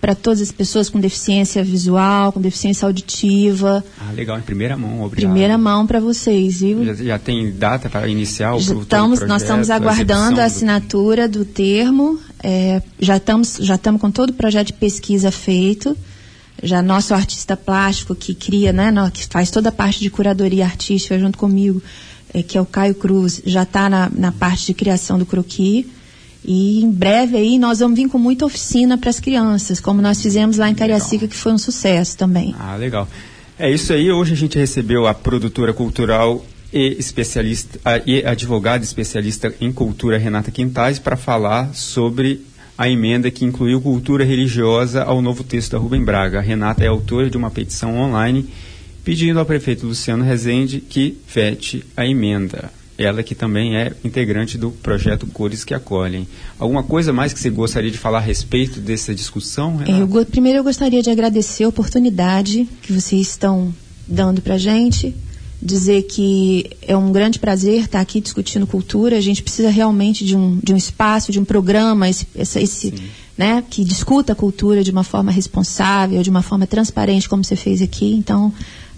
para 0.00 0.16
todas 0.16 0.40
as 0.40 0.50
pessoas 0.50 0.88
com 0.88 0.98
deficiência 0.98 1.62
visual, 1.62 2.32
com 2.32 2.40
deficiência 2.40 2.84
auditiva. 2.84 3.84
Ah, 4.00 4.10
legal, 4.10 4.36
em 4.36 4.42
primeira 4.42 4.76
mão, 4.76 5.00
obrigado. 5.04 5.30
Primeira 5.30 5.56
mão 5.56 5.86
para 5.86 6.00
vocês, 6.00 6.58
viu? 6.58 6.84
Já, 6.84 6.94
já, 6.94 7.18
tem 7.20 7.52
data 7.52 7.88
para 7.88 8.08
iniciar 8.08 8.56
o 8.56 8.58
já 8.58 8.74
estamos, 8.74 9.20
projeto, 9.20 9.28
Nós 9.28 9.42
estamos 9.42 9.70
aguardando 9.70 10.40
a, 10.40 10.42
a 10.42 10.46
assinatura 10.46 11.28
do, 11.28 11.38
do 11.38 11.44
termo, 11.44 12.18
é, 12.42 12.82
já 12.98 13.16
estamos 13.16 13.58
já 13.60 13.76
estamos 13.76 14.00
com 14.00 14.10
todo 14.10 14.30
o 14.30 14.32
projeto 14.32 14.66
de 14.66 14.72
pesquisa 14.72 15.30
feito. 15.30 15.96
Já 16.64 16.82
nosso 16.82 17.14
artista 17.14 17.56
plástico 17.56 18.14
que 18.14 18.34
cria, 18.34 18.72
né, 18.72 18.92
que 19.12 19.26
faz 19.26 19.50
toda 19.52 19.68
a 19.68 19.72
parte 19.72 20.00
de 20.00 20.10
curadoria 20.10 20.64
artística 20.64 21.18
junto 21.18 21.38
comigo, 21.38 21.82
é, 22.34 22.42
que 22.42 22.56
é 22.56 22.60
o 22.60 22.66
Caio 22.66 22.94
Cruz, 22.94 23.42
já 23.44 23.62
está 23.62 23.88
na, 23.88 24.10
na 24.14 24.32
parte 24.32 24.66
de 24.66 24.74
criação 24.74 25.18
do 25.18 25.26
croqui. 25.26 25.90
E 26.44 26.82
em 26.82 26.90
breve 26.90 27.36
aí 27.36 27.58
nós 27.58 27.78
vamos 27.78 27.96
vir 27.96 28.08
com 28.08 28.18
muita 28.18 28.44
oficina 28.44 28.98
para 28.98 29.10
as 29.10 29.20
crianças, 29.20 29.78
como 29.78 30.02
nós 30.02 30.20
fizemos 30.20 30.56
lá 30.56 30.68
em 30.68 30.74
Cariacica, 30.74 31.28
que 31.28 31.36
foi 31.36 31.52
um 31.52 31.58
sucesso 31.58 32.16
também. 32.16 32.54
Ah, 32.58 32.74
legal. 32.74 33.06
É 33.58 33.70
isso 33.70 33.92
aí. 33.92 34.10
Hoje 34.10 34.32
a 34.32 34.36
gente 34.36 34.58
recebeu 34.58 35.06
a 35.06 35.14
produtora 35.14 35.72
cultural 35.72 36.44
e 36.72 36.96
especialista 36.98 37.78
e 38.06 38.24
advogada 38.24 38.82
especialista 38.82 39.54
em 39.60 39.70
cultura 39.70 40.18
Renata 40.18 40.50
Quintais 40.50 40.98
para 40.98 41.16
falar 41.16 41.72
sobre 41.74 42.40
a 42.76 42.88
emenda 42.88 43.30
que 43.30 43.44
incluiu 43.44 43.80
cultura 43.80 44.24
religiosa 44.24 45.04
ao 45.04 45.22
novo 45.22 45.44
texto 45.44 45.72
da 45.72 45.78
Rubem 45.78 46.02
Braga. 46.02 46.38
A 46.38 46.42
Renata 46.42 46.82
é 46.82 46.88
autora 46.88 47.30
de 47.30 47.36
uma 47.36 47.50
petição 47.50 47.96
online 47.98 48.48
pedindo 49.04 49.38
ao 49.38 49.46
prefeito 49.46 49.86
Luciano 49.86 50.24
Rezende 50.24 50.80
que 50.80 51.18
vete 51.32 51.84
a 51.96 52.06
emenda. 52.06 52.72
Ela 52.96 53.22
que 53.22 53.34
também 53.34 53.76
é 53.76 53.92
integrante 54.04 54.58
do 54.58 54.70
projeto 54.70 55.26
Cores 55.26 55.64
que 55.64 55.74
Acolhem. 55.74 56.28
Alguma 56.58 56.82
coisa 56.82 57.12
mais 57.12 57.32
que 57.32 57.40
você 57.40 57.50
gostaria 57.50 57.90
de 57.90 57.98
falar 57.98 58.18
a 58.18 58.20
respeito 58.20 58.80
dessa 58.80 59.14
discussão? 59.14 59.80
Eu, 59.86 60.26
primeiro 60.26 60.58
eu 60.58 60.64
gostaria 60.64 61.02
de 61.02 61.10
agradecer 61.10 61.64
a 61.64 61.68
oportunidade 61.68 62.68
que 62.82 62.92
vocês 62.92 63.22
estão 63.28 63.74
dando 64.06 64.42
para 64.42 64.54
a 64.54 64.58
gente, 64.58 65.16
dizer 65.60 66.02
que 66.02 66.70
é 66.82 66.96
um 66.96 67.10
grande 67.10 67.38
prazer 67.38 67.84
estar 67.84 68.00
aqui 68.00 68.20
discutindo 68.20 68.66
cultura. 68.66 69.16
A 69.16 69.20
gente 69.20 69.42
precisa 69.42 69.70
realmente 69.70 70.24
de 70.24 70.36
um, 70.36 70.60
de 70.62 70.72
um 70.72 70.76
espaço, 70.76 71.32
de 71.32 71.40
um 71.40 71.44
programa, 71.44 72.08
esse, 72.08 72.26
esse 72.36 72.94
né, 73.36 73.64
que 73.68 73.82
discuta 73.84 74.34
a 74.34 74.36
cultura 74.36 74.84
de 74.84 74.90
uma 74.90 75.02
forma 75.02 75.32
responsável, 75.32 76.22
de 76.22 76.30
uma 76.30 76.42
forma 76.42 76.66
transparente, 76.66 77.28
como 77.28 77.42
você 77.42 77.56
fez 77.56 77.80
aqui. 77.80 78.12
Então, 78.12 78.52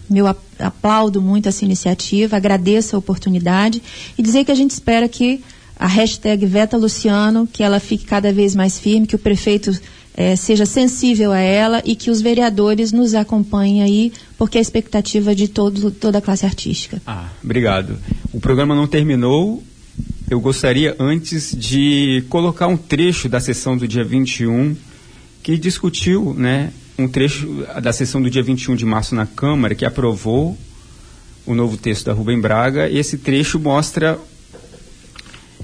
meu 0.08 0.26
aplaudo 0.58 1.20
muito 1.20 1.48
essa 1.48 1.64
iniciativa, 1.64 2.36
agradeço 2.36 2.96
a 2.96 2.98
oportunidade 2.98 3.82
e 4.16 4.22
dizer 4.22 4.44
que 4.44 4.52
a 4.52 4.54
gente 4.54 4.70
espera 4.70 5.08
que 5.08 5.42
a 5.76 5.86
hashtag 5.86 6.46
Veta 6.46 6.76
Luciano, 6.76 7.48
que 7.50 7.62
ela 7.62 7.80
fique 7.80 8.04
cada 8.04 8.32
vez 8.32 8.54
mais 8.54 8.78
firme, 8.78 9.06
que 9.06 9.16
o 9.16 9.18
prefeito 9.18 9.76
eh, 10.16 10.36
seja 10.36 10.64
sensível 10.64 11.32
a 11.32 11.40
ela 11.40 11.82
e 11.84 11.96
que 11.96 12.10
os 12.10 12.20
vereadores 12.20 12.92
nos 12.92 13.14
acompanhem 13.14 13.82
aí, 13.82 14.12
porque 14.38 14.56
é 14.56 14.60
a 14.60 14.62
expectativa 14.62 15.34
de 15.34 15.48
todo, 15.48 15.90
toda 15.90 16.18
a 16.18 16.20
classe 16.20 16.46
artística. 16.46 17.02
Ah, 17.06 17.28
obrigado. 17.42 17.98
O 18.32 18.40
programa 18.40 18.74
não 18.74 18.86
terminou. 18.86 19.62
Eu 20.30 20.40
gostaria 20.40 20.96
antes 20.98 21.54
de 21.54 22.24
colocar 22.28 22.66
um 22.66 22.76
trecho 22.76 23.28
da 23.28 23.40
sessão 23.40 23.76
do 23.76 23.86
dia 23.86 24.04
21 24.04 24.74
que 25.42 25.58
discutiu 25.58 26.32
né, 26.32 26.72
um 26.98 27.08
trecho 27.08 27.66
da 27.82 27.92
sessão 27.92 28.22
do 28.22 28.30
dia 28.30 28.42
21 28.42 28.76
de 28.76 28.84
março 28.84 29.14
na 29.14 29.26
Câmara, 29.26 29.74
que 29.74 29.84
aprovou 29.84 30.56
o 31.46 31.54
novo 31.54 31.76
texto 31.76 32.06
da 32.06 32.12
Rubem 32.12 32.40
Braga. 32.40 32.88
E 32.88 32.98
esse 32.98 33.18
trecho 33.18 33.58
mostra. 33.58 34.18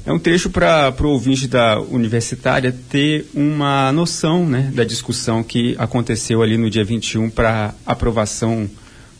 É 0.04 0.12
um 0.12 0.18
trecho 0.18 0.48
para 0.48 0.94
o 1.02 1.08
ouvinte 1.08 1.46
da 1.46 1.78
universitária 1.78 2.74
ter 2.88 3.26
uma 3.34 3.92
noção 3.92 4.46
né, 4.46 4.72
da 4.74 4.82
discussão 4.82 5.42
que 5.42 5.76
aconteceu 5.78 6.42
ali 6.42 6.56
no 6.56 6.70
dia 6.70 6.82
21 6.82 7.28
para 7.28 7.74
aprovação 7.84 8.68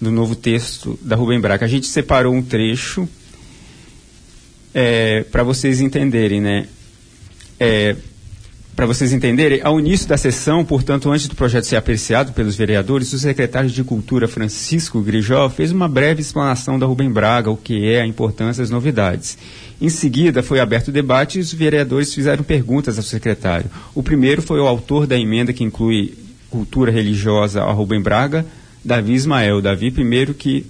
do 0.01 0.11
novo 0.11 0.35
texto 0.35 0.99
da 1.03 1.15
Rubem 1.15 1.39
Braga. 1.39 1.67
A 1.67 1.69
gente 1.69 1.87
separou 1.87 2.35
um 2.35 2.43
trecho 2.43 3.07
é, 4.73 5.23
para 5.25 5.43
vocês 5.43 5.81
entenderem, 5.81 6.41
né? 6.41 6.67
É, 7.59 7.95
para 8.81 8.87
vocês 8.87 9.12
entenderem, 9.12 9.61
ao 9.62 9.78
início 9.78 10.09
da 10.09 10.16
sessão, 10.16 10.64
portanto, 10.64 11.11
antes 11.11 11.28
do 11.28 11.37
projeto 11.37 11.64
ser 11.64 11.76
apreciado 11.76 12.33
pelos 12.33 12.57
vereadores, 12.57 13.12
o 13.12 13.18
secretário 13.18 13.68
de 13.68 13.85
Cultura, 13.85 14.26
Francisco 14.26 15.03
Grijó, 15.03 15.51
fez 15.51 15.70
uma 15.70 15.87
breve 15.87 16.22
explanação 16.22 16.78
da 16.78 16.87
Rubem 16.87 17.12
Braga, 17.12 17.51
o 17.51 17.59
que 17.59 17.93
é, 17.93 18.01
a 18.01 18.07
importância 18.07 18.62
das 18.62 18.70
novidades. 18.70 19.37
Em 19.83 19.91
seguida, 19.91 20.43
foi 20.43 20.61
aberto 20.61 20.89
o 20.89 20.93
debate 20.93 21.37
e 21.37 21.43
os 21.43 21.53
vereadores 21.53 22.14
fizeram 22.14 22.43
perguntas 22.43 22.97
ao 22.97 23.05
secretário. 23.05 23.70
O 23.95 24.03
primeiro 24.03 24.41
foi 24.41 24.59
o 24.59 24.66
autor 24.66 25.07
da 25.07 25.18
emenda 25.18 25.53
que 25.53 25.62
inclui 25.62 26.14
cultura 26.49 26.91
religiosa 26.91 27.62
a 27.62 27.70
Rubem 27.72 28.01
Braga, 28.01 28.47
Davi 28.83 29.12
Ismael. 29.12 29.61
Davi, 29.61 29.91
primeiro 29.91 30.33
que 30.33 30.64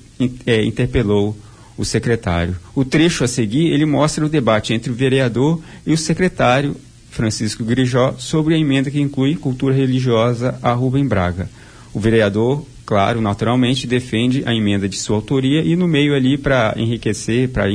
é, 0.44 0.64
interpelou 0.64 1.38
o 1.78 1.84
secretário. 1.84 2.56
O 2.74 2.84
trecho 2.84 3.22
a 3.22 3.28
seguir, 3.28 3.68
ele 3.68 3.86
mostra 3.86 4.26
o 4.26 4.28
debate 4.28 4.74
entre 4.74 4.90
o 4.90 4.96
vereador 4.96 5.60
e 5.86 5.92
o 5.92 5.96
secretário 5.96 6.74
Francisco 7.10 7.64
Grijó 7.64 8.14
sobre 8.18 8.54
a 8.54 8.58
emenda 8.58 8.90
que 8.90 9.00
inclui 9.00 9.36
cultura 9.36 9.74
religiosa 9.74 10.58
a 10.62 10.72
Rubem 10.72 11.06
Braga. 11.06 11.50
O 11.92 12.00
vereador, 12.00 12.64
claro, 12.86 13.20
naturalmente, 13.20 13.86
defende 13.86 14.42
a 14.46 14.54
emenda 14.54 14.88
de 14.88 14.96
sua 14.96 15.16
autoria 15.16 15.62
e 15.62 15.74
no 15.74 15.88
meio 15.88 16.14
ali 16.14 16.38
para 16.38 16.74
enriquecer, 16.76 17.48
para 17.50 17.68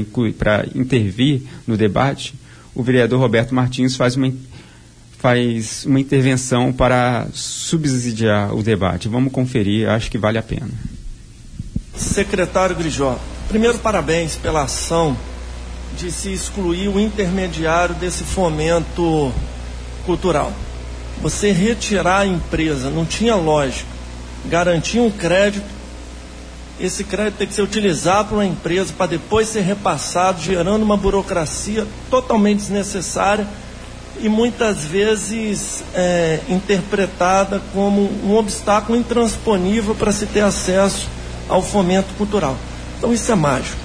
intervir 0.74 1.42
no 1.68 1.76
debate, 1.76 2.34
o 2.74 2.82
vereador 2.82 3.20
Roberto 3.20 3.54
Martins 3.54 3.96
faz 3.96 4.16
uma 4.16 4.32
faz 5.18 5.86
uma 5.86 6.00
intervenção 6.00 6.72
para 6.72 7.28
subsidiar 7.34 8.54
o 8.54 8.62
debate. 8.62 9.08
Vamos 9.08 9.34
conferir, 9.34 9.90
acho 9.90 10.12
que 10.12 10.20
vale 10.20 10.38
a 10.38 10.44
pena. 10.44 10.70
Secretário 11.96 12.76
Grijó, 12.76 13.18
primeiro 13.48 13.80
parabéns 13.80 14.36
pela 14.36 14.64
ação 14.64 15.18
de 15.98 16.12
se 16.12 16.32
excluir 16.32 16.88
o 16.88 17.00
intermediário 17.00 17.96
desse 17.96 18.24
fomento 18.24 19.32
cultural. 20.06 20.52
Você 21.22 21.52
retirar 21.52 22.20
a 22.20 22.26
empresa, 22.26 22.90
não 22.90 23.06
tinha 23.06 23.36
lógica. 23.36 23.88
Garantir 24.46 25.00
um 25.00 25.10
crédito, 25.10 25.66
esse 26.80 27.04
crédito 27.04 27.38
tem 27.38 27.48
que 27.48 27.54
ser 27.54 27.62
utilizado 27.62 28.30
por 28.30 28.36
uma 28.36 28.46
empresa 28.46 28.94
para 28.98 29.08
depois 29.08 29.48
ser 29.48 29.62
repassado, 29.62 30.42
gerando 30.42 30.84
uma 30.84 30.98
burocracia 30.98 31.88
totalmente 32.10 32.60
desnecessária 32.60 33.48
e 34.20 34.30
muitas 34.30 34.84
vezes 34.84 35.84
é, 35.94 36.40
interpretada 36.50 37.62
como 37.74 38.02
um 38.24 38.36
obstáculo 38.36 38.98
intransponível 38.98 39.96
para 39.96 40.12
se 40.12 40.26
ter 40.26 40.42
acesso 40.42 41.08
ao 41.48 41.62
fomento 41.62 42.14
cultural. 42.18 42.58
Então 42.98 43.14
isso 43.14 43.32
é 43.32 43.36
mágico. 43.36 43.78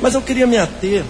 Mas 0.00 0.14
eu 0.14 0.22
queria 0.22 0.46
me 0.46 0.56
ater 0.56 1.04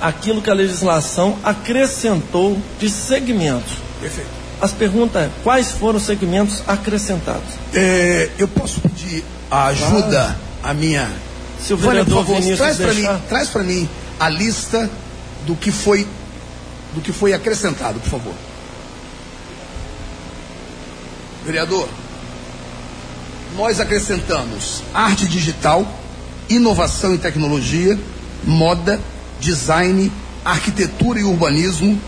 àquilo 0.00 0.40
que 0.40 0.50
a 0.50 0.54
legislação 0.54 1.38
acrescentou 1.42 2.58
de 2.78 2.88
segmentos. 2.88 3.72
Perfeito. 4.00 4.30
As 4.60 4.72
perguntas 4.72 5.24
é, 5.24 5.30
quais 5.44 5.70
foram 5.72 5.98
os 5.98 6.04
segmentos 6.04 6.62
acrescentados? 6.66 7.54
É, 7.72 8.30
eu 8.38 8.48
posso 8.48 8.80
pedir 8.80 9.24
a 9.50 9.66
ajuda 9.66 10.36
à 10.62 10.74
minha... 10.74 11.08
Se 11.60 11.74
o 11.74 11.76
Vânia, 11.76 12.04
por 12.04 12.10
vereador 12.10 12.24
favor, 12.24 12.40
Vinícius 12.40 12.58
traz 12.58 12.76
para 12.76 12.94
mim, 12.94 13.20
traz 13.28 13.48
para 13.48 13.62
mim 13.62 13.88
a 14.20 14.28
lista 14.28 14.90
do 15.46 15.56
que 15.56 15.72
foi 15.72 16.06
do 16.94 17.00
que 17.00 17.12
foi 17.12 17.32
acrescentado, 17.32 18.00
por 18.00 18.08
favor. 18.08 18.34
Vereador, 21.44 21.88
nós 23.56 23.80
acrescentamos 23.80 24.82
arte 24.92 25.26
digital, 25.26 25.86
inovação 26.48 27.14
e 27.14 27.18
tecnologia, 27.18 27.98
moda, 28.44 29.00
design, 29.40 30.10
arquitetura 30.44 31.20
e 31.20 31.24
urbanismo, 31.24 32.00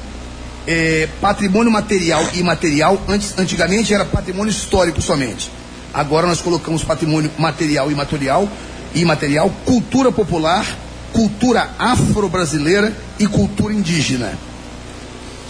eh, 0.67 1.09
patrimônio 1.21 1.71
material 1.71 2.27
e 2.35 2.41
imaterial. 2.41 3.01
Antes, 3.09 3.35
antigamente 3.39 3.93
era 3.93 4.05
patrimônio 4.05 4.51
histórico 4.51 5.01
somente. 5.01 5.51
Agora 5.93 6.27
nós 6.27 6.41
colocamos 6.41 6.85
patrimônio 6.85 7.31
material 7.39 7.91
e 7.91 7.93
imaterial, 7.93 8.49
e 8.95 9.01
imaterial, 9.01 9.51
cultura 9.65 10.13
popular, 10.13 10.67
cultura 11.13 11.71
afro-brasileira 11.79 12.97
e 13.19 13.27
cultura 13.27 13.75
indígena. 13.75 14.39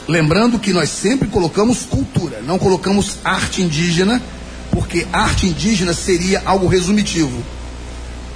Lembrando 0.08 0.58
que 0.58 0.72
nós 0.72 0.88
sempre 0.88 1.28
colocamos 1.28 1.82
cultura, 1.82 2.40
não 2.42 2.58
colocamos 2.58 3.18
arte 3.22 3.62
indígena, 3.62 4.20
porque 4.70 5.06
arte 5.12 5.46
indígena 5.46 5.92
seria 5.92 6.42
algo 6.44 6.66
resumitivo. 6.66 7.42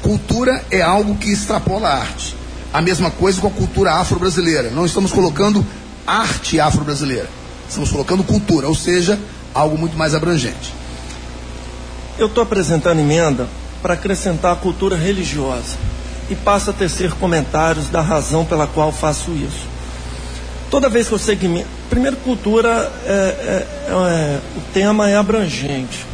Cultura 0.02 0.64
é 0.70 0.82
algo 0.82 1.16
que 1.16 1.32
extrapola 1.32 1.88
a 1.88 1.98
arte. 2.00 2.36
A 2.74 2.82
mesma 2.82 3.08
coisa 3.08 3.40
com 3.40 3.46
a 3.46 3.50
cultura 3.52 3.92
afro-brasileira. 3.92 4.68
Não 4.68 4.84
estamos 4.84 5.12
colocando 5.12 5.64
arte 6.04 6.58
afro-brasileira. 6.58 7.30
Estamos 7.68 7.92
colocando 7.92 8.24
cultura, 8.24 8.66
ou 8.66 8.74
seja, 8.74 9.16
algo 9.54 9.78
muito 9.78 9.96
mais 9.96 10.12
abrangente. 10.12 10.74
Eu 12.18 12.26
estou 12.26 12.42
apresentando 12.42 12.98
emenda 12.98 13.46
para 13.80 13.94
acrescentar 13.94 14.52
a 14.52 14.56
cultura 14.56 14.96
religiosa 14.96 15.76
e 16.28 16.34
passo 16.34 16.70
a 16.70 16.72
tecer 16.72 17.12
comentários 17.12 17.88
da 17.88 18.00
razão 18.00 18.44
pela 18.44 18.66
qual 18.66 18.90
faço 18.90 19.30
isso. 19.30 19.68
Toda 20.68 20.88
vez 20.88 21.06
que 21.06 21.14
eu 21.14 21.18
segmento. 21.18 21.68
Primeiro, 21.88 22.16
cultura, 22.16 22.92
é, 23.06 23.12
é, 23.12 23.66
é, 23.88 24.40
o 24.56 24.60
tema 24.72 25.08
é 25.08 25.14
abrangente. 25.14 26.04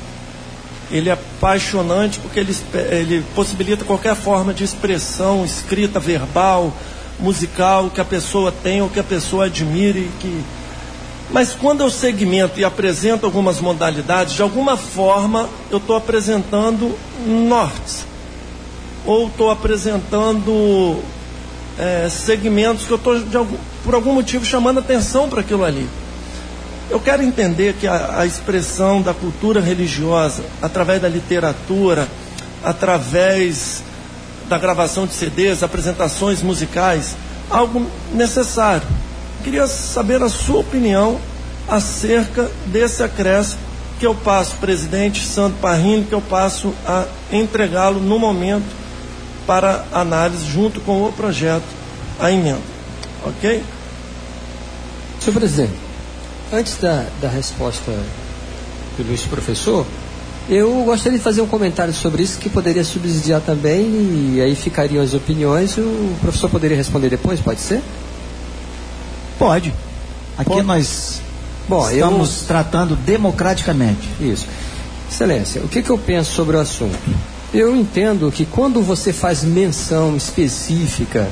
Ele 0.90 1.08
é 1.08 1.12
apaixonante 1.12 2.18
porque 2.18 2.40
ele, 2.40 2.56
ele 2.90 3.24
possibilita 3.34 3.84
qualquer 3.84 4.16
forma 4.16 4.52
de 4.52 4.64
expressão, 4.64 5.44
escrita, 5.44 6.00
verbal, 6.00 6.72
musical, 7.18 7.90
que 7.90 8.00
a 8.00 8.04
pessoa 8.04 8.52
tem 8.52 8.82
ou 8.82 8.88
que 8.88 8.98
a 8.98 9.04
pessoa 9.04 9.46
admire. 9.46 10.10
Que... 10.20 10.42
Mas 11.30 11.54
quando 11.54 11.82
eu 11.82 11.90
segmento 11.90 12.58
e 12.58 12.64
apresento 12.64 13.24
algumas 13.24 13.60
modalidades, 13.60 14.34
de 14.34 14.42
alguma 14.42 14.76
forma 14.76 15.48
eu 15.70 15.78
estou 15.78 15.96
apresentando 15.96 16.98
nortes. 17.24 18.04
Ou 19.06 19.28
estou 19.28 19.50
apresentando 19.50 21.00
é, 21.78 22.08
segmentos 22.10 22.84
que 22.84 22.92
eu 22.92 22.96
estou, 22.96 23.46
por 23.84 23.94
algum 23.94 24.12
motivo, 24.12 24.44
chamando 24.44 24.80
atenção 24.80 25.28
para 25.28 25.40
aquilo 25.40 25.64
ali. 25.64 25.88
Eu 26.90 26.98
quero 26.98 27.22
entender 27.22 27.74
que 27.74 27.86
a, 27.86 28.18
a, 28.18 28.26
expressão 28.26 29.00
da 29.00 29.14
cultura 29.14 29.60
religiosa, 29.60 30.42
através 30.60 31.00
da 31.00 31.08
literatura, 31.08 32.08
através 32.64 33.80
da 34.48 34.58
gravação 34.58 35.06
de 35.06 35.14
CDs, 35.14 35.62
apresentações 35.62 36.42
musicais, 36.42 37.14
algo 37.48 37.86
necessário. 38.12 38.82
Queria 39.44 39.68
saber 39.68 40.20
a 40.20 40.28
sua 40.28 40.58
opinião 40.58 41.20
acerca 41.68 42.50
desse 42.66 43.04
acréscimo 43.04 43.60
que 44.00 44.06
eu 44.06 44.14
passo, 44.14 44.56
presidente 44.56 45.24
Santo 45.24 45.58
Parrini, 45.60 46.04
que 46.04 46.14
eu 46.14 46.20
passo 46.22 46.74
a 46.84 47.04
entregá-lo 47.30 48.00
no 48.00 48.18
momento 48.18 48.66
para 49.46 49.84
análise 49.92 50.44
junto 50.46 50.80
com 50.80 51.04
o 51.04 51.12
projeto, 51.12 51.62
a 52.18 52.32
emenda. 52.32 52.58
Ok? 53.24 53.62
Senhor 55.20 55.38
presidente, 55.38 55.89
antes 56.52 56.76
da, 56.78 57.06
da 57.20 57.28
resposta 57.28 57.92
do 58.96 59.02
ilustre 59.02 59.28
professor, 59.28 59.86
eu 60.48 60.82
gostaria 60.84 61.18
de 61.18 61.22
fazer 61.22 61.40
um 61.40 61.46
comentário 61.46 61.94
sobre 61.94 62.22
isso 62.22 62.38
que 62.38 62.48
poderia 62.48 62.82
subsidiar 62.82 63.40
também 63.40 64.34
e 64.34 64.40
aí 64.40 64.54
ficariam 64.54 65.02
as 65.02 65.14
opiniões. 65.14 65.76
O 65.78 66.16
professor 66.20 66.50
poderia 66.50 66.76
responder 66.76 67.08
depois, 67.08 67.40
pode 67.40 67.60
ser? 67.60 67.80
Pode. 69.38 69.72
Aqui 70.36 70.50
Pode. 70.50 70.66
nós 70.66 71.20
Bom, 71.68 71.88
estamos 71.88 72.42
tratando 72.42 72.96
democraticamente. 72.96 74.08
Isso. 74.20 74.46
Excelência, 75.10 75.60
o 75.62 75.68
que, 75.68 75.82
que 75.82 75.90
eu 75.90 75.98
penso 75.98 76.32
sobre 76.32 76.56
o 76.56 76.60
assunto? 76.60 76.98
Eu 77.52 77.74
entendo 77.74 78.30
que 78.30 78.44
quando 78.44 78.80
você 78.80 79.12
faz 79.12 79.42
menção 79.42 80.16
específica 80.16 81.28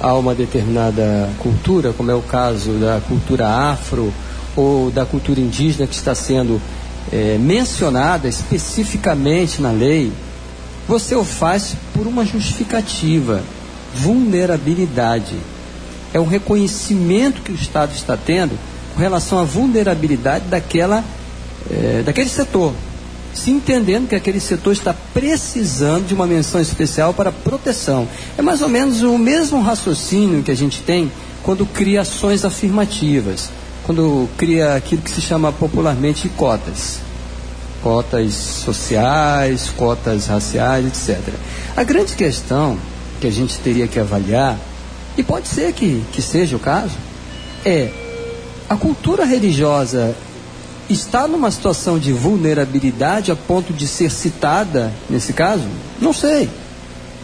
a 0.00 0.14
uma 0.14 0.34
determinada 0.34 1.28
cultura, 1.38 1.92
como 1.92 2.10
é 2.10 2.14
o 2.14 2.22
caso 2.22 2.72
da 2.72 3.00
cultura 3.08 3.48
afro 3.48 4.12
ou 4.56 4.90
da 4.90 5.04
cultura 5.04 5.40
indígena 5.40 5.86
que 5.86 5.94
está 5.94 6.14
sendo 6.14 6.60
é, 7.12 7.36
mencionada 7.38 8.28
especificamente 8.28 9.60
na 9.60 9.70
lei, 9.70 10.12
você 10.86 11.14
o 11.14 11.24
faz 11.24 11.76
por 11.92 12.06
uma 12.06 12.24
justificativa, 12.24 13.42
vulnerabilidade. 13.94 15.36
É 16.12 16.20
um 16.20 16.26
reconhecimento 16.26 17.42
que 17.42 17.52
o 17.52 17.54
Estado 17.54 17.92
está 17.94 18.16
tendo 18.16 18.58
com 18.94 19.00
relação 19.00 19.38
à 19.38 19.44
vulnerabilidade 19.44 20.46
daquela, 20.46 21.02
é, 21.70 22.02
daquele 22.04 22.28
setor, 22.28 22.72
se 23.34 23.50
entendendo 23.50 24.08
que 24.08 24.14
aquele 24.14 24.38
setor 24.38 24.72
está 24.72 24.94
precisando 25.12 26.06
de 26.06 26.14
uma 26.14 26.26
menção 26.26 26.60
especial 26.60 27.12
para 27.12 27.32
proteção. 27.32 28.06
É 28.38 28.42
mais 28.42 28.62
ou 28.62 28.68
menos 28.68 29.02
o 29.02 29.18
mesmo 29.18 29.60
raciocínio 29.60 30.42
que 30.42 30.50
a 30.50 30.56
gente 30.56 30.80
tem 30.82 31.10
quando 31.42 31.66
cria 31.66 32.02
ações 32.02 32.44
afirmativas, 32.44 33.50
quando 33.84 34.28
cria 34.36 34.74
aquilo 34.74 35.02
que 35.02 35.10
se 35.10 35.20
chama 35.20 35.52
popularmente 35.52 36.28
cotas. 36.30 36.98
Cotas 37.82 38.32
sociais, 38.34 39.70
cotas 39.76 40.26
raciais, 40.26 40.86
etc. 40.86 41.20
A 41.76 41.82
grande 41.84 42.14
questão 42.14 42.78
que 43.20 43.26
a 43.26 43.30
gente 43.30 43.58
teria 43.58 43.86
que 43.86 43.98
avaliar, 44.00 44.56
e 45.16 45.22
pode 45.22 45.48
ser 45.48 45.72
que, 45.72 46.02
que 46.12 46.22
seja 46.22 46.56
o 46.56 46.58
caso, 46.58 46.94
é 47.64 47.90
a 48.68 48.76
cultura 48.76 49.24
religiosa 49.24 50.14
está 50.88 51.26
numa 51.28 51.50
situação 51.50 51.98
de 51.98 52.12
vulnerabilidade 52.12 53.30
a 53.30 53.36
ponto 53.36 53.72
de 53.72 53.86
ser 53.86 54.10
citada 54.10 54.90
nesse 55.08 55.32
caso? 55.32 55.64
Não 56.00 56.12
sei. 56.12 56.48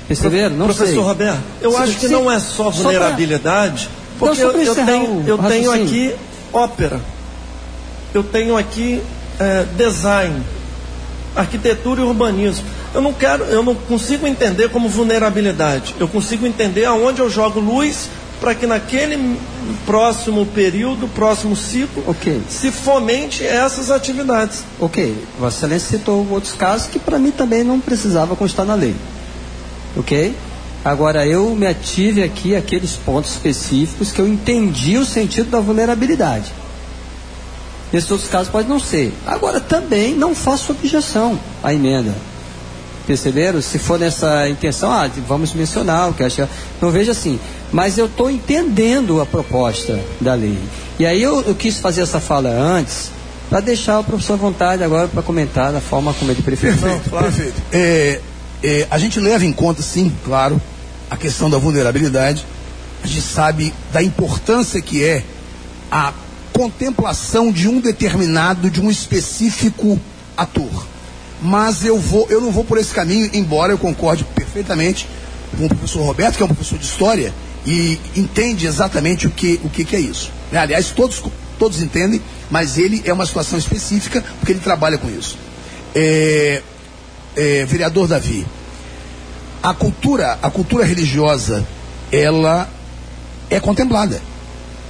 Perceberam? 0.08 0.56
Não 0.56 0.66
Professor 0.66 0.92
sei. 0.94 0.98
Roberto, 1.02 1.40
eu 1.62 1.70
Se- 1.72 1.76
acho 1.78 1.92
que 1.98 2.06
se- 2.06 2.12
não 2.12 2.30
é 2.30 2.38
só 2.38 2.64
só 2.64 2.70
vulnerabilidade, 2.70 3.88
porque 4.18 4.42
Não, 4.42 4.48
eu, 4.50 4.52
pra 4.52 4.62
eu 4.62 4.74
tenho, 4.74 5.24
eu 5.26 5.38
tenho 5.38 5.72
aqui 5.72 6.14
ópera, 6.52 7.00
eu 8.14 8.22
tenho 8.22 8.56
aqui 8.56 9.02
é, 9.38 9.64
design, 9.76 10.42
arquitetura 11.34 12.00
e 12.00 12.04
urbanismo. 12.04 12.66
Eu 12.92 13.00
não 13.00 13.12
quero, 13.12 13.44
eu 13.44 13.62
não 13.62 13.74
consigo 13.74 14.26
entender 14.26 14.68
como 14.70 14.88
vulnerabilidade. 14.88 15.94
Eu 15.98 16.08
consigo 16.08 16.46
entender 16.46 16.84
aonde 16.84 17.20
eu 17.20 17.30
jogo 17.30 17.60
luz 17.60 18.08
para 18.40 18.54
que 18.54 18.66
naquele 18.66 19.38
próximo 19.84 20.46
período, 20.46 21.06
próximo 21.08 21.54
ciclo, 21.54 22.02
Ok. 22.06 22.40
se 22.48 22.72
fomente 22.72 23.44
essas 23.44 23.90
atividades. 23.90 24.64
Ok, 24.80 25.14
Vossa 25.38 25.58
Excelência 25.58 25.98
citou 25.98 26.26
outros 26.30 26.54
casos 26.54 26.88
que 26.88 26.98
para 26.98 27.18
mim 27.18 27.30
também 27.30 27.62
não 27.62 27.78
precisava 27.78 28.34
constar 28.34 28.64
na 28.64 28.74
lei. 28.74 28.96
Ok? 29.96 30.34
Agora 30.84 31.26
eu 31.26 31.54
me 31.54 31.66
ative 31.66 32.22
aqui 32.22 32.56
àqueles 32.56 32.92
pontos 32.96 33.32
específicos 33.32 34.12
que 34.12 34.18
eu 34.18 34.26
entendi 34.26 34.96
o 34.96 35.04
sentido 35.04 35.50
da 35.50 35.60
vulnerabilidade. 35.60 36.52
Nesses 37.92 38.10
outros 38.10 38.30
casos 38.30 38.48
pode 38.48 38.68
não 38.68 38.78
ser. 38.78 39.12
Agora, 39.26 39.60
também 39.60 40.14
não 40.14 40.34
faço 40.34 40.72
objeção 40.72 41.38
à 41.62 41.74
emenda. 41.74 42.14
Perceberam? 43.06 43.60
Se 43.60 43.78
for 43.78 43.98
nessa 43.98 44.48
intenção, 44.48 44.92
ah, 44.92 45.10
vamos 45.26 45.52
mencionar 45.52 46.10
o 46.10 46.14
que 46.14 46.22
acha. 46.22 46.48
Não 46.80 46.90
vejo 46.90 47.10
assim. 47.10 47.40
Mas 47.72 47.98
eu 47.98 48.06
estou 48.06 48.30
entendendo 48.30 49.20
a 49.20 49.26
proposta 49.26 49.98
da 50.20 50.34
lei. 50.34 50.58
E 50.98 51.04
aí 51.04 51.20
eu, 51.20 51.42
eu 51.42 51.54
quis 51.54 51.78
fazer 51.78 52.02
essa 52.02 52.20
fala 52.20 52.50
antes, 52.50 53.10
para 53.48 53.60
deixar 53.60 53.98
o 53.98 54.04
professor 54.04 54.34
à 54.34 54.36
vontade 54.36 54.84
agora 54.84 55.08
para 55.08 55.22
comentar 55.22 55.72
da 55.72 55.80
forma 55.80 56.14
como 56.14 56.30
ele 56.30 56.42
prefere. 56.42 56.76
Perfeito, 56.76 57.10
claro. 57.10 57.24
perfeito. 57.26 57.62
É, 57.72 58.20
é, 58.62 58.86
a 58.90 58.98
gente 58.98 59.18
leva 59.18 59.44
em 59.44 59.52
conta, 59.52 59.82
sim, 59.82 60.12
claro, 60.24 60.60
a 61.10 61.16
questão 61.16 61.48
da 61.48 61.58
vulnerabilidade. 61.58 62.44
A 63.02 63.06
gente 63.06 63.22
sabe 63.22 63.72
da 63.92 64.02
importância 64.02 64.80
que 64.80 65.02
é 65.02 65.24
a 65.90 66.12
contemplação 66.52 67.50
de 67.50 67.66
um 67.66 67.80
determinado, 67.80 68.70
de 68.70 68.80
um 68.80 68.90
específico 68.90 69.98
ator. 70.36 70.86
Mas 71.42 71.84
eu 71.84 71.98
vou, 71.98 72.26
eu 72.28 72.40
não 72.40 72.52
vou 72.52 72.64
por 72.64 72.76
esse 72.76 72.92
caminho, 72.92 73.30
embora 73.32 73.72
eu 73.72 73.78
concorde 73.78 74.24
perfeitamente 74.34 75.08
com 75.56 75.64
o 75.64 75.68
professor 75.68 76.02
Roberto, 76.02 76.36
que 76.36 76.42
é 76.42 76.44
um 76.44 76.48
professor 76.48 76.78
de 76.78 76.84
história 76.84 77.32
e 77.66 77.98
entende 78.16 78.66
exatamente 78.66 79.26
o 79.26 79.30
que, 79.30 79.60
o 79.64 79.70
que, 79.70 79.84
que 79.84 79.96
é 79.96 80.00
isso. 80.00 80.30
Aliás, 80.52 80.90
todos, 80.90 81.22
todos 81.58 81.80
entendem, 81.80 82.20
mas 82.50 82.76
ele 82.76 83.02
é 83.04 83.12
uma 83.12 83.24
situação 83.24 83.58
específica 83.58 84.22
porque 84.38 84.52
ele 84.52 84.60
trabalha 84.60 84.98
com 84.98 85.08
isso. 85.08 85.38
É, 85.94 86.62
é, 87.36 87.64
vereador 87.64 88.08
Davi, 88.08 88.46
a 89.62 89.74
cultura, 89.74 90.38
a 90.42 90.50
cultura 90.50 90.84
religiosa, 90.84 91.66
ela 92.10 92.68
é 93.48 93.60
contemplada 93.60 94.20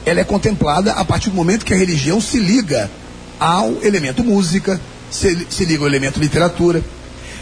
ela 0.05 0.21
é 0.21 0.25
contemplada 0.25 0.93
a 0.93 1.05
partir 1.05 1.31
do 1.31 1.37
momento 1.37 1.65
que 1.65 1.75
a 1.75 1.77
religião 1.77 2.21
se 2.21 2.39
liga 2.39 2.91
ao 3.39 3.73
elemento 3.83 4.25
música, 4.25 4.81
se, 5.11 5.47
se 5.51 5.65
liga 5.65 5.83
ao 5.83 5.89
elemento 5.89 6.19
literatura. 6.19 6.83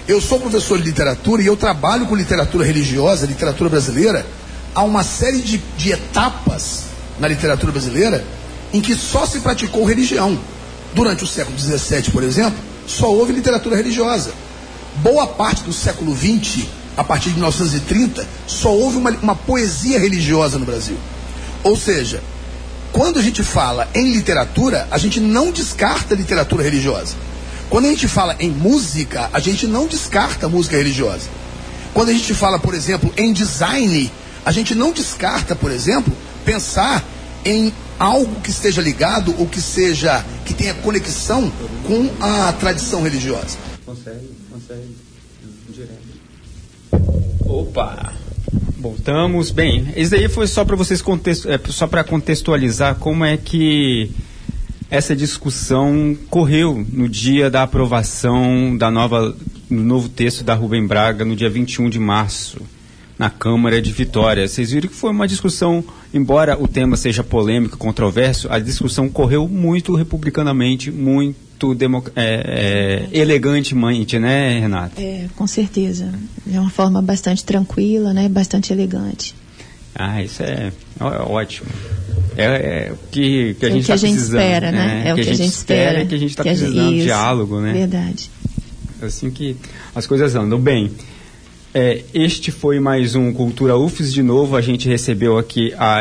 Eu 0.07 0.21
sou 0.21 0.41
professor 0.41 0.79
de 0.79 0.85
literatura 0.85 1.43
e 1.43 1.47
eu 1.47 1.57
trabalho 1.57 2.07
com 2.07 2.15
literatura 2.15 2.65
religiosa, 2.65 3.27
literatura 3.27 3.71
brasileira, 3.71 4.27
há 4.75 4.83
uma 4.83 5.03
série 5.03 5.41
de, 5.41 5.59
de 5.77 5.93
etapas 5.93 6.85
na 7.19 7.29
literatura 7.29 7.73
brasileira 7.73 8.25
em 8.73 8.81
que 8.81 8.95
só 8.95 9.27
se 9.27 9.41
praticou 9.41 9.85
religião. 9.85 10.39
Durante 10.95 11.23
o 11.23 11.27
século 11.27 11.59
XVII, 11.59 12.11
por 12.11 12.23
exemplo, 12.23 12.59
só 12.87 13.13
houve 13.13 13.33
literatura 13.33 13.77
religiosa. 13.77 14.33
Boa 15.03 15.27
parte 15.29 15.63
do 15.63 15.73
século 15.73 16.17
XX, 16.17 16.67
a 16.97 17.05
partir 17.05 17.29
de 17.29 17.37
1930, 17.37 18.27
só 18.47 18.75
houve 18.75 18.97
uma, 18.97 19.11
uma 19.11 19.37
poesia 19.37 19.99
religiosa 19.99 20.59
no 20.59 20.67
Brasil. 20.67 20.97
Ou 21.63 21.77
seja, 21.77 22.21
quando 22.93 23.19
a 23.19 23.23
gente 23.23 23.43
fala 23.43 23.89
em 23.95 24.13
literatura, 24.13 24.89
a 24.91 24.99
gente 24.99 25.21
não 25.21 25.53
descarta 25.53 26.15
literatura 26.15 26.65
religiosa. 26.65 27.15
Quando 27.71 27.85
a 27.85 27.89
gente 27.89 28.09
fala 28.09 28.35
em 28.41 28.51
música, 28.51 29.31
a 29.33 29.39
gente 29.39 29.67
não 29.67 29.87
descarta 29.87 30.49
música 30.49 30.77
religiosa. 30.77 31.29
Quando 31.95 32.09
a 32.09 32.13
gente 32.13 32.35
fala, 32.35 32.59
por 32.59 32.75
exemplo, 32.75 33.13
em 33.17 33.33
design, 33.33 34.11
a 34.45 34.51
gente 34.51 34.75
não 34.75 34.93
descarta, 34.93 35.55
por 35.55 35.71
exemplo, 35.71 36.13
pensar 36.45 37.05
em 37.45 37.73
algo 37.99 38.41
que 38.41 38.51
esteja 38.51 38.81
ligado 38.81 39.35
ou 39.39 39.47
que 39.47 39.61
seja 39.61 40.25
que 40.45 40.55
tenha 40.55 40.75
conexão 40.75 41.53
com 41.87 42.11
a 42.21 42.53
tradição 42.53 43.03
religiosa. 43.03 43.57
Consegue, 43.85 44.38
consegue, 44.59 44.97
direto. 45.71 46.19
Opa! 47.45 48.13
Voltamos. 48.79 49.51
Bem, 49.51 49.93
isso 49.97 50.15
aí 50.15 50.29
foi 50.29 50.47
só 50.47 50.65
para 50.65 50.77
vocês 50.77 51.01
contexto, 51.01 51.49
é, 51.49 51.59
só 51.69 51.87
para 51.87 52.05
contextualizar 52.05 52.97
como 52.97 53.25
é 53.25 53.37
que 53.37 54.11
essa 54.91 55.15
discussão 55.15 56.17
correu 56.31 56.85
no 56.91 57.09
dia 57.09 57.51
da 57.51 57.63
aprovação 57.63 58.77
da 58.77 58.91
nova 58.91 59.37
no 59.69 59.85
novo 59.85 60.09
texto 60.09 60.43
da 60.43 60.55
Rubem 60.55 60.87
Braga 60.87 61.25
no 61.25 61.37
dia 61.37 61.51
21 61.51 61.91
de 61.91 61.99
março 61.99 62.61
na 63.19 63.29
Câmara 63.29 63.83
de 63.83 63.93
Vitória. 63.93 64.47
Vocês 64.49 64.71
viram 64.71 64.89
que 64.89 64.95
foi 64.95 65.11
uma 65.11 65.29
discussão, 65.29 65.85
embora 66.15 66.57
o 66.59 66.67
tema 66.67 66.97
seja 66.97 67.23
polêmico, 67.23 67.77
controverso, 67.77 68.49
a 68.51 68.59
discussão 68.59 69.09
correu 69.09 69.47
muito 69.47 69.95
republicanamente, 69.95 70.91
muito 70.91 71.48
muito 71.67 72.13
é, 72.15 73.09
é, 73.13 73.19
elegantemente, 73.19 74.19
né, 74.19 74.61
Renata? 74.61 75.01
É, 75.01 75.27
com 75.37 75.47
certeza. 75.47 76.13
De 76.47 76.59
uma 76.59 76.71
forma 76.71 77.03
bastante 77.03 77.45
tranquila, 77.45 78.13
né, 78.13 78.29
bastante 78.29 78.73
elegante. 78.73 79.35
Ah, 79.95 80.23
isso 80.23 80.43
é, 80.43 80.73
é 81.01 81.05
ótimo. 81.05 81.69
É, 82.37 82.45
é, 82.45 82.93
o 82.93 82.99
que, 83.11 83.55
que 83.55 83.67
a 83.67 83.69
é 83.69 83.73
gente 83.73 83.81
está 83.81 83.99
precisando. 83.99 84.41
Espera, 84.41 84.71
né? 84.71 85.03
É, 85.05 85.09
é 85.09 85.13
o 85.13 85.17
que, 85.17 85.23
a 85.23 85.35
gente 85.35 85.49
espera. 85.49 86.01
É 86.01 86.05
que 86.05 86.15
a 86.15 86.19
gente 86.19 86.31
está 86.31 86.45
precisando 86.45 86.91
de 86.95 87.03
diálogo, 87.03 87.61
né? 87.61 87.73
Verdade. 87.73 88.31
Assim 89.03 89.31
que 89.31 89.57
as 89.95 90.07
coisas 90.07 90.35
andam 90.37 90.61
bem. 90.61 90.93
É, 91.81 92.03
este 92.13 92.51
foi 92.51 92.81
mais 92.81 93.15
um 93.15 93.33
Cultura 93.33 93.77
UFES. 93.77 94.13
De 94.13 94.21
novo, 94.21 94.57
a 94.57 94.61
gente 94.61 94.89
recebeu 94.89 95.39
aqui 95.39 95.73
a, 95.79 96.01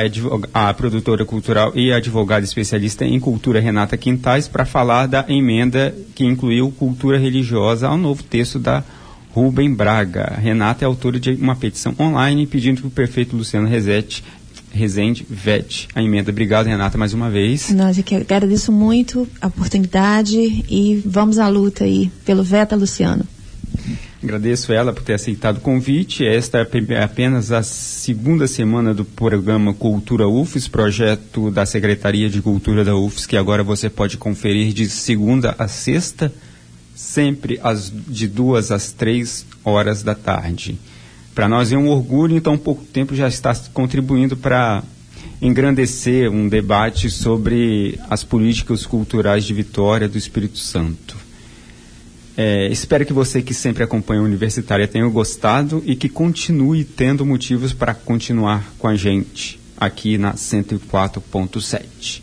a 0.52 0.74
produtora 0.74 1.24
cultural 1.24 1.72
e 1.76 1.94
advogada 1.94 2.44
especialista 2.44 3.06
em 3.06 3.20
cultura, 3.20 3.60
Renata 3.60 3.96
Quintais, 3.96 4.48
para 4.48 4.66
falar 4.66 5.06
da 5.06 5.24
emenda 5.30 5.94
que 6.16 6.26
incluiu 6.26 6.72
cultura 6.72 7.20
religiosa 7.20 7.88
ao 7.88 7.96
novo 7.96 8.24
texto 8.24 8.58
da 8.58 8.84
Rubem 9.30 9.72
Braga. 9.72 10.40
Renata 10.42 10.84
é 10.84 10.88
autora 10.88 11.20
de 11.20 11.34
uma 11.34 11.56
petição 11.56 11.94
online 12.00 12.48
pedindo 12.48 12.82
que 12.82 12.88
o 12.88 12.90
prefeito 12.90 13.38
Luciano 13.38 13.68
Rezete 13.68 14.24
Rezende 14.72 15.28
vete 15.30 15.88
a 15.94 16.02
emenda. 16.02 16.32
Obrigado, 16.32 16.66
Renata, 16.66 16.98
mais 16.98 17.14
uma 17.14 17.30
vez. 17.30 17.70
Nós 17.70 18.00
que 18.02 18.16
agradeço 18.16 18.72
muito 18.72 19.28
a 19.40 19.46
oportunidade 19.46 20.66
e 20.68 21.04
vamos 21.06 21.38
à 21.38 21.48
luta 21.48 21.84
aí 21.84 22.12
pelo 22.26 22.42
Veta 22.42 22.76
Luciano. 22.76 23.37
Agradeço 24.22 24.74
ela 24.74 24.92
por 24.92 25.04
ter 25.04 25.14
aceitado 25.14 25.58
o 25.58 25.62
convite. 25.62 26.26
Esta 26.26 26.58
é 26.58 27.04
apenas 27.04 27.52
a 27.52 27.62
segunda 27.62 28.48
semana 28.48 28.92
do 28.92 29.06
programa 29.06 29.76
Cultura 29.76 30.28
UFES, 30.28 30.68
projeto 30.68 31.52
da 31.52 31.68
Secretaria 31.68 32.28
de 32.28 32.42
Cultura 32.42 32.84
da 32.84 32.96
UFES, 32.96 33.28
que 33.28 33.38
agora 33.38 33.64
você 33.64 33.92
pode 33.92 34.18
conferir 34.18 34.74
de 34.74 34.90
segunda 34.90 35.56
a 35.60 35.68
sexta, 35.68 36.34
sempre 36.96 37.60
às, 37.62 37.92
de 37.92 38.28
duas 38.28 38.72
às 38.72 38.92
três 38.92 39.46
horas 39.64 40.02
da 40.02 40.16
tarde. 40.16 40.80
Para 41.36 41.48
nós 41.48 41.72
é 41.72 41.78
um 41.78 41.88
orgulho, 41.88 42.36
em 42.36 42.42
tão 42.42 42.58
pouco 42.58 42.84
tempo 42.84 43.14
já 43.14 43.28
está 43.28 43.56
contribuindo 43.72 44.36
para 44.36 44.84
engrandecer 45.40 46.32
um 46.32 46.50
debate 46.50 47.12
sobre 47.12 48.00
as 48.10 48.24
políticas 48.24 48.84
culturais 48.84 49.46
de 49.46 49.54
Vitória 49.54 50.10
do 50.10 50.18
Espírito 50.18 50.58
Santo. 50.58 51.27
É, 52.40 52.68
espero 52.68 53.04
que 53.04 53.12
você 53.12 53.42
que 53.42 53.52
sempre 53.52 53.84
acompanha 53.84 54.22
a 54.22 54.24
Universitária 54.24 54.88
tenha 54.88 55.08
gostado 55.08 55.82
e 55.88 55.96
que 55.96 56.08
continue 56.08 56.84
tendo 56.84 57.26
motivos 57.26 57.74
para 57.74 57.96
continuar 57.96 58.76
com 58.78 58.88
a 58.88 58.96
gente 58.96 59.60
aqui 59.76 60.20
na 60.20 60.36
104.7. 60.36 62.22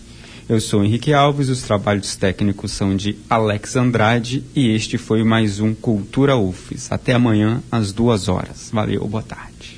Eu 0.48 0.60
sou 0.60 0.84
Henrique 0.84 1.12
Alves, 1.12 1.48
os 1.48 1.62
trabalhos 1.62 2.14
técnicos 2.14 2.70
são 2.70 2.94
de 2.94 3.16
Alex 3.28 3.74
Andrade 3.74 4.44
e 4.54 4.68
este 4.68 4.98
foi 4.98 5.24
mais 5.24 5.58
um 5.58 5.74
Cultura 5.74 6.36
UFES. 6.36 6.92
Até 6.92 7.14
amanhã 7.14 7.60
às 7.72 7.92
duas 7.92 8.28
horas. 8.28 8.70
Valeu, 8.72 9.08
boa 9.08 9.22
tarde. 9.22 9.73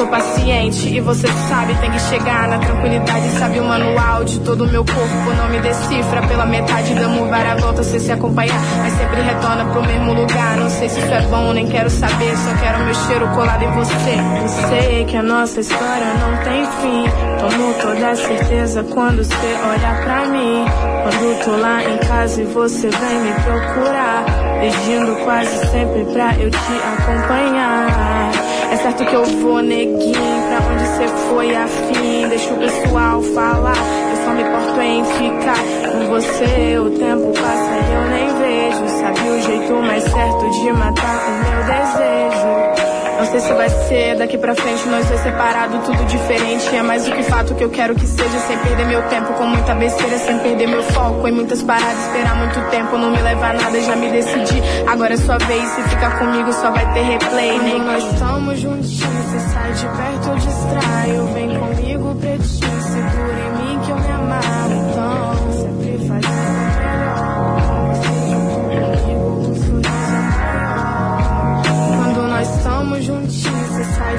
Sou 0.00 0.08
paciente 0.08 0.88
e 0.88 0.98
você 0.98 1.26
sabe, 1.26 1.74
tem 1.74 1.90
que 1.90 2.00
chegar 2.00 2.48
na 2.48 2.58
tranquilidade. 2.58 3.38
Sabe 3.38 3.60
o 3.60 3.64
manual 3.64 4.24
de 4.24 4.40
todo 4.40 4.64
o 4.64 4.66
meu 4.66 4.82
corpo, 4.82 5.34
não 5.36 5.50
me 5.50 5.60
decifra. 5.60 6.26
Pela 6.26 6.46
metade 6.46 6.94
damos 6.94 7.28
várias 7.28 7.60
voltas, 7.60 7.86
você 7.86 8.00
se 8.00 8.10
acompanhar, 8.10 8.58
mas 8.78 8.94
sempre 8.94 9.20
retorna 9.20 9.66
pro 9.66 9.82
mesmo 9.82 10.14
lugar. 10.14 10.56
Não 10.56 10.70
sei 10.70 10.88
se 10.88 11.00
isso 11.00 11.12
é 11.12 11.20
bom, 11.22 11.52
nem 11.52 11.66
quero 11.66 11.90
saber, 11.90 12.34
só 12.34 12.54
quero 12.62 12.78
meu 12.84 12.94
cheiro 12.94 13.28
colado 13.28 13.62
em 13.62 13.70
você. 13.72 14.16
Eu 14.42 14.48
sei 14.70 15.04
que 15.04 15.16
a 15.18 15.22
nossa 15.22 15.60
história 15.60 16.14
não 16.14 16.36
tem 16.44 16.64
fim. 16.80 17.04
Tomo 17.38 17.74
toda 17.74 18.16
certeza 18.16 18.82
quando 18.84 19.22
você 19.22 19.58
olha 19.68 20.02
pra 20.02 20.26
mim. 20.28 20.64
Quando 21.02 21.44
tô 21.44 21.56
lá 21.56 21.84
em 21.84 21.98
casa 21.98 22.40
e 22.40 22.44
você 22.46 22.88
vem 22.88 23.20
me 23.20 23.32
procurar, 23.34 24.24
pedindo 24.60 25.24
quase 25.24 25.66
sempre 25.66 26.04
pra 26.10 26.34
eu 26.36 26.50
te 26.50 26.56
acompanhar. 26.56 28.49
É 28.70 28.76
certo 28.76 29.04
que 29.04 29.14
eu 29.14 29.24
vou, 29.24 29.60
neguinho, 29.60 30.14
pra 30.14 30.58
onde 30.72 30.86
cê 30.96 31.08
foi 31.28 31.54
afim. 31.56 32.28
Deixa 32.28 32.54
o 32.54 32.58
pessoal 32.58 33.20
falar, 33.22 33.76
eu 33.76 34.24
só 34.24 34.30
me 34.32 34.42
importo 34.42 34.80
em 34.80 35.04
ficar 35.04 35.90
com 35.90 36.06
você. 36.08 36.78
O 36.78 36.90
tempo 36.90 37.32
passa 37.32 37.70
e 37.74 37.92
eu 37.92 38.04
nem 38.10 38.28
vejo. 38.38 38.88
Sabe 39.00 39.28
o 39.28 39.42
jeito 39.42 39.72
mais 39.74 40.04
certo 40.04 40.50
de 40.50 40.72
matar 40.72 41.20
o 41.26 41.32
meu 41.42 41.60
desejo. 41.64 42.89
Não 43.20 43.26
sei 43.26 43.40
se 43.40 43.52
vai 43.52 43.68
ser 43.68 44.16
daqui 44.16 44.38
pra 44.38 44.54
frente, 44.54 44.88
nós 44.88 45.06
dois 45.06 45.20
separados, 45.20 45.84
tudo 45.84 46.06
diferente. 46.06 46.74
É 46.74 46.80
mais 46.80 47.04
do 47.04 47.12
que 47.12 47.22
fato 47.24 47.54
que 47.54 47.62
eu 47.62 47.68
quero 47.68 47.94
que 47.94 48.06
seja, 48.06 48.38
sem 48.48 48.56
perder 48.56 48.86
meu 48.86 49.02
tempo 49.10 49.34
com 49.34 49.44
muita 49.44 49.74
besteira, 49.74 50.16
sem 50.16 50.38
perder 50.38 50.66
meu 50.66 50.82
foco 50.82 51.28
em 51.28 51.32
muitas 51.32 51.62
paradas. 51.62 51.98
Esperar 52.06 52.34
muito 52.36 52.70
tempo 52.70 52.96
não 52.96 53.10
me 53.10 53.20
leva 53.20 53.48
a 53.48 53.52
nada, 53.52 53.78
já 53.78 53.94
me 53.94 54.08
decidi. 54.08 54.62
Agora 54.86 55.12
é 55.12 55.16
sua 55.18 55.36
vez, 55.36 55.68
se 55.68 55.82
ficar 55.82 56.18
comigo 56.18 56.50
só 56.50 56.70
vai 56.70 56.94
ter 56.94 57.02
replay. 57.02 57.58
Nem 57.58 57.80
nós 57.80 58.10
estamos 58.10 58.58
juntinhos, 58.58 58.90
você 58.90 59.38
sai 59.52 59.72
de 59.74 59.86
perto, 59.86 60.28
eu 60.28 60.36
distraio. 60.36 61.26
Vem 61.34 61.58
comigo, 61.58 62.14
pretinho, 62.14 62.80
segura 62.80 63.39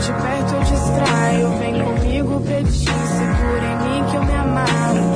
de 0.02 0.12
perto 0.14 0.56
eu 0.56 0.64
distraio. 0.64 1.50
Vem 1.60 1.84
comigo, 1.84 2.42
pedir, 2.42 2.72
segura 2.72 3.66
em 3.66 3.78
mim 3.78 4.10
que 4.10 4.16
eu 4.16 4.24
me 4.24 4.34
amarro. 4.34 5.11